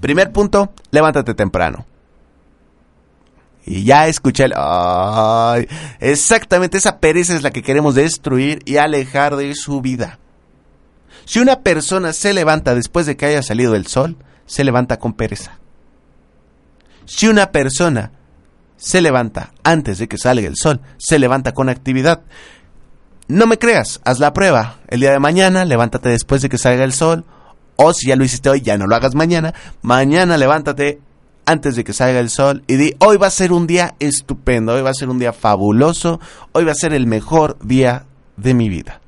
Primer 0.00 0.32
punto, 0.32 0.72
levántate 0.90 1.34
temprano. 1.34 1.86
Y 3.66 3.84
ya 3.84 4.08
escuché 4.08 4.46
exactamente 6.00 6.78
esa 6.78 6.98
pereza 6.98 7.36
es 7.36 7.42
la 7.42 7.50
que 7.50 7.62
queremos 7.62 7.94
destruir 7.94 8.62
y 8.64 8.78
alejar 8.78 9.36
de 9.36 9.54
su 9.54 9.80
vida. 9.80 10.18
Si 11.26 11.38
una 11.38 11.60
persona 11.60 12.12
se 12.12 12.32
levanta 12.32 12.74
después 12.74 13.06
de 13.06 13.16
que 13.16 13.26
haya 13.26 13.42
salido 13.42 13.74
el 13.76 13.86
sol, 13.86 14.16
se 14.46 14.64
levanta 14.64 14.98
con 14.98 15.12
pereza. 15.12 15.58
Si 17.04 17.28
una 17.28 17.52
persona 17.52 18.12
se 18.76 19.02
levanta 19.02 19.52
antes 19.62 19.98
de 19.98 20.08
que 20.08 20.16
salga 20.16 20.48
el 20.48 20.56
sol, 20.56 20.80
se 20.96 21.18
levanta 21.18 21.52
con 21.52 21.68
actividad. 21.68 22.22
No 23.28 23.46
me 23.46 23.58
creas, 23.58 24.00
haz 24.04 24.18
la 24.18 24.32
prueba. 24.32 24.78
El 24.88 25.00
día 25.00 25.12
de 25.12 25.20
mañana, 25.20 25.64
levántate 25.64 26.08
después 26.08 26.42
de 26.42 26.48
que 26.48 26.58
salga 26.58 26.82
el 26.82 26.92
sol 26.92 27.24
o 27.82 27.94
si 27.94 28.08
ya 28.08 28.16
lo 28.16 28.24
hiciste 28.24 28.50
hoy, 28.50 28.60
ya 28.60 28.76
no 28.76 28.86
lo 28.86 28.94
hagas 28.94 29.14
mañana. 29.14 29.54
Mañana 29.80 30.36
levántate 30.36 31.00
antes 31.46 31.76
de 31.76 31.82
que 31.82 31.94
salga 31.94 32.20
el 32.20 32.28
sol 32.28 32.62
y 32.66 32.76
di, 32.76 32.94
hoy 32.98 33.16
va 33.16 33.28
a 33.28 33.30
ser 33.30 33.52
un 33.52 33.66
día 33.66 33.94
estupendo, 33.98 34.74
hoy 34.74 34.82
va 34.82 34.90
a 34.90 34.94
ser 34.94 35.08
un 35.08 35.18
día 35.18 35.32
fabuloso, 35.32 36.20
hoy 36.52 36.64
va 36.64 36.72
a 36.72 36.76
ser 36.76 36.92
el 36.92 37.06
mejor 37.06 37.56
día 37.62 38.04
de 38.36 38.52
mi 38.52 38.68
vida. 38.68 39.00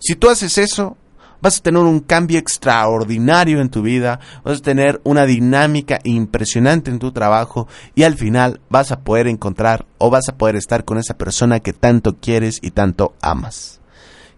Si 0.00 0.16
tú 0.16 0.30
haces 0.30 0.56
eso, 0.56 0.96
vas 1.42 1.58
a 1.58 1.62
tener 1.62 1.82
un 1.82 2.00
cambio 2.00 2.38
extraordinario 2.38 3.60
en 3.60 3.68
tu 3.68 3.82
vida, 3.82 4.18
vas 4.44 4.60
a 4.60 4.62
tener 4.62 5.00
una 5.04 5.26
dinámica 5.26 6.00
impresionante 6.02 6.90
en 6.90 6.98
tu 6.98 7.12
trabajo 7.12 7.68
y 7.94 8.04
al 8.04 8.16
final 8.16 8.60
vas 8.70 8.92
a 8.92 9.00
poder 9.00 9.28
encontrar 9.28 9.84
o 9.98 10.08
vas 10.08 10.28
a 10.30 10.36
poder 10.36 10.56
estar 10.56 10.86
con 10.86 10.96
esa 10.96 11.18
persona 11.18 11.60
que 11.60 11.74
tanto 11.74 12.16
quieres 12.16 12.60
y 12.62 12.70
tanto 12.70 13.14
amas. 13.20 13.80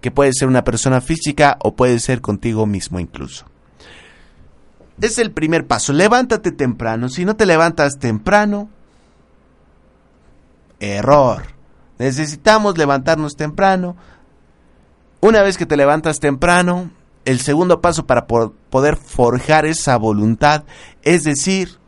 Que 0.00 0.10
puede 0.10 0.32
ser 0.32 0.48
una 0.48 0.64
persona 0.64 1.00
física 1.00 1.58
o 1.62 1.76
puede 1.76 2.00
ser 2.00 2.20
contigo 2.20 2.66
mismo 2.66 2.98
incluso. 2.98 3.51
Es 5.01 5.18
el 5.18 5.32
primer 5.32 5.66
paso. 5.66 5.93
Levántate 5.93 6.53
temprano. 6.53 7.09
Si 7.09 7.24
no 7.24 7.36
te 7.36 7.47
levantas 7.47 7.99
temprano, 7.99 8.68
error. 10.80 11.43
Necesitamos 11.99 12.76
levantarnos 12.76 13.36
temprano. 13.36 13.97
Una 15.20 15.43
vez 15.43 15.57
que 15.57 15.66
te 15.66 15.76
levantas 15.76 16.18
temprano, 16.18 16.90
el 17.24 17.40
segundo 17.40 17.80
paso 17.80 18.07
para 18.07 18.26
poder 18.26 18.97
forjar 18.97 19.66
esa 19.66 19.97
voluntad 19.97 20.64
es 21.03 21.22
decir, 21.22 21.78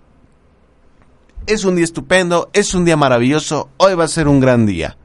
es 1.46 1.64
un 1.64 1.76
día 1.76 1.84
estupendo, 1.84 2.50
es 2.52 2.74
un 2.74 2.84
día 2.84 2.96
maravilloso, 2.96 3.68
hoy 3.76 3.94
va 3.94 4.04
a 4.04 4.08
ser 4.08 4.28
un 4.28 4.40
gran 4.40 4.66
día. 4.66 4.96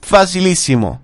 Facilísimo. 0.00 1.00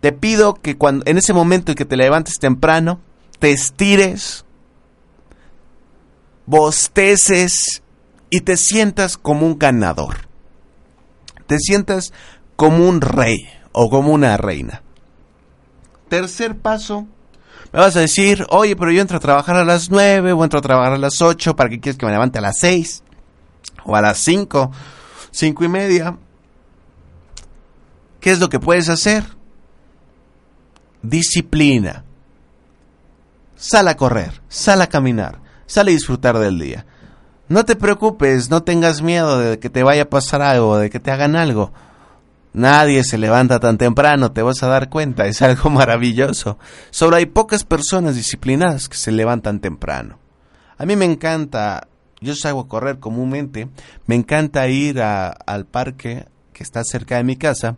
Te 0.00 0.12
pido 0.12 0.54
que 0.54 0.76
cuando 0.76 1.04
en 1.06 1.18
ese 1.18 1.32
momento 1.32 1.72
en 1.72 1.76
que 1.76 1.84
te 1.84 1.96
levantes 1.96 2.38
temprano, 2.38 3.00
te 3.38 3.52
estires, 3.52 4.44
bosteces 6.46 7.82
y 8.30 8.40
te 8.40 8.56
sientas 8.56 9.16
como 9.16 9.46
un 9.46 9.58
ganador. 9.58 10.28
Te 11.46 11.58
sientas 11.58 12.12
como 12.56 12.88
un 12.88 13.00
rey 13.00 13.48
o 13.72 13.90
como 13.90 14.12
una 14.12 14.36
reina. 14.36 14.82
Tercer 16.08 16.56
paso, 16.56 17.06
me 17.72 17.80
vas 17.80 17.96
a 17.96 18.00
decir, 18.00 18.46
oye, 18.48 18.76
pero 18.76 18.90
yo 18.90 19.00
entro 19.00 19.18
a 19.18 19.20
trabajar 19.20 19.56
a 19.56 19.64
las 19.64 19.90
9 19.90 20.32
o 20.32 20.42
entro 20.42 20.60
a 20.60 20.62
trabajar 20.62 20.94
a 20.94 20.98
las 20.98 21.20
8, 21.20 21.56
¿para 21.56 21.68
qué 21.68 21.78
quieres 21.78 21.98
que 21.98 22.06
me 22.06 22.12
levante 22.12 22.38
a 22.38 22.42
las 22.42 22.58
6? 22.58 23.02
O 23.84 23.94
a 23.94 24.00
las 24.00 24.18
5, 24.18 24.70
5 25.30 25.64
y 25.64 25.68
media. 25.68 26.16
¿Qué 28.20 28.30
es 28.30 28.40
lo 28.40 28.48
que 28.48 28.58
puedes 28.58 28.88
hacer? 28.88 29.24
Disciplina. 31.02 32.05
Sal 33.56 33.88
a 33.88 33.96
correr, 33.96 34.42
sal 34.48 34.82
a 34.82 34.86
caminar, 34.86 35.40
sal 35.66 35.88
a 35.88 35.90
disfrutar 35.90 36.38
del 36.38 36.58
día. 36.58 36.84
No 37.48 37.64
te 37.64 37.74
preocupes, 37.74 38.50
no 38.50 38.62
tengas 38.62 39.02
miedo 39.02 39.38
de 39.38 39.58
que 39.58 39.70
te 39.70 39.82
vaya 39.82 40.02
a 40.02 40.10
pasar 40.10 40.42
algo, 40.42 40.76
de 40.78 40.90
que 40.90 41.00
te 41.00 41.10
hagan 41.10 41.36
algo. 41.36 41.72
Nadie 42.52 43.04
se 43.04 43.18
levanta 43.18 43.60
tan 43.60 43.78
temprano, 43.78 44.32
te 44.32 44.42
vas 44.42 44.62
a 44.62 44.66
dar 44.66 44.88
cuenta, 44.90 45.26
es 45.26 45.42
algo 45.42 45.70
maravilloso. 45.70 46.58
Solo 46.90 47.16
hay 47.16 47.26
pocas 47.26 47.64
personas 47.64 48.14
disciplinadas 48.14 48.88
que 48.88 48.96
se 48.96 49.12
levantan 49.12 49.60
temprano. 49.60 50.18
A 50.76 50.84
mí 50.84 50.96
me 50.96 51.06
encanta, 51.06 51.88
yo 52.20 52.34
salgo 52.34 52.60
a 52.60 52.68
correr 52.68 52.98
comúnmente, 52.98 53.68
me 54.06 54.16
encanta 54.16 54.68
ir 54.68 55.00
al 55.00 55.66
parque 55.66 56.26
que 56.52 56.62
está 56.62 56.84
cerca 56.84 57.16
de 57.16 57.24
mi 57.24 57.36
casa 57.36 57.76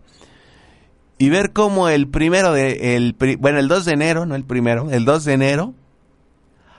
y 1.18 1.30
ver 1.30 1.52
cómo 1.52 1.88
el 1.88 2.08
primero 2.08 2.52
de, 2.52 2.96
el, 2.96 3.16
bueno, 3.38 3.58
el 3.58 3.66
2 3.66 3.84
de 3.84 3.92
enero, 3.92 4.24
no 4.24 4.36
el 4.36 4.44
primero, 4.44 4.88
el 4.90 5.04
2 5.04 5.24
de 5.24 5.32
enero, 5.32 5.74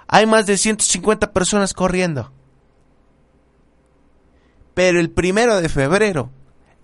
hay 0.07 0.25
más 0.25 0.45
de 0.45 0.57
150 0.57 1.33
personas 1.33 1.73
corriendo. 1.73 2.31
Pero 4.73 4.99
el 4.99 5.11
primero 5.11 5.59
de 5.59 5.67
febrero 5.67 6.31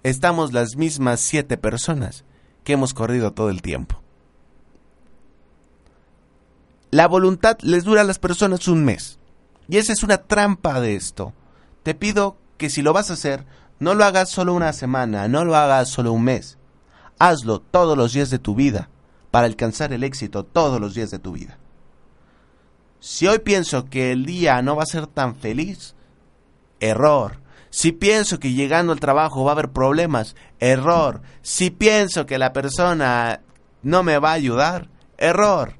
estamos 0.03 0.51
las 0.51 0.76
mismas 0.76 1.22
siete 1.22 1.58
personas 1.58 2.26
que 2.66 2.74
hemos 2.74 2.93
corrido 2.93 3.32
todo 3.32 3.49
el 3.49 3.62
tiempo. 3.62 4.01
La 6.91 7.08
voluntad 7.08 7.58
les 7.62 7.86
dura 7.86 8.01
a 8.01 8.06
las 8.06 8.20
personas 8.20 8.68
un 8.68 8.84
mes. 8.84 9.18
Y 9.68 9.78
esa 9.78 9.93
es 9.93 10.03
una 10.03 10.18
trampa 10.18 10.80
de 10.82 10.95
esto. 10.95 11.34
Te 11.84 11.95
pido 11.95 12.38
que 12.58 12.70
si 12.70 12.82
lo 12.82 12.93
vas 12.93 13.10
a 13.10 13.14
hacer, 13.14 13.45
no 13.80 13.95
lo 13.95 14.03
hagas 14.03 14.30
solo 14.30 14.53
una 14.53 14.74
semana, 14.74 15.28
no 15.28 15.45
lo 15.45 15.56
hagas 15.56 15.89
solo 15.89 16.12
un 16.12 16.24
mes 16.24 16.58
Hazlo 17.20 17.59
todos 17.59 17.97
los 17.97 18.13
días 18.13 18.30
de 18.30 18.39
tu 18.39 18.55
vida 18.55 18.89
para 19.32 19.47
alcanzar 19.47 19.93
el 19.93 20.03
éxito 20.03 20.43
todos 20.43 20.80
los 20.80 20.93
días 20.95 21.11
de 21.11 21.20
tu 21.20 21.34
vida. 21.34 21.57
Si 22.99 23.28
hoy 23.28 23.39
pienso 23.39 23.86
que 23.86 24.11
el 24.11 24.26
día 24.26 24.61
no 24.61 24.76
va 24.76 24.84
a 24.84 24.88
ser 24.88 25.07
tan 25.07 25.36
feliz, 25.36 25.95
error. 26.80 27.39
Si 27.70 27.91
pienso 27.91 28.39
que 28.39 28.53
llegando 28.53 28.93
al 28.93 28.99
trabajo 28.99 29.43
va 29.43 29.51
a 29.51 29.53
haber 29.53 29.70
problemas, 29.70 30.36
error. 30.59 31.22
Si 31.41 31.70
pienso 31.70 32.26
que 32.26 32.38
la 32.38 32.53
persona 32.53 33.41
no 33.84 34.01
me 34.03 34.18
va 34.18 34.32
a 34.32 34.34
ayudar, 34.34 34.89
error. 35.18 35.74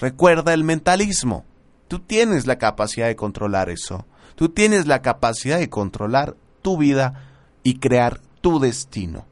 Recuerda 0.00 0.54
el 0.54 0.64
mentalismo. 0.64 1.44
Tú 1.88 1.98
tienes 1.98 2.46
la 2.46 2.56
capacidad 2.56 3.08
de 3.08 3.16
controlar 3.16 3.68
eso. 3.68 4.06
Tú 4.36 4.48
tienes 4.48 4.86
la 4.86 5.02
capacidad 5.02 5.58
de 5.58 5.68
controlar 5.68 6.36
tu 6.62 6.78
vida 6.78 7.28
y 7.62 7.80
crear 7.80 8.20
tu 8.40 8.58
destino. 8.58 9.26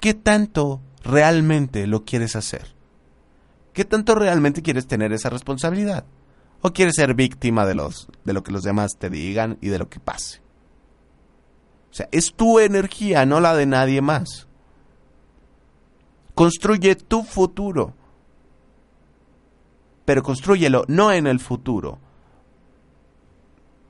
¿Qué 0.00 0.14
tanto 0.14 0.80
realmente 1.04 1.86
lo 1.86 2.04
quieres 2.04 2.36
hacer? 2.36 2.74
¿Qué 3.72 3.84
tanto 3.84 4.14
realmente 4.14 4.62
quieres 4.62 4.86
tener 4.86 5.12
esa 5.12 5.30
responsabilidad? 5.30 6.04
¿O 6.60 6.72
quieres 6.72 6.94
ser 6.96 7.14
víctima 7.14 7.66
de, 7.66 7.74
los, 7.74 8.08
de 8.24 8.32
lo 8.32 8.42
que 8.42 8.52
los 8.52 8.62
demás 8.62 8.96
te 8.98 9.10
digan 9.10 9.58
y 9.60 9.68
de 9.68 9.78
lo 9.78 9.88
que 9.88 10.00
pase? 10.00 10.40
O 11.90 11.94
sea, 11.94 12.08
es 12.10 12.34
tu 12.34 12.58
energía, 12.58 13.26
no 13.26 13.40
la 13.40 13.54
de 13.54 13.66
nadie 13.66 14.00
más. 14.00 14.48
Construye 16.34 16.94
tu 16.96 17.22
futuro. 17.22 17.94
Pero 20.04 20.22
construyelo 20.22 20.84
no 20.88 21.12
en 21.12 21.26
el 21.26 21.38
futuro. 21.38 21.98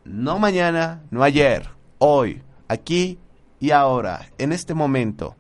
No 0.05 0.39
mañana, 0.39 1.05
no 1.11 1.23
ayer, 1.23 1.71
hoy, 1.99 2.43
aquí 2.67 3.19
y 3.63 3.71
ahora, 3.71 4.29
en 4.39 4.51
este 4.51 4.75
momento. 4.75 5.37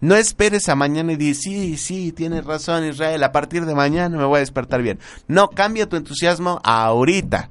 No 0.00 0.16
esperes 0.16 0.70
a 0.70 0.74
mañana 0.74 1.12
y 1.12 1.16
dices, 1.16 1.42
sí, 1.42 1.76
sí, 1.76 2.10
tienes 2.10 2.46
razón 2.46 2.86
Israel, 2.86 3.22
a 3.22 3.32
partir 3.32 3.66
de 3.66 3.74
mañana 3.74 4.16
me 4.16 4.24
voy 4.24 4.38
a 4.38 4.40
despertar 4.40 4.80
bien. 4.80 4.98
No, 5.28 5.50
cambia 5.50 5.86
tu 5.86 5.96
entusiasmo 5.96 6.58
ahorita. 6.64 7.50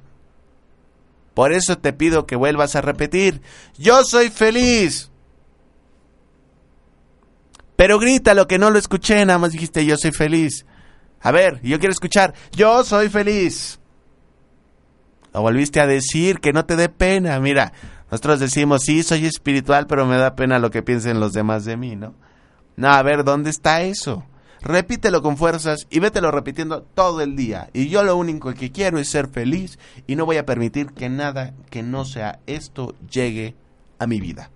Por 1.35 1.53
eso 1.53 1.77
te 1.77 1.93
pido 1.93 2.25
que 2.25 2.35
vuelvas 2.35 2.75
a 2.75 2.81
repetir, 2.81 3.43
yo 3.77 4.03
soy 4.03 4.29
feliz. 4.29 5.11
Pero 7.75 7.99
grita 7.99 8.33
lo 8.33 8.47
que 8.47 8.57
no 8.57 8.71
lo 8.71 8.79
escuché, 8.79 9.23
nada 9.27 9.37
más 9.37 9.51
dijiste 9.51 9.85
yo 9.85 9.95
soy 9.95 10.11
feliz. 10.11 10.65
A 11.21 11.29
ver, 11.29 11.61
yo 11.61 11.77
quiero 11.77 11.93
escuchar, 11.93 12.33
yo 12.51 12.83
soy 12.83 13.09
feliz. 13.09 13.79
Lo 15.35 15.41
volviste 15.41 15.81
a 15.81 15.85
decir, 15.85 16.39
que 16.39 16.51
no 16.51 16.65
te 16.65 16.75
dé 16.75 16.89
pena, 16.89 17.39
mira, 17.39 17.73
nosotros 18.15 18.39
decimos, 18.39 18.83
sí, 18.83 19.03
soy 19.03 19.25
espiritual, 19.25 19.87
pero 19.87 20.05
me 20.05 20.15
da 20.15 20.37
pena 20.37 20.57
lo 20.57 20.71
que 20.71 20.81
piensen 20.81 21.19
los 21.19 21.33
demás 21.33 21.65
de 21.65 21.75
mí, 21.75 21.97
¿no? 21.97 22.13
No, 22.77 22.87
a 22.87 23.03
ver, 23.03 23.25
¿dónde 23.25 23.49
está 23.49 23.81
eso? 23.81 24.23
Repítelo 24.61 25.21
con 25.21 25.35
fuerzas 25.35 25.85
y 25.89 25.99
vételo 25.99 26.31
repitiendo 26.31 26.81
todo 26.81 27.19
el 27.19 27.35
día. 27.35 27.69
Y 27.73 27.89
yo 27.89 28.05
lo 28.05 28.15
único 28.15 28.53
que 28.53 28.71
quiero 28.71 28.99
es 28.99 29.09
ser 29.09 29.27
feliz 29.27 29.77
y 30.07 30.15
no 30.15 30.25
voy 30.25 30.37
a 30.37 30.45
permitir 30.45 30.93
que 30.93 31.09
nada 31.09 31.55
que 31.69 31.83
no 31.83 32.05
sea 32.05 32.39
esto 32.47 32.95
llegue 33.11 33.53
a 33.99 34.07
mi 34.07 34.21
vida. 34.21 34.49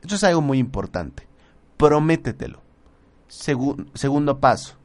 Esto 0.00 0.14
es 0.14 0.24
algo 0.24 0.40
muy 0.40 0.56
importante. 0.56 1.28
Prométetelo. 1.76 2.62
segundo 3.28 4.40
paso. 4.40 4.76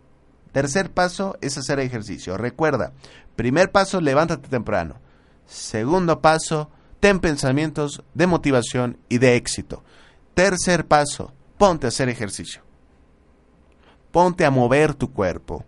Tercer 0.52 0.92
paso 0.92 1.38
es 1.40 1.58
hacer 1.58 1.80
ejercicio. 1.80 2.36
Recuerda, 2.36 2.92
primer 3.38 3.72
paso, 3.72 4.02
levántate 4.02 4.50
temprano. 4.50 4.96
Segundo 5.46 6.20
paso, 6.20 6.70
ten 7.00 7.20
pensamientos 7.20 8.04
de 8.14 8.28
motivación 8.28 8.98
y 9.10 9.18
de 9.20 9.36
éxito. 9.36 9.84
Tercer 10.34 10.86
paso, 10.86 11.34
ponte 11.58 11.88
a 11.88 11.90
hacer 11.90 12.10
ejercicio. 12.10 12.62
Ponte 14.12 14.46
a 14.46 14.52
mover 14.52 14.94
tu 14.94 15.12
cuerpo. 15.12 15.66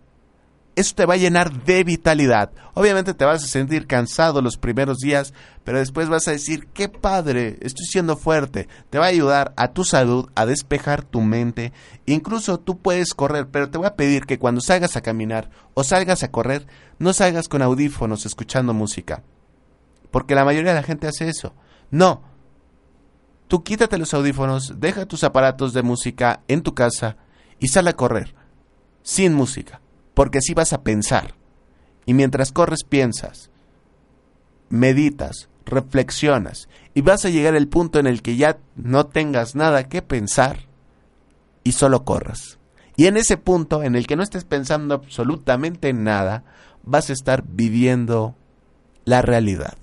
Eso 0.76 0.96
te 0.96 1.06
va 1.06 1.16
a 1.16 1.18
llenar 1.18 1.66
de 1.66 1.84
vitalidad. 1.84 2.52
Obviamente 2.74 3.14
te 3.14 3.26
vas 3.26 3.44
a 3.44 3.48
sentir 3.48 3.86
cansado 3.86 4.42
los 4.42 4.56
primeros 4.58 5.00
días, 5.00 5.34
pero 5.66 5.80
después 5.80 6.08
vas 6.08 6.28
a 6.30 6.32
decir, 6.32 6.68
qué 6.68 6.88
padre, 6.88 7.58
estoy 7.62 7.86
siendo 7.86 8.16
fuerte. 8.16 8.70
Te 8.90 8.98
va 8.98 9.06
a 9.06 9.10
ayudar 9.10 9.54
a 9.58 9.74
tu 9.74 9.84
salud, 9.84 10.30
a 10.36 10.46
despejar 10.46 11.04
tu 11.04 11.20
mente. 11.20 11.74
Incluso 12.06 12.60
tú 12.60 12.78
puedes 12.78 13.14
correr, 13.14 13.50
pero 13.50 13.70
te 13.70 13.78
voy 13.78 13.88
a 13.88 13.96
pedir 13.96 14.26
que 14.26 14.40
cuando 14.40 14.62
salgas 14.62 14.96
a 14.96 15.02
caminar 15.02 15.50
o 15.74 15.84
salgas 15.84 16.24
a 16.24 16.32
correr, 16.32 16.66
no 16.98 17.12
salgas 17.12 17.50
con 17.50 17.62
audífonos 17.62 18.26
escuchando 18.26 18.74
música 18.74 19.24
porque 20.12 20.36
la 20.36 20.45
mayoría 20.45 20.72
de 20.72 20.80
la 20.80 20.84
gente 20.84 21.07
hace 21.07 21.28
eso. 21.30 21.53
No. 21.91 22.22
Tú 23.47 23.64
quítate 23.64 23.97
los 23.97 24.14
audífonos, 24.14 24.80
deja 24.80 25.05
tus 25.05 25.24
aparatos 25.24 25.74
de 25.74 25.82
música 25.82 26.41
en 26.47 26.62
tu 26.62 26.74
casa 26.76 27.18
y 27.60 27.70
sal 27.70 27.88
a 27.88 27.93
correr. 27.93 28.36
Sin 29.01 29.34
música. 29.34 29.82
Porque 30.14 30.39
así 30.39 30.53
vas 30.53 30.74
a 30.74 30.84
pensar. 30.84 31.36
y 32.05 32.14
mientras 32.16 32.51
corres 32.51 32.84
piensas, 32.84 33.51
meditas, 34.70 35.49
reflexionas 35.70 36.68
y 36.93 37.01
vas 37.01 37.24
a 37.26 37.30
llegar 37.30 37.55
al 37.55 37.68
punto 37.68 37.99
en 37.99 38.07
el 38.07 38.22
que 38.22 38.36
ya 38.36 38.57
no 38.76 39.05
tengas 39.05 39.55
nada 39.55 39.88
que 39.88 40.01
pensar 40.01 40.68
y 41.64 41.74
solo 41.74 42.03
corras. 42.03 42.57
Y 42.95 43.05
en 43.05 43.16
ese 43.16 43.38
punto 43.38 43.84
en 43.84 43.95
el 43.95 44.07
que 44.07 44.16
no 44.16 44.24
estés 44.24 44.43
pensando 44.43 44.93
absolutamente 44.93 45.89
en 45.89 46.03
nada, 46.03 46.43
vas 46.84 47.10
a 47.10 47.14
estar 47.14 47.43
viviendo 47.47 48.36
la 49.05 49.22
realidad. 49.22 49.78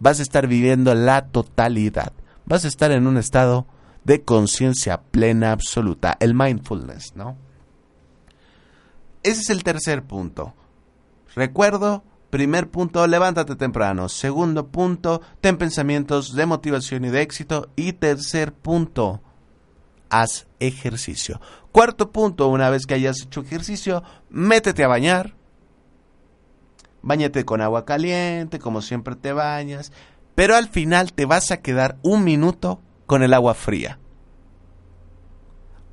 Vas 0.00 0.18
a 0.18 0.22
estar 0.22 0.46
viviendo 0.48 0.94
la 0.94 1.28
totalidad. 1.28 2.12
Vas 2.46 2.64
a 2.64 2.68
estar 2.68 2.90
en 2.90 3.06
un 3.06 3.16
estado 3.16 3.66
de 4.04 4.22
conciencia 4.22 5.02
plena 5.02 5.52
absoluta, 5.52 6.16
el 6.20 6.34
mindfulness, 6.34 7.14
¿no? 7.14 7.36
Ese 9.22 9.42
es 9.42 9.50
el 9.50 9.62
tercer 9.62 10.02
punto. 10.02 10.54
Recuerdo, 11.34 12.02
primer 12.30 12.70
punto, 12.70 13.06
levántate 13.06 13.54
temprano. 13.56 14.08
Segundo 14.08 14.68
punto, 14.68 15.20
ten 15.40 15.58
pensamientos 15.58 16.34
de 16.34 16.46
motivación 16.46 17.04
y 17.04 17.10
de 17.10 17.20
éxito. 17.20 17.68
Y 17.76 17.92
tercer 17.92 18.54
punto, 18.54 19.20
haz 20.08 20.46
ejercicio. 20.58 21.40
Cuarto 21.70 22.10
punto, 22.10 22.48
una 22.48 22.70
vez 22.70 22.86
que 22.86 22.94
hayas 22.94 23.22
hecho 23.22 23.42
ejercicio, 23.42 24.02
métete 24.30 24.84
a 24.84 24.88
bañar. 24.88 25.36
Báñate 27.02 27.44
con 27.44 27.60
agua 27.60 27.84
caliente, 27.84 28.58
como 28.58 28.82
siempre 28.82 29.16
te 29.16 29.32
bañas. 29.32 29.92
Pero 30.34 30.56
al 30.56 30.68
final 30.68 31.12
te 31.12 31.26
vas 31.26 31.50
a 31.50 31.58
quedar 31.58 31.98
un 32.02 32.24
minuto 32.24 32.80
con 33.06 33.22
el 33.22 33.34
agua 33.34 33.54
fría. 33.54 33.98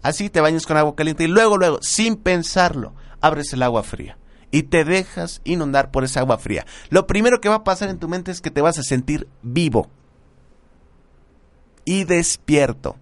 Así 0.02 0.30
te 0.30 0.42
bañas 0.42 0.66
con 0.66 0.78
agua 0.78 0.96
caliente 0.96 1.24
y 1.24 1.28
luego, 1.28 1.58
luego, 1.58 1.80
sin 1.82 2.16
pensarlo, 2.16 2.94
abres 3.20 3.52
el 3.54 3.64
agua 3.64 3.84
fría 3.84 4.18
y 4.52 4.64
te 4.64 4.86
dejas 4.86 5.42
inundar 5.44 5.92
por 5.92 6.04
esa 6.04 6.22
agua 6.22 6.38
fría. 6.38 6.66
Lo 6.90 7.08
primero 7.08 7.42
que 7.42 7.50
va 7.50 7.56
a 7.56 7.64
pasar 7.64 7.90
en 7.90 8.00
tu 8.00 8.08
mente 8.08 8.32
es 8.32 8.42
que 8.42 8.52
te 8.52 8.62
vas 8.62 8.78
a 8.78 8.84
sentir 8.84 9.28
vivo 9.42 9.90
y 11.86 12.04
despierto. 12.04 12.98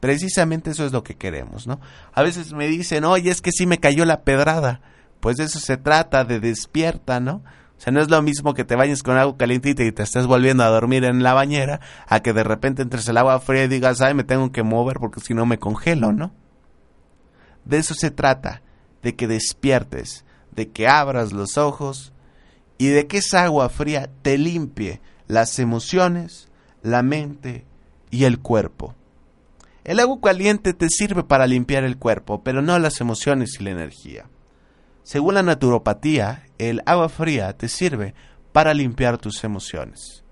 Precisamente 0.00 0.70
eso 0.70 0.86
es 0.86 0.92
lo 0.92 1.04
que 1.04 1.16
queremos, 1.16 1.66
¿no? 1.66 1.80
A 2.12 2.22
veces 2.22 2.52
me 2.52 2.66
dicen, 2.68 3.04
oye, 3.04 3.30
es 3.30 3.42
que 3.42 3.52
sí 3.52 3.66
me 3.66 3.78
cayó 3.78 4.04
la 4.04 4.22
pedrada. 4.22 4.80
Pues 5.20 5.36
de 5.36 5.44
eso 5.44 5.60
se 5.60 5.76
trata, 5.76 6.24
de 6.24 6.40
despierta, 6.40 7.20
¿no? 7.20 7.42
O 7.80 7.82
sea, 7.82 7.92
no 7.92 8.00
es 8.00 8.10
lo 8.10 8.20
mismo 8.20 8.52
que 8.52 8.64
te 8.64 8.76
bañes 8.76 9.02
con 9.02 9.16
agua 9.16 9.38
calientita 9.38 9.82
y 9.82 9.92
te 9.92 10.02
estés 10.02 10.26
volviendo 10.26 10.64
a 10.64 10.68
dormir 10.68 11.04
en 11.04 11.22
la 11.22 11.32
bañera, 11.32 11.80
a 12.06 12.20
que 12.20 12.34
de 12.34 12.44
repente 12.44 12.82
entres 12.82 13.08
el 13.08 13.16
agua 13.16 13.40
fría 13.40 13.64
y 13.64 13.68
digas, 13.68 14.02
ay, 14.02 14.12
me 14.12 14.24
tengo 14.24 14.52
que 14.52 14.62
mover 14.62 14.98
porque 14.98 15.20
si 15.20 15.32
no 15.32 15.46
me 15.46 15.58
congelo, 15.58 16.12
¿no? 16.12 16.32
De 17.64 17.78
eso 17.78 17.94
se 17.94 18.10
trata, 18.10 18.62
de 19.02 19.16
que 19.16 19.26
despiertes, 19.26 20.26
de 20.52 20.68
que 20.70 20.88
abras 20.88 21.32
los 21.32 21.56
ojos 21.56 22.12
y 22.76 22.88
de 22.88 23.06
que 23.06 23.18
esa 23.18 23.44
agua 23.44 23.68
fría 23.70 24.10
te 24.22 24.36
limpie 24.36 25.00
las 25.26 25.58
emociones, 25.58 26.48
la 26.82 27.02
mente 27.02 27.64
y 28.10 28.24
el 28.24 28.40
cuerpo. 28.40 28.94
El 29.84 30.00
agua 30.00 30.18
caliente 30.22 30.74
te 30.74 30.88
sirve 30.90 31.24
para 31.24 31.46
limpiar 31.46 31.84
el 31.84 31.96
cuerpo, 31.96 32.42
pero 32.42 32.60
no 32.60 32.78
las 32.78 33.00
emociones 33.00 33.56
y 33.58 33.64
la 33.64 33.70
energía. 33.70 34.26
Según 35.10 35.34
la 35.34 35.42
naturopatía, 35.42 36.44
el 36.58 36.82
agua 36.86 37.08
fría 37.08 37.52
te 37.54 37.66
sirve 37.66 38.14
para 38.52 38.74
limpiar 38.74 39.18
tus 39.18 39.42
emociones. 39.42 40.22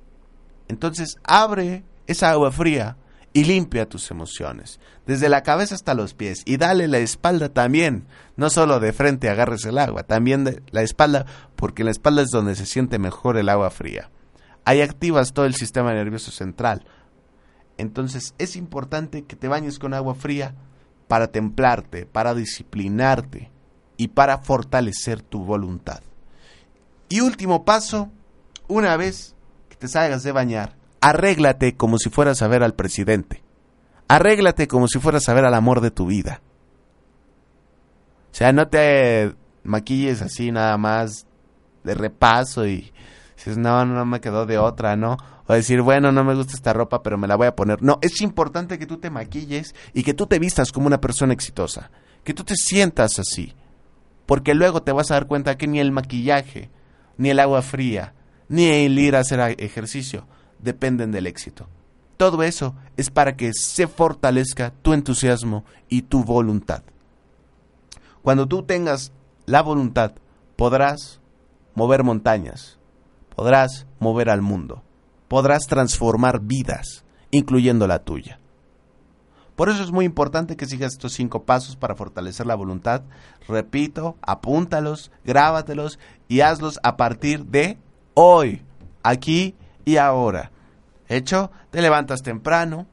Entonces, 0.68 1.16
abre 1.24 1.82
esa 2.06 2.30
agua 2.30 2.52
fría 2.52 2.96
y 3.32 3.42
limpia 3.42 3.88
tus 3.88 4.08
emociones, 4.12 4.78
desde 5.04 5.28
la 5.28 5.42
cabeza 5.42 5.74
hasta 5.74 5.94
los 5.94 6.14
pies, 6.14 6.42
y 6.44 6.58
dale 6.58 6.86
la 6.86 6.98
espalda 6.98 7.48
también, 7.48 8.06
no 8.36 8.50
solo 8.50 8.78
de 8.78 8.92
frente 8.92 9.28
agarres 9.28 9.64
el 9.64 9.78
agua, 9.78 10.04
también 10.04 10.44
de 10.44 10.62
la 10.70 10.82
espalda, 10.82 11.26
porque 11.56 11.82
la 11.82 11.90
espalda 11.90 12.22
es 12.22 12.30
donde 12.30 12.54
se 12.54 12.64
siente 12.64 13.00
mejor 13.00 13.36
el 13.36 13.48
agua 13.48 13.70
fría. 13.70 14.12
Ahí 14.64 14.80
activas 14.80 15.32
todo 15.32 15.46
el 15.46 15.56
sistema 15.56 15.92
nervioso 15.92 16.30
central, 16.30 16.84
entonces 17.78 18.32
es 18.38 18.54
importante 18.54 19.24
que 19.24 19.34
te 19.34 19.48
bañes 19.48 19.80
con 19.80 19.92
agua 19.92 20.14
fría 20.14 20.54
para 21.08 21.32
templarte, 21.32 22.06
para 22.06 22.32
disciplinarte 22.32 23.50
y 23.98 24.08
para 24.08 24.38
fortalecer 24.38 25.20
tu 25.20 25.44
voluntad. 25.44 26.00
Y 27.10 27.20
último 27.20 27.66
paso, 27.66 28.10
una 28.66 28.96
vez 28.96 29.34
que 29.68 29.76
te 29.76 29.88
salgas 29.88 30.22
de 30.22 30.32
bañar, 30.32 30.76
arréglate 31.02 31.76
como 31.76 31.98
si 31.98 32.08
fueras 32.08 32.40
a 32.40 32.48
ver 32.48 32.62
al 32.62 32.74
presidente. 32.74 33.42
Arréglate 34.08 34.66
como 34.66 34.88
si 34.88 34.98
fueras 34.98 35.28
a 35.28 35.34
ver 35.34 35.44
al 35.44 35.52
amor 35.52 35.82
de 35.82 35.90
tu 35.90 36.06
vida. 36.06 36.40
O 38.32 38.34
sea, 38.34 38.52
no 38.52 38.68
te 38.68 39.34
maquilles 39.64 40.22
así 40.22 40.50
nada 40.50 40.78
más 40.78 41.26
de 41.84 41.94
repaso 41.94 42.66
y 42.66 42.90
dices, 43.36 43.58
no, 43.58 43.84
no 43.84 44.06
me 44.06 44.20
quedó 44.20 44.46
de 44.46 44.56
otra, 44.56 44.96
¿no? 44.96 45.18
o 45.48 45.54
decir, 45.54 45.80
bueno, 45.80 46.12
no 46.12 46.24
me 46.24 46.34
gusta 46.34 46.52
esta 46.54 46.74
ropa, 46.74 47.02
pero 47.02 47.16
me 47.16 47.26
la 47.26 47.34
voy 47.34 47.46
a 47.46 47.56
poner. 47.56 47.82
No, 47.82 47.98
es 48.02 48.20
importante 48.20 48.78
que 48.78 48.86
tú 48.86 48.98
te 48.98 49.08
maquilles 49.08 49.74
y 49.94 50.02
que 50.02 50.12
tú 50.12 50.26
te 50.26 50.38
vistas 50.38 50.70
como 50.70 50.86
una 50.86 51.00
persona 51.00 51.32
exitosa, 51.32 51.90
que 52.22 52.34
tú 52.34 52.44
te 52.44 52.54
sientas 52.54 53.18
así, 53.18 53.54
porque 54.28 54.54
luego 54.54 54.84
te 54.84 54.92
vas 54.92 55.10
a 55.10 55.14
dar 55.14 55.26
cuenta 55.26 55.58
que 55.58 55.66
ni 55.66 55.80
el 55.80 55.90
maquillaje, 55.90 56.70
ni 57.16 57.30
el 57.30 57.40
agua 57.40 57.62
fría, 57.62 58.14
ni 58.48 58.66
el 58.66 58.96
ir 59.00 59.16
a 59.16 59.20
hacer 59.20 59.56
ejercicio 59.58 60.28
dependen 60.60 61.10
del 61.10 61.26
éxito. 61.26 61.66
Todo 62.16 62.44
eso 62.44 62.76
es 62.96 63.10
para 63.10 63.36
que 63.36 63.52
se 63.52 63.88
fortalezca 63.88 64.72
tu 64.82 64.92
entusiasmo 64.92 65.64
y 65.88 66.02
tu 66.02 66.22
voluntad. 66.22 66.84
Cuando 68.22 68.46
tú 68.46 68.62
tengas 68.62 69.10
la 69.46 69.62
voluntad, 69.62 70.12
podrás 70.54 71.20
mover 71.74 72.04
montañas, 72.04 72.78
podrás 73.34 73.86
mover 73.98 74.30
al 74.30 74.42
mundo 74.42 74.84
podrás 75.28 75.66
transformar 75.66 76.40
vidas, 76.40 77.04
incluyendo 77.30 77.86
la 77.86 78.00
tuya. 78.00 78.40
Por 79.58 79.68
eso 79.68 79.82
es 79.82 79.90
muy 79.90 80.04
importante 80.04 80.56
que 80.56 80.66
sigas 80.66 80.92
estos 80.92 81.14
cinco 81.14 81.42
pasos 81.42 81.74
para 81.74 81.96
fortalecer 81.96 82.46
la 82.46 82.54
voluntad. 82.54 83.02
Repito, 83.48 84.16
apúntalos, 84.22 85.10
grábatelos 85.24 85.98
y 86.28 86.42
hazlos 86.42 86.78
a 86.84 86.96
partir 86.96 87.44
de 87.44 87.76
hoy, 88.14 88.62
aquí 89.02 89.56
y 89.84 89.96
ahora. 89.96 90.52
Hecho, 91.08 91.50
te 91.72 91.82
levantas 91.82 92.22
temprano, 92.22 92.86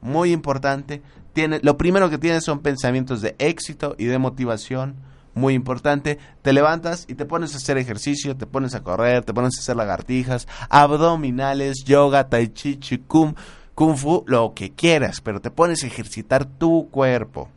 muy 0.00 0.30
importante. 0.30 1.02
lo 1.34 1.76
primero 1.76 2.08
que 2.08 2.18
tienes 2.18 2.44
son 2.44 2.60
pensamientos 2.60 3.20
de 3.20 3.34
éxito 3.40 3.96
y 3.98 4.04
de 4.04 4.18
motivación 4.18 4.94
muy 5.34 5.54
importante, 5.54 6.20
te 6.42 6.52
levantas 6.52 7.04
y 7.08 7.16
te 7.16 7.24
pones 7.24 7.54
a 7.54 7.56
hacer 7.56 7.78
ejercicio, 7.78 8.36
te 8.36 8.46
pones 8.46 8.76
a 8.76 8.84
correr, 8.84 9.24
te 9.24 9.34
pones 9.34 9.58
a 9.58 9.60
hacer 9.60 9.74
lagartijas, 9.74 10.46
abdominales, 10.68 11.82
yoga, 11.84 12.28
tai 12.28 12.46
chi, 12.46 12.78
kung 13.74 13.96
fu, 13.96 14.24
lo 14.26 14.54
que 14.54 14.72
quieras, 14.72 15.20
pero 15.20 15.40
te 15.40 15.50
pones 15.50 15.82
a 15.82 15.86
ejercitar 15.86 16.44
tu 16.44 16.88
cuerpo. 16.90 17.48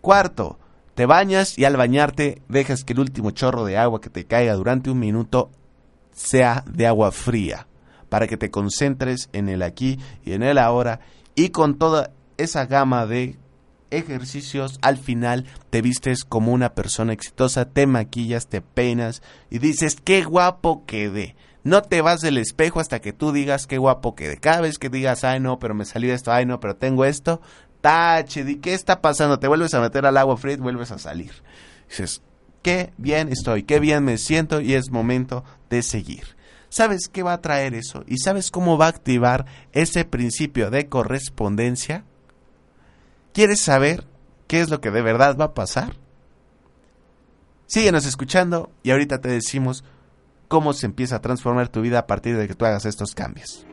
Cuarto, 0.00 0.58
te 0.94 1.06
bañas 1.06 1.58
y 1.58 1.64
al 1.64 1.76
bañarte 1.76 2.42
dejas 2.48 2.84
que 2.84 2.92
el 2.92 3.00
último 3.00 3.30
chorro 3.30 3.64
de 3.64 3.78
agua 3.78 4.00
que 4.00 4.10
te 4.10 4.24
caiga 4.24 4.54
durante 4.54 4.90
un 4.90 4.98
minuto 4.98 5.50
sea 6.12 6.64
de 6.70 6.86
agua 6.86 7.10
fría, 7.10 7.66
para 8.08 8.26
que 8.26 8.36
te 8.36 8.50
concentres 8.50 9.28
en 9.32 9.48
el 9.48 9.62
aquí 9.62 9.98
y 10.24 10.32
en 10.32 10.42
el 10.42 10.58
ahora 10.58 11.00
y 11.34 11.48
con 11.48 11.78
toda 11.78 12.12
esa 12.36 12.66
gama 12.66 13.06
de 13.06 13.36
ejercicios, 13.90 14.78
al 14.82 14.98
final 14.98 15.46
te 15.70 15.82
vistes 15.82 16.24
como 16.24 16.52
una 16.52 16.74
persona 16.74 17.12
exitosa, 17.12 17.64
te 17.66 17.86
maquillas, 17.86 18.48
te 18.48 18.60
peinas 18.60 19.22
y 19.50 19.58
dices, 19.58 19.96
qué 20.02 20.24
guapo 20.24 20.84
quedé. 20.86 21.36
No 21.64 21.80
te 21.80 22.02
vas 22.02 22.20
del 22.20 22.36
espejo 22.36 22.78
hasta 22.78 23.00
que 23.00 23.14
tú 23.14 23.32
digas 23.32 23.66
qué 23.66 23.78
guapo 23.78 24.14
quedé. 24.14 24.36
Cada 24.36 24.60
vez 24.60 24.78
que 24.78 24.90
digas, 24.90 25.24
ay 25.24 25.40
no, 25.40 25.58
pero 25.58 25.74
me 25.74 25.86
salió 25.86 26.14
esto, 26.14 26.30
ay 26.30 26.44
no, 26.44 26.60
pero 26.60 26.76
tengo 26.76 27.06
esto, 27.06 27.40
tache, 27.80 28.44
¿y 28.46 28.56
qué 28.56 28.74
está 28.74 29.00
pasando? 29.00 29.38
Te 29.38 29.48
vuelves 29.48 29.72
a 29.72 29.80
meter 29.80 30.04
al 30.04 30.18
agua 30.18 30.36
fría 30.36 30.54
y 30.54 30.58
vuelves 30.58 30.90
a 30.90 30.98
salir. 30.98 31.32
Dices, 31.88 32.20
qué 32.62 32.92
bien 32.98 33.30
estoy, 33.30 33.62
qué 33.62 33.80
bien 33.80 34.04
me 34.04 34.18
siento 34.18 34.60
y 34.60 34.74
es 34.74 34.90
momento 34.90 35.42
de 35.70 35.82
seguir. 35.82 36.36
¿Sabes 36.68 37.08
qué 37.08 37.22
va 37.22 37.34
a 37.34 37.40
traer 37.40 37.74
eso? 37.74 38.04
¿Y 38.06 38.18
sabes 38.18 38.50
cómo 38.50 38.76
va 38.76 38.86
a 38.86 38.88
activar 38.88 39.46
ese 39.72 40.04
principio 40.04 40.70
de 40.70 40.88
correspondencia? 40.88 42.04
¿Quieres 43.32 43.60
saber 43.60 44.04
qué 44.48 44.60
es 44.60 44.70
lo 44.70 44.80
que 44.80 44.90
de 44.90 45.00
verdad 45.00 45.36
va 45.38 45.46
a 45.46 45.54
pasar? 45.54 45.94
Síguenos 47.66 48.06
escuchando 48.06 48.70
y 48.82 48.90
ahorita 48.90 49.20
te 49.20 49.28
decimos 49.28 49.84
cómo 50.54 50.72
se 50.72 50.86
empieza 50.86 51.16
a 51.16 51.20
transformar 51.20 51.66
tu 51.66 51.80
vida 51.80 51.98
a 51.98 52.06
partir 52.06 52.36
de 52.36 52.46
que 52.46 52.54
tú 52.54 52.64
hagas 52.64 52.84
estos 52.84 53.12
cambios. 53.12 53.66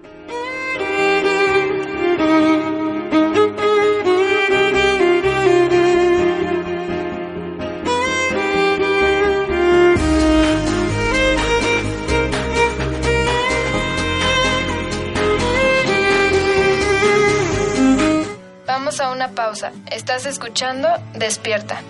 a 19.00 19.12
una 19.12 19.30
pausa. 19.30 19.72
Estás 19.90 20.26
escuchando 20.26 20.90
Despierta. 21.14 21.82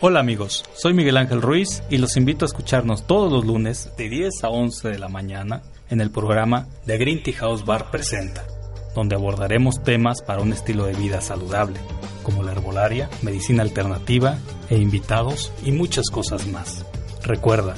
Hola 0.00 0.20
amigos, 0.20 0.64
soy 0.76 0.94
Miguel 0.94 1.16
Ángel 1.16 1.42
Ruiz 1.42 1.82
y 1.90 1.98
los 1.98 2.16
invito 2.16 2.44
a 2.44 2.46
escucharnos 2.46 3.04
todos 3.08 3.32
los 3.32 3.44
lunes 3.44 3.90
de 3.96 4.08
10 4.08 4.44
a 4.44 4.48
11 4.48 4.90
de 4.90 4.98
la 5.00 5.08
mañana 5.08 5.62
en 5.90 6.00
el 6.00 6.12
programa 6.12 6.68
The 6.86 6.98
Green 6.98 7.20
Tea 7.20 7.34
House 7.38 7.64
Bar 7.64 7.90
Presenta, 7.90 8.46
donde 8.94 9.16
abordaremos 9.16 9.82
temas 9.82 10.22
para 10.22 10.40
un 10.40 10.52
estilo 10.52 10.84
de 10.84 10.94
vida 10.94 11.20
saludable, 11.20 11.80
como 12.22 12.44
la 12.44 12.52
herbolaria, 12.52 13.10
medicina 13.22 13.64
alternativa 13.64 14.38
e 14.70 14.76
invitados 14.76 15.50
y 15.64 15.72
muchas 15.72 16.10
cosas 16.10 16.46
más. 16.46 16.86
Recuerda, 17.24 17.74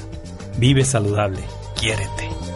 vive 0.59 0.85
saludable, 0.85 1.41
quiérete. 1.75 2.50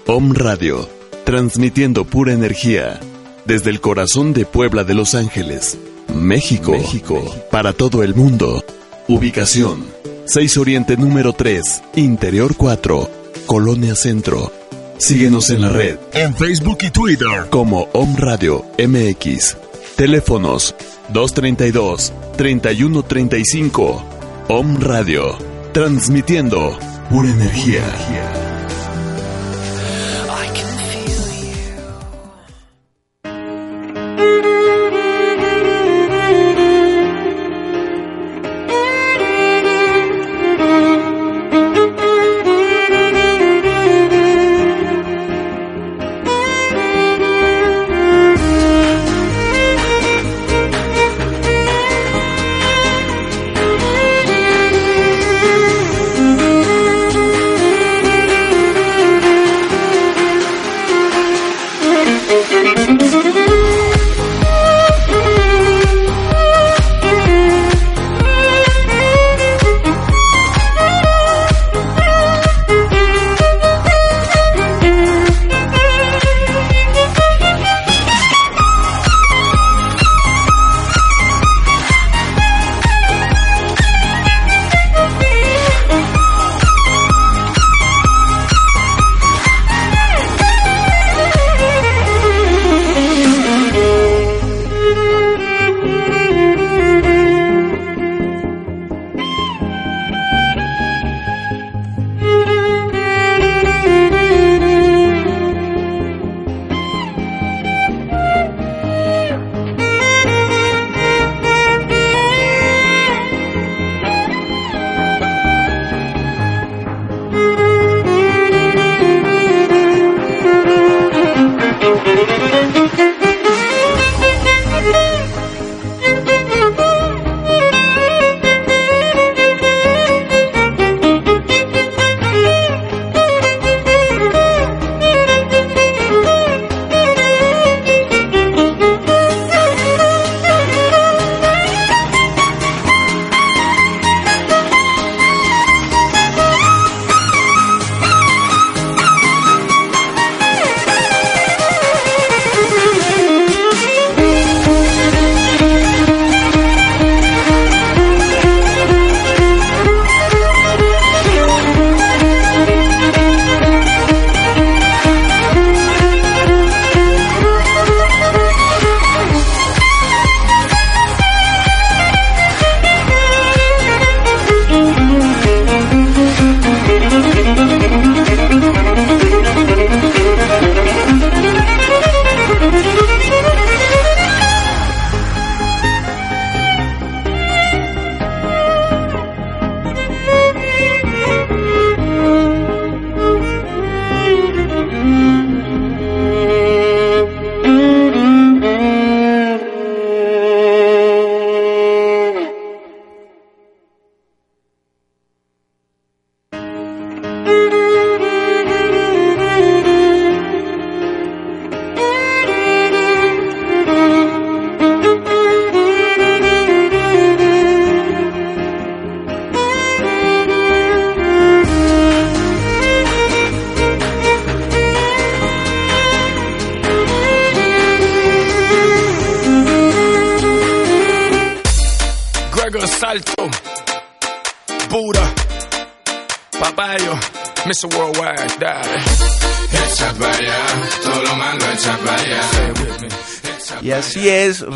Om 0.08 0.34
Radio, 0.34 0.90
transmitiendo 1.24 2.06
pura 2.06 2.34
energía 2.34 3.00
desde 3.46 3.70
el 3.70 3.80
corazón 3.80 4.34
de 4.34 4.48
Puebla 4.48 4.84
de 4.84 4.96
Los 4.96 5.14
Ángeles, 5.14 5.78
México, 6.16 6.72
México, 6.72 7.24
para 7.52 7.74
todo 7.74 8.02
el 8.02 8.16
mundo. 8.16 8.66
Ubicación: 9.08 9.86
6 10.26 10.58
Oriente 10.58 10.98
número 10.98 11.34
3, 11.34 11.84
Interior 11.98 12.56
4, 12.58 13.08
Colonia 13.46 13.94
Centro. 13.94 14.52
Síguenos 14.98 15.52
en 15.52 15.62
la 15.62 15.70
red, 15.70 16.00
en 16.14 16.36
Facebook 16.36 16.80
y 16.82 16.90
Twitter, 16.90 17.46
como 17.52 17.88
Om 17.94 18.16
Radio 18.16 18.66
MX. 18.80 19.58
Teléfonos 20.02 20.74
232 21.10 22.12
3135. 22.36 24.04
Om 24.48 24.78
Radio. 24.80 25.38
Transmitiendo 25.74 26.76
pura 27.08 27.30
energía. 27.30 28.51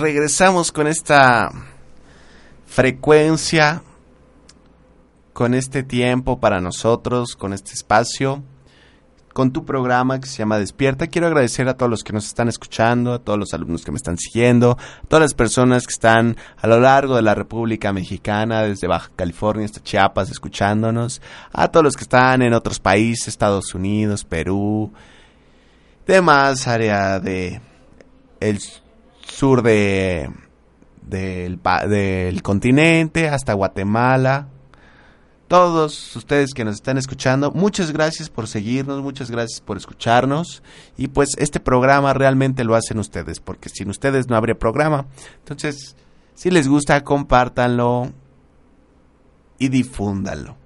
Regresamos 0.05 0.71
con 0.71 0.85
esta 0.85 1.49
frecuencia, 2.67 3.81
con 5.33 5.55
este 5.55 5.81
tiempo 5.81 6.39
para 6.39 6.61
nosotros, 6.61 7.35
con 7.35 7.53
este 7.53 7.71
espacio 7.71 8.43
con 9.33 9.51
tu 9.51 9.65
programa 9.65 10.21
que 10.21 10.27
se 10.27 10.37
llama 10.37 10.59
Despierta. 10.59 11.07
Quiero 11.07 11.27
agradecer 11.27 11.67
a 11.67 11.75
todos 11.75 11.89
los 11.89 12.03
que 12.03 12.13
nos 12.13 12.25
están 12.25 12.47
escuchando, 12.47 13.13
a 13.13 13.19
todos 13.19 13.37
los 13.37 13.53
alumnos 13.53 13.83
que 13.83 13.91
me 13.91 13.97
están 13.97 14.17
siguiendo, 14.17 14.77
a 14.79 15.07
todas 15.07 15.23
las 15.23 15.33
personas 15.33 15.87
que 15.87 15.91
están 15.91 16.37
a 16.55 16.67
lo 16.67 16.79
largo 16.79 17.15
de 17.15 17.23
la 17.23 17.35
República 17.35 17.91
Mexicana, 17.91 18.61
desde 18.61 18.87
Baja 18.87 19.11
California 19.15 19.65
hasta 19.65 19.83
Chiapas, 19.83 20.29
escuchándonos, 20.29 21.21
a 21.51 21.67
todos 21.67 21.83
los 21.83 21.95
que 21.97 22.03
están 22.03 22.43
en 22.43 22.53
otros 22.53 22.79
países, 22.79 23.27
Estados 23.27 23.73
Unidos, 23.73 24.23
Perú, 24.23 24.93
demás 26.05 26.67
área 26.67 27.19
de 27.19 27.59
el 28.39 28.59
sur 29.27 29.61
de 29.61 30.29
del, 31.01 31.59
del 31.87 32.41
continente 32.41 33.29
hasta 33.29 33.53
Guatemala, 33.53 34.47
todos 35.47 36.15
ustedes 36.15 36.53
que 36.53 36.65
nos 36.65 36.75
están 36.75 36.97
escuchando, 36.97 37.51
muchas 37.51 37.91
gracias 37.91 38.29
por 38.29 38.47
seguirnos, 38.47 39.01
muchas 39.03 39.29
gracias 39.29 39.61
por 39.61 39.77
escucharnos 39.77 40.63
y 40.97 41.07
pues 41.09 41.29
este 41.37 41.59
programa 41.59 42.13
realmente 42.13 42.63
lo 42.63 42.75
hacen 42.75 42.97
ustedes 42.97 43.39
porque 43.39 43.69
sin 43.69 43.89
ustedes 43.89 44.27
no 44.27 44.35
habría 44.35 44.57
programa. 44.57 45.05
Entonces, 45.39 45.95
si 46.33 46.49
les 46.49 46.67
gusta, 46.67 47.03
compártanlo 47.03 48.11
y 49.59 49.69
difúndanlo. 49.69 50.57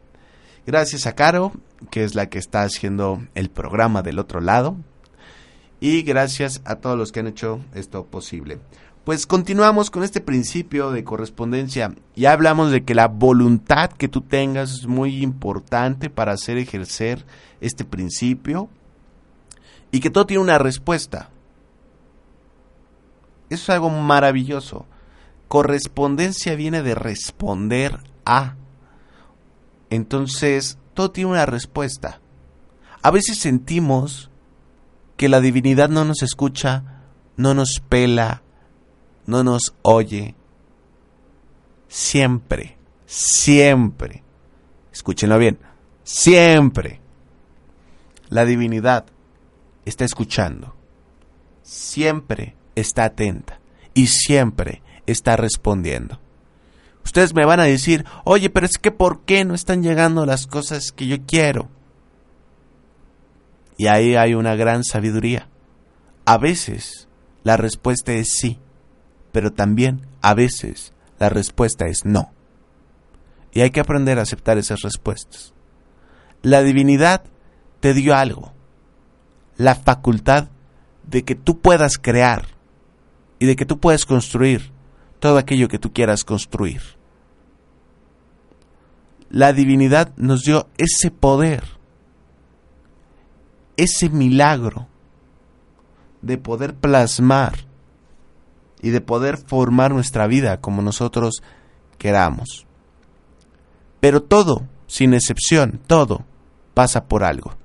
Gracias 0.66 1.08
a 1.08 1.14
Caro, 1.14 1.52
que 1.92 2.04
es 2.04 2.16
la 2.16 2.28
que 2.30 2.40
está 2.40 2.64
haciendo 2.64 3.22
el 3.36 3.50
programa 3.50 4.02
del 4.02 4.20
otro 4.20 4.40
lado. 4.40 4.78
Y 5.80 6.02
gracias 6.02 6.62
a 6.66 6.76
todos 6.76 6.98
los 6.98 7.12
que 7.12 7.22
han 7.22 7.28
hecho 7.28 7.62
esto 7.74 8.06
posible. 8.06 8.60
Pues 9.06 9.26
continuamos 9.26 9.90
con 9.90 10.04
este 10.04 10.22
principio 10.22 10.92
de 10.92 11.04
correspondencia. 11.04 11.96
Ya 12.16 12.34
hablamos 12.34 12.72
de 12.72 12.84
que 12.84 12.94
la 12.94 13.08
voluntad 13.08 13.92
que 13.92 14.08
tú 14.08 14.22
tengas 14.22 14.72
es 14.72 14.88
muy 14.88 15.24
importante 15.24 16.10
para 16.10 16.34
hacer 16.34 16.58
ejercer 16.58 17.26
este 17.62 17.86
principio 17.86 18.70
y 19.92 20.00
que 20.02 20.10
todo 20.10 20.26
tiene 20.26 20.44
una 20.44 20.58
respuesta. 20.58 21.30
Eso 23.50 23.64
es 23.64 23.70
algo 23.70 23.90
maravilloso. 23.90 24.86
Correspondencia 25.48 26.56
viene 26.56 26.84
de 26.84 26.94
responder 26.94 28.00
a. 28.26 28.56
Entonces, 29.90 30.78
todo 30.94 31.10
tiene 31.10 31.32
una 31.32 31.48
respuesta. 31.48 32.20
A 33.02 33.10
veces 33.10 33.40
sentimos 33.40 34.29
que 35.20 35.28
la 35.28 35.42
divinidad 35.42 35.90
no 35.90 36.06
nos 36.06 36.24
escucha, 36.24 37.04
no 37.36 37.54
nos 37.54 37.82
pela, 37.82 38.42
no 39.26 39.44
nos 39.44 39.76
oye. 39.82 40.34
Siempre, 41.90 42.78
siempre, 43.06 44.24
escúchenlo 44.94 45.38
bien, 45.38 45.60
siempre 46.06 47.02
la 48.30 48.46
divinidad 48.46 49.08
está 49.84 50.06
escuchando, 50.06 50.74
siempre 51.64 52.56
está 52.76 53.04
atenta 53.04 53.60
y 53.94 54.08
siempre 54.08 54.82
está 55.06 55.36
respondiendo. 55.36 56.22
Ustedes 57.04 57.34
me 57.34 57.44
van 57.44 57.60
a 57.60 57.66
decir, 57.66 58.06
oye, 58.24 58.50
pero 58.50 58.66
es 58.66 58.78
que 58.78 58.92
¿por 58.92 59.26
qué 59.26 59.44
no 59.44 59.54
están 59.54 59.84
llegando 59.84 60.26
las 60.26 60.48
cosas 60.48 60.94
que 60.94 61.08
yo 61.08 61.18
quiero? 61.28 61.68
Y 63.80 63.88
ahí 63.88 64.16
hay 64.16 64.36
una 64.36 64.54
gran 64.54 64.84
sabiduría. 64.84 65.50
A 66.26 66.38
veces 66.38 67.08
la 67.44 67.58
respuesta 67.58 68.14
es 68.14 68.28
sí 68.30 68.60
pero 69.32 69.52
también 69.52 70.08
a 70.22 70.34
veces 70.34 70.94
la 71.20 71.30
respuesta 71.30 71.88
es 71.88 72.06
no. 72.06 72.32
Y 73.52 73.62
hay 73.62 73.72
que 73.72 73.80
aprender 73.80 74.20
a 74.20 74.24
aceptar 74.24 74.58
esas 74.58 74.82
respuestas. 74.82 75.54
La 76.42 76.62
divinidad 76.62 77.24
te 77.80 77.94
dio 77.94 78.16
algo, 78.16 78.54
la 79.58 79.76
facultad 79.76 80.50
de 81.08 81.24
que 81.24 81.36
tú 81.36 81.60
puedas 81.60 81.98
crear 81.98 82.48
y 83.40 83.46
de 83.46 83.56
que 83.56 83.66
tú 83.66 83.80
puedas 83.80 84.06
construir 84.06 84.72
todo 85.20 85.38
aquello 85.38 85.68
que 85.68 85.80
tú 85.80 85.92
quieras 85.92 86.24
construir. 86.24 86.82
La 89.30 89.54
divinidad 89.54 90.14
nos 90.18 90.44
dio 90.44 90.68
ese 90.78 91.12
poder, 91.12 91.64
ese 93.84 94.10
milagro 94.10 94.88
de 96.22 96.38
poder 96.38 96.76
plasmar 96.76 97.66
y 98.82 98.90
de 98.90 99.02
poder 99.02 99.38
formar 99.38 99.94
nuestra 99.94 100.28
vida 100.28 100.60
como 100.60 100.82
nosotros 100.82 101.42
queramos. 101.98 102.66
Pero 104.00 104.22
todo, 104.22 104.68
sin 104.88 105.14
excepción, 105.14 105.80
todo 105.88 106.26
pasa 106.74 107.06
por 107.06 107.24
algo. 107.24 107.56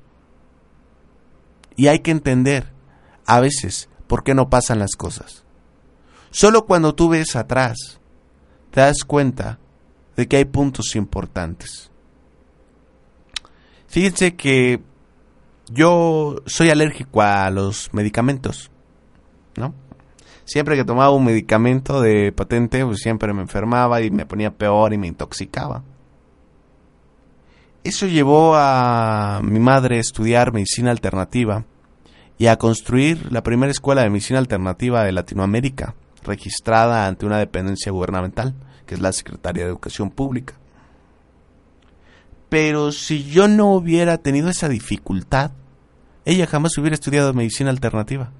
Y 1.77 1.89
hay 1.89 2.01
que 2.01 2.13
entender 2.13 2.73
a 3.27 3.41
veces 3.41 3.89
por 4.07 4.23
qué 4.23 4.35
no 4.35 4.49
pasan 4.51 4.79
las 4.79 4.95
cosas. 4.97 5.45
Solo 6.31 6.67
cuando 6.67 6.95
tú 6.95 7.09
ves 7.09 7.35
atrás 7.37 8.01
te 8.71 8.81
das 8.81 9.05
cuenta 9.05 9.59
de 10.17 10.29
que 10.29 10.37
hay 10.37 10.45
puntos 10.45 10.95
importantes. 10.95 11.91
Fíjense 13.89 14.35
que 14.35 14.83
yo 15.69 16.37
soy 16.47 16.71
alérgico 16.71 17.23
a 17.23 17.51
los 17.51 17.91
medicamentos, 17.93 18.71
¿no? 19.57 19.75
siempre 20.45 20.77
que 20.77 20.85
tomaba 20.85 21.11
un 21.11 21.25
medicamento 21.25 22.01
de 22.01 22.33
patente, 22.33 22.85
pues 22.85 23.01
siempre 23.01 23.33
me 23.33 23.43
enfermaba 23.43 24.03
y 24.03 24.11
me 24.11 24.27
ponía 24.27 24.51
peor 24.51 24.93
y 24.93 24.99
me 24.99 25.07
intoxicaba. 25.07 25.83
Eso 27.83 28.07
llevó 28.07 28.55
a 28.57 29.41
mi 29.43 29.61
madre 29.61 29.97
a 29.97 30.01
estudiar 30.01 30.53
medicina 30.53 30.91
alternativa 30.91 31.65
y 32.39 32.47
a 32.47 32.57
construir 32.57 33.31
la 33.31 33.43
primera 33.43 33.71
escuela 33.71 34.03
de 34.03 34.11
medicina 34.11 34.39
alternativa 34.39 35.05
de 35.05 35.13
Latinoamérica, 35.13 35.95
registrada 36.23 37.07
ante 37.07 37.27
una 37.27 37.39
dependencia 37.39 37.93
gubernamental, 37.93 38.55
que 38.87 38.95
es 38.95 39.01
la 39.01 39.13
Secretaría 39.13 39.65
de 39.65 39.71
Educación 39.71 40.11
Pública. 40.11 40.55
Pero 42.55 42.93
si 42.93 43.25
yo 43.25 43.49
no 43.49 43.73
hubiera 43.73 44.19
tenido 44.19 44.49
esa 44.49 44.69
dificultad, 44.69 45.51
ella 46.25 46.47
jamás 46.47 46.79
hubiera 46.79 46.95
estudiado 46.95 47.35
medicina 47.35 47.71
alternativa. 47.71 48.31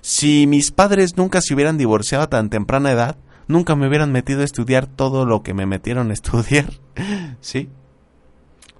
Si 0.00 0.46
mis 0.46 0.70
padres 0.70 1.16
nunca 1.16 1.40
se 1.40 1.54
hubieran 1.54 1.76
divorciado 1.76 2.22
a 2.22 2.30
tan 2.30 2.50
temprana 2.50 2.92
edad, 2.92 3.16
nunca 3.48 3.74
me 3.74 3.88
hubieran 3.88 4.12
metido 4.12 4.42
a 4.42 4.44
estudiar 4.44 4.86
todo 4.86 5.26
lo 5.26 5.42
que 5.42 5.54
me 5.54 5.66
metieron 5.66 6.10
a 6.10 6.12
estudiar. 6.12 6.72
¿Sí? 7.40 7.68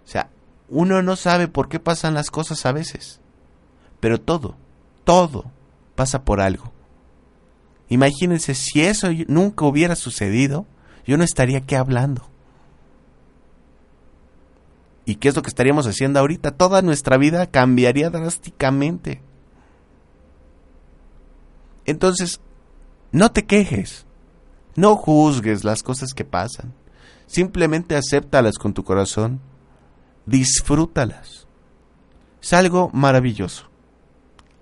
O 0.04 0.08
sea, 0.08 0.30
uno 0.68 1.02
no 1.02 1.16
sabe 1.16 1.48
por 1.48 1.68
qué 1.68 1.80
pasan 1.80 2.14
las 2.14 2.30
cosas 2.30 2.64
a 2.66 2.70
veces. 2.70 3.20
Pero 3.98 4.20
todo, 4.20 4.54
todo 5.02 5.46
pasa 5.96 6.22
por 6.22 6.40
algo. 6.40 6.70
Imagínense 7.88 8.54
si 8.54 8.82
eso 8.82 9.08
nunca 9.26 9.64
hubiera 9.64 9.96
sucedido, 9.96 10.66
yo 11.06 11.16
no 11.16 11.24
estaría 11.24 11.58
aquí 11.58 11.74
hablando. 11.74 12.22
¿Y 15.04 15.16
qué 15.16 15.28
es 15.28 15.36
lo 15.36 15.42
que 15.42 15.48
estaríamos 15.48 15.86
haciendo 15.86 16.20
ahorita? 16.20 16.52
Toda 16.52 16.80
nuestra 16.82 17.16
vida 17.16 17.46
cambiaría 17.46 18.10
drásticamente. 18.10 19.20
Entonces, 21.84 22.40
no 23.10 23.32
te 23.32 23.44
quejes, 23.44 24.06
no 24.76 24.96
juzgues 24.96 25.64
las 25.64 25.82
cosas 25.82 26.14
que 26.14 26.24
pasan, 26.24 26.72
simplemente 27.26 27.96
acéptalas 27.96 28.58
con 28.58 28.72
tu 28.74 28.84
corazón, 28.84 29.40
disfrútalas. 30.26 31.46
Es 32.40 32.52
algo 32.52 32.90
maravilloso. 32.92 33.68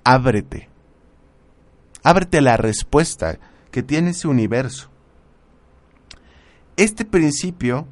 Ábrete. 0.05 0.69
Ábrete 2.03 2.39
a 2.39 2.43
la 2.43 2.57
respuesta 2.57 3.39
que 3.71 3.83
tiene 3.83 4.11
ese 4.11 4.27
universo. 4.27 4.91
Este 6.81 7.05
principio 7.05 7.87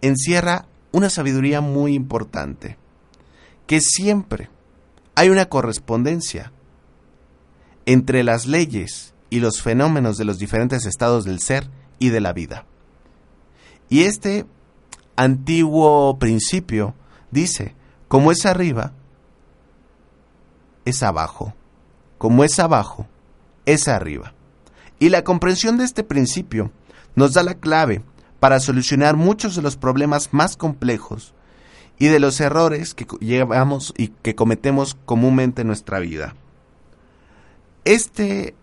encierra 0.00 0.66
una 0.92 1.10
sabiduría 1.10 1.60
muy 1.60 1.94
importante, 1.94 2.78
que 3.66 3.80
siempre 3.80 4.48
hay 5.16 5.28
una 5.28 5.46
correspondencia 5.46 6.52
entre 7.84 8.22
las 8.22 8.46
leyes 8.46 9.12
y 9.28 9.40
los 9.40 9.60
fenómenos 9.60 10.18
de 10.18 10.24
los 10.24 10.38
diferentes 10.38 10.86
estados 10.86 11.24
del 11.24 11.40
ser 11.40 11.68
y 11.98 12.10
de 12.10 12.20
la 12.20 12.32
vida. 12.32 12.64
Y 13.88 14.04
este 14.04 14.46
antiguo 15.16 16.16
principio 16.20 16.94
dice, 17.32 17.74
como 18.06 18.30
es 18.30 18.46
arriba, 18.46 18.92
es 20.84 21.02
abajo, 21.02 21.54
como 22.18 22.44
es 22.44 22.60
abajo, 22.60 23.08
es 23.66 23.88
arriba. 23.88 24.32
Y 25.00 25.08
la 25.08 25.24
comprensión 25.24 25.76
de 25.76 25.82
este 25.82 26.04
principio 26.04 26.70
nos 27.16 27.32
da 27.32 27.42
la 27.42 27.54
clave 27.54 28.04
para 28.42 28.58
solucionar 28.58 29.16
muchos 29.16 29.54
de 29.54 29.62
los 29.62 29.76
problemas 29.76 30.30
más 30.32 30.56
complejos 30.56 31.32
y 31.96 32.08
de 32.08 32.18
los 32.18 32.40
errores 32.40 32.92
que 32.92 33.06
llevamos 33.20 33.94
y 33.96 34.08
que 34.08 34.34
cometemos 34.34 34.96
comúnmente 35.04 35.62
en 35.62 35.68
nuestra 35.68 36.00
vida. 36.00 36.34
Este, 37.84 38.56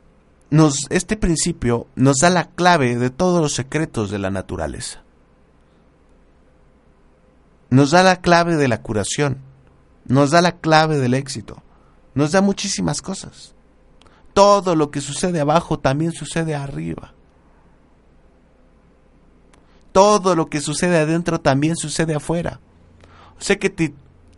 nos, 0.49 0.86
este 0.89 1.15
principio 1.15 1.88
nos 1.95 2.17
da 2.17 2.30
la 2.30 2.49
clave 2.49 2.97
de 2.97 3.09
todos 3.09 3.41
los 3.41 3.53
secretos 3.53 4.11
de 4.11 4.19
la 4.19 4.32
naturaleza. 4.32 5.01
Nos 7.69 7.91
da 7.91 8.03
la 8.03 8.17
clave 8.17 8.57
de 8.57 8.67
la 8.67 8.82
curación, 8.82 9.38
nos 10.03 10.32
da 10.32 10.41
la 10.41 10.57
clave 10.57 10.97
del 10.97 11.13
éxito, 11.13 11.63
nos 12.15 12.34
da 12.34 12.41
muchísimas 12.41 13.01
cosas. 13.01 13.55
Todo 14.34 14.75
lo 14.75 14.91
que 14.91 14.99
sucede 14.99 15.39
abajo 15.39 15.80
también 15.80 16.11
sucede 16.11 16.53
arriba. 16.53 17.13
Todo 19.91 20.35
lo 20.35 20.47
que 20.47 20.61
sucede 20.61 20.99
adentro 20.99 21.39
también 21.39 21.75
sucede 21.75 22.15
afuera. 22.15 22.59
Sé 23.39 23.57
que, 23.57 23.93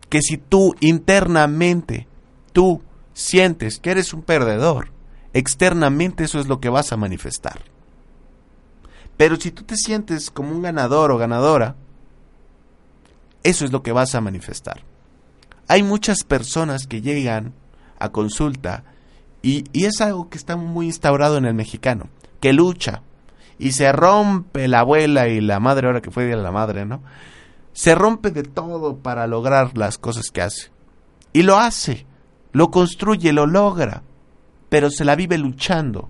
que 0.10 0.22
si 0.22 0.38
tú 0.38 0.76
internamente, 0.80 2.08
tú 2.54 2.82
sientes 3.14 3.80
que 3.80 3.92
eres 3.92 4.14
un 4.14 4.22
perdedor, 4.22 4.92
externamente 5.34 6.24
eso 6.24 6.40
es 6.40 6.48
lo 6.48 6.60
que 6.60 6.70
vas 6.70 6.92
a 6.92 6.98
manifestar. 6.98 7.62
Pero 9.18 9.36
si 9.36 9.52
tú 9.52 9.64
te 9.64 9.76
sientes 9.76 10.32
como 10.32 10.52
un 10.52 10.62
ganador 10.62 11.12
o 11.12 11.18
ganadora, 11.18 11.76
eso 13.44 13.66
es 13.66 13.72
lo 13.72 13.84
que 13.84 13.92
vas 13.92 14.16
a 14.16 14.22
manifestar. 14.22 14.84
Hay 15.68 15.84
muchas 15.84 16.24
personas 16.24 16.88
que 16.88 17.02
llegan 17.02 17.54
a 18.00 18.10
consulta 18.10 18.84
y, 19.42 19.66
y, 19.74 19.86
es 19.86 20.02
algo 20.02 20.30
que 20.30 20.38
está 20.38 20.56
muy 20.56 20.88
instaurado 20.88 21.38
en 21.38 21.46
el 21.46 21.54
mexicano, 21.54 22.10
que 22.40 22.54
lucha 22.54 23.02
y 23.62 23.72
se 23.72 23.92
rompe 23.92 24.68
la 24.68 24.80
abuela 24.80 25.28
y 25.28 25.40
la 25.40 25.60
madre, 25.60 25.88
ahora 25.88 26.02
que 26.02 26.12
fue 26.12 26.26
de 26.26 26.36
la 26.36 26.52
madre, 26.52 26.86
¿no? 26.86 27.02
se 27.74 27.96
rompe 27.96 28.32
de 28.32 28.44
todo 28.44 28.98
para 28.98 29.28
lograr 29.28 29.78
las 29.78 29.98
cosas 29.98 30.30
que 30.32 30.42
hace. 30.42 30.72
Y 31.34 31.44
lo 31.44 31.58
hace, 31.58 32.06
lo 32.52 32.72
construye, 32.72 33.32
lo 33.32 33.46
logra, 33.46 34.04
pero 34.70 34.90
se 34.90 35.06
la 35.06 35.16
vive 35.16 35.38
luchando. 35.38 36.10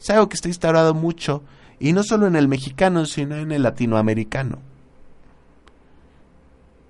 Es 0.00 0.10
algo 0.10 0.28
que 0.28 0.36
está 0.36 0.48
instaurado 0.48 0.94
mucho, 0.94 1.42
y 1.78 1.92
no 1.92 2.02
solo 2.02 2.26
en 2.26 2.36
el 2.36 2.48
mexicano, 2.48 3.04
sino 3.04 3.36
en 3.36 3.52
el 3.52 3.62
latinoamericano. 3.62 4.60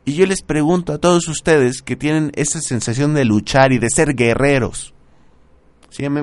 Y 0.04 0.14
yo 0.14 0.24
les 0.24 0.42
pregunto 0.42 0.92
a 0.92 0.98
todos 0.98 1.28
ustedes 1.28 1.82
que 1.82 1.96
tienen 1.96 2.32
esa 2.34 2.60
sensación 2.60 3.12
de 3.12 3.24
luchar 3.24 3.72
y 3.72 3.78
de 3.78 3.90
ser 3.90 4.14
guerreros. 4.14 4.94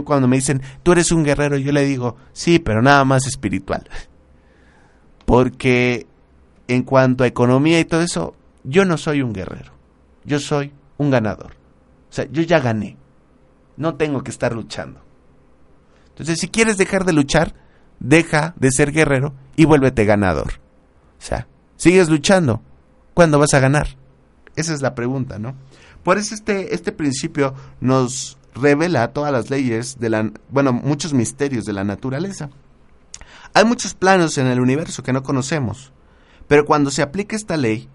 Cuando 0.06 0.28
me 0.28 0.38
dicen, 0.38 0.62
tú 0.84 0.92
eres 0.92 1.12
un 1.12 1.24
guerrero, 1.24 1.58
yo 1.58 1.72
le 1.72 1.86
digo, 1.86 2.16
sí, 2.34 2.60
pero 2.60 2.82
nada 2.82 3.04
más 3.04 3.28
espiritual. 3.28 3.88
Porque 5.26 6.08
en 6.68 6.84
cuanto 6.84 7.24
a 7.24 7.28
economía 7.28 7.80
y 7.80 7.86
todo 7.86 8.02
eso, 8.02 8.36
yo 8.64 8.86
no 8.86 8.98
soy 8.98 9.22
un 9.22 9.34
guerrero, 9.34 9.72
yo 10.24 10.40
soy 10.40 10.72
un 10.98 11.12
ganador. 11.12 11.54
O 12.10 12.14
sea, 12.14 12.26
yo 12.32 12.42
ya 12.44 12.60
gané, 12.60 12.98
no 13.78 13.96
tengo 13.96 14.24
que 14.24 14.32
estar 14.32 14.54
luchando. 14.54 15.02
Entonces, 16.10 16.40
si 16.40 16.48
quieres 16.48 16.78
dejar 16.78 17.04
de 17.04 17.14
luchar, 17.14 17.54
deja 18.00 18.54
de 18.58 18.72
ser 18.72 18.92
guerrero 18.92 19.34
y 19.56 19.66
vuélvete 19.66 20.06
ganador. 20.06 20.54
O 21.20 21.22
sea, 21.22 21.48
sigues 21.76 22.10
luchando, 22.10 22.62
¿cuándo 23.14 23.40
vas 23.40 23.54
a 23.54 23.60
ganar? 23.60 23.88
Esa 24.56 24.74
es 24.74 24.82
la 24.82 24.96
pregunta, 24.96 25.40
¿no? 25.40 25.56
Por 26.04 26.18
eso 26.18 26.36
este, 26.36 26.74
este 26.74 26.92
principio 26.92 27.56
nos 27.82 28.38
revela 28.56 29.12
todas 29.12 29.32
las 29.32 29.50
leyes 29.50 30.00
de 30.00 30.10
la, 30.10 30.32
bueno, 30.50 30.74
muchos 30.74 31.14
misterios 31.14 31.66
de 31.66 31.74
la 31.74 31.84
naturaleza. 31.84 32.50
Hay 33.54 33.66
muchos 33.66 33.94
planos 33.94 34.38
en 34.38 34.48
el 34.48 34.60
universo 34.60 35.04
que 35.04 35.14
no 35.14 35.24
conocemos. 35.24 35.92
Pero 36.48 36.66
cuando 36.66 36.92
se 36.92 37.02
aplica 37.02 37.36
esta 37.36 37.58
ley, 37.58 37.90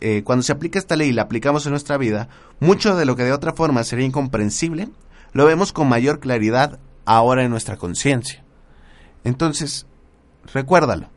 eh, 0.00 0.22
cuando 0.24 0.44
se 0.44 0.52
aplica 0.52 0.78
esta 0.78 0.94
ley 0.96 1.08
y 1.08 1.12
la 1.12 1.22
aplicamos 1.22 1.66
en 1.66 1.72
nuestra 1.72 1.96
vida, 1.96 2.28
mucho 2.60 2.96
de 2.96 3.04
lo 3.04 3.16
que 3.16 3.24
de 3.24 3.32
otra 3.32 3.52
forma 3.52 3.82
sería 3.82 4.06
incomprensible, 4.06 4.88
lo 5.32 5.44
vemos 5.44 5.72
con 5.72 5.88
mayor 5.88 6.20
claridad 6.20 6.78
ahora 7.04 7.42
en 7.44 7.50
nuestra 7.50 7.76
conciencia. 7.76 8.44
Entonces, 9.24 9.86
recuérdalo. 10.52 11.08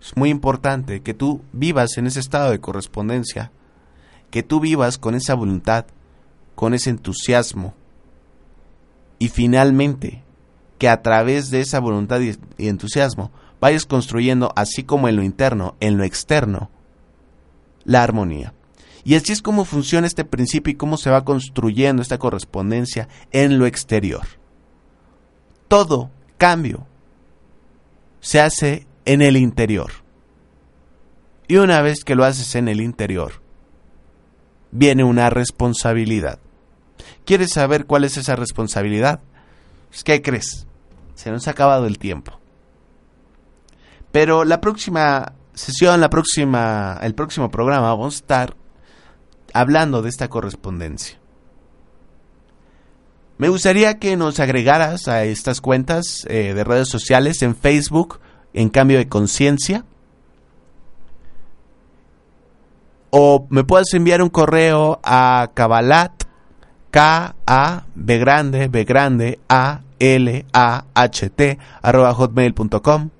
Es 0.00 0.16
muy 0.16 0.30
importante 0.30 1.02
que 1.02 1.12
tú 1.12 1.42
vivas 1.52 1.98
en 1.98 2.06
ese 2.06 2.20
estado 2.20 2.50
de 2.50 2.60
correspondencia, 2.60 3.50
que 4.30 4.42
tú 4.42 4.60
vivas 4.60 4.96
con 4.96 5.14
esa 5.14 5.34
voluntad, 5.34 5.86
con 6.54 6.74
ese 6.74 6.90
entusiasmo, 6.90 7.74
y 9.18 9.28
finalmente, 9.28 10.22
que 10.78 10.88
a 10.88 11.02
través 11.02 11.50
de 11.50 11.60
esa 11.60 11.78
voluntad 11.78 12.20
y 12.20 12.68
entusiasmo 12.68 13.30
vayas 13.60 13.84
construyendo, 13.84 14.52
así 14.56 14.82
como 14.82 15.08
en 15.08 15.16
lo 15.16 15.22
interno, 15.22 15.76
en 15.80 15.98
lo 15.98 16.04
externo, 16.04 16.70
la 17.84 18.02
armonía. 18.02 18.54
Y 19.04 19.14
así 19.14 19.32
es 19.32 19.42
como 19.42 19.64
funciona 19.64 20.06
este 20.06 20.24
principio 20.24 20.72
y 20.72 20.76
cómo 20.76 20.96
se 20.96 21.10
va 21.10 21.24
construyendo 21.24 22.02
esta 22.02 22.18
correspondencia 22.18 23.08
en 23.30 23.58
lo 23.58 23.66
exterior. 23.66 24.26
Todo 25.68 26.10
cambio 26.38 26.86
se 28.20 28.40
hace 28.40 28.86
en 29.04 29.22
el 29.22 29.36
interior. 29.36 29.90
Y 31.48 31.56
una 31.56 31.82
vez 31.82 32.04
que 32.04 32.14
lo 32.14 32.24
haces 32.24 32.54
en 32.54 32.68
el 32.68 32.80
interior, 32.80 33.42
viene 34.70 35.04
una 35.04 35.30
responsabilidad. 35.30 36.38
¿Quieres 37.24 37.52
saber 37.52 37.86
cuál 37.86 38.04
es 38.04 38.16
esa 38.16 38.36
responsabilidad? 38.36 39.20
Pues, 39.88 40.04
¿Qué 40.04 40.22
crees? 40.22 40.66
Se 41.14 41.30
nos 41.30 41.48
ha 41.48 41.52
acabado 41.52 41.86
el 41.86 41.98
tiempo. 41.98 42.38
Pero 44.12 44.44
la 44.44 44.60
próxima 44.60 45.34
sesión, 45.54 46.00
la 46.00 46.10
próxima, 46.10 46.98
el 47.02 47.14
próximo 47.14 47.50
programa 47.50 47.88
vamos 47.88 48.14
a 48.14 48.18
estar 48.18 48.56
hablando 49.52 50.02
de 50.02 50.08
esta 50.08 50.28
correspondencia. 50.28 51.18
Me 53.38 53.48
gustaría 53.48 53.98
que 53.98 54.16
nos 54.16 54.38
agregaras 54.38 55.08
a 55.08 55.24
estas 55.24 55.60
cuentas 55.60 56.26
eh, 56.28 56.52
de 56.52 56.64
redes 56.64 56.88
sociales 56.88 57.40
en 57.42 57.56
Facebook, 57.56 58.20
en 58.52 58.68
cambio 58.68 58.98
de 58.98 59.08
conciencia. 59.08 59.84
O 63.10 63.46
me 63.50 63.64
puedes 63.64 63.92
enviar 63.92 64.22
un 64.22 64.28
correo 64.28 65.00
a 65.02 65.50
Cabalat, 65.54 66.12
K-A-B 66.90 68.18
grande, 68.18 68.68
B 68.68 68.84
grande, 68.84 69.40
A-L-A-H-T, 69.48 69.98
arroba 71.82 72.14
hotmail.com. 72.14 73.10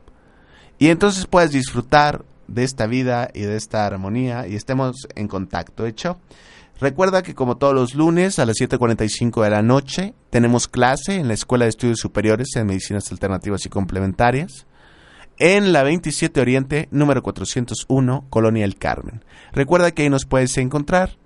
Y 0.79 0.89
entonces 0.89 1.27
puedes 1.27 1.51
disfrutar 1.51 2.25
de 2.47 2.65
esta 2.65 2.87
vida 2.87 3.31
y 3.33 3.43
de 3.43 3.57
esta 3.57 3.87
armonía 3.87 4.47
y 4.47 4.57
estemos 4.57 5.09
en 5.15 5.29
contacto. 5.29 5.87
Hecho, 5.87 6.19
recuerda 6.81 7.23
que 7.23 7.35
como 7.35 7.57
todos 7.57 7.75
los 7.75 7.95
lunes 7.95 8.39
a 8.39 8.47
las 8.47 8.57
7.45 8.57 9.43
de 9.45 9.51
la 9.51 9.63
noche 9.63 10.15
tenemos 10.31 10.69
clase 10.69 11.17
en 11.17 11.29
la 11.29 11.35
Escuela 11.35 11.65
de 11.65 11.71
Estudios 11.71 12.01
Superiores 12.01 12.57
en 12.57 12.67
Medicinas 12.67 13.11
Alternativas 13.13 13.67
y 13.67 13.69
Complementarias 13.69 14.67
en 15.41 15.73
la 15.73 15.83
27 15.83 16.39
Oriente, 16.39 16.87
número 16.91 17.23
401, 17.23 18.27
Colonia 18.29 18.67
El 18.67 18.77
Carmen. 18.77 19.25
Recuerda 19.53 19.91
que 19.91 20.03
ahí 20.03 20.11
nos 20.11 20.27
puedes 20.27 20.57
encontrar 20.59 21.17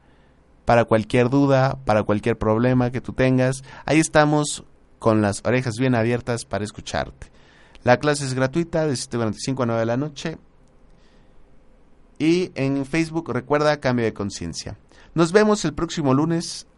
para 0.65 0.85
cualquier 0.85 1.29
duda, 1.31 1.81
para 1.85 2.05
cualquier 2.05 2.39
problema 2.39 2.93
que 2.93 3.01
tú 3.01 3.12
tengas. 3.12 3.65
Ahí 3.85 3.99
estamos 3.99 4.65
con 5.01 5.21
las 5.21 5.43
orejas 5.45 5.75
bien 5.81 5.97
abiertas 5.97 6.45
para 6.45 6.65
escucharte. 6.65 7.33
La 7.83 7.99
clase 7.99 8.25
es 8.25 8.35
gratuita 8.35 8.87
de 8.87 8.95
7.45 8.95 9.65
a 9.65 9.67
9 9.67 9.81
de 9.81 9.87
la 9.87 9.97
noche. 9.97 10.39
Y 12.21 12.53
en 12.55 12.87
Facebook 12.87 13.33
recuerda 13.33 13.81
Cambio 13.81 14.05
de 14.05 14.15
Conciencia. 14.15 14.79
Nos 15.15 15.33
vemos 15.33 15.65
el 15.65 15.75
próximo 15.75 16.15
lunes 16.15 16.69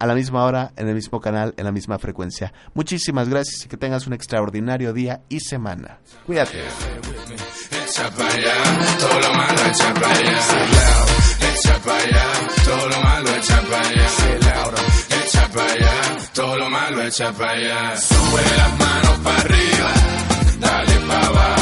a 0.00 0.06
la 0.06 0.14
misma 0.14 0.44
hora, 0.44 0.72
en 0.76 0.88
el 0.88 0.94
mismo 0.94 1.20
canal, 1.20 1.54
en 1.56 1.64
la 1.64 1.72
misma 1.72 1.98
frecuencia. 1.98 2.52
Muchísimas 2.74 3.28
gracias 3.28 3.64
y 3.64 3.68
que 3.68 3.76
tengas 3.76 4.06
un 4.06 4.14
extraordinario 4.14 4.92
día 4.92 5.20
y 5.28 5.40
semana. 5.40 5.98
Cuídate. 6.26 6.58
para. 17.36 17.96
Sube 17.96 18.42
las 18.56 18.78
manos 18.78 19.18
para 19.18 19.40
arriba 19.40 20.20
dale 20.60 20.96
pa' 21.08 21.26
abajo, 21.26 21.59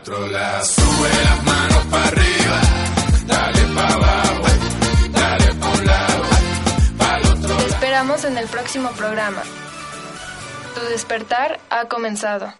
otro 0.00 0.26
lado, 0.28 0.64
sube 0.64 1.08
las 1.24 1.44
manos 1.44 1.84
pa' 1.90 2.04
arriba, 2.04 2.60
dale 3.26 3.62
pa' 3.74 3.88
abajo, 3.88 4.42
dale 5.10 5.54
pa' 5.54 5.68
un 5.68 5.86
lado, 5.86 6.22
pa' 6.98 7.16
el 7.16 7.26
otro 7.26 7.48
lado. 7.48 7.66
Esperamos 7.66 8.24
en 8.24 8.38
el 8.38 8.46
próximo 8.48 8.90
programa. 8.92 9.42
Tu 10.74 10.80
despertar 10.86 11.60
ha 11.68 11.84
comenzado. 11.86 12.54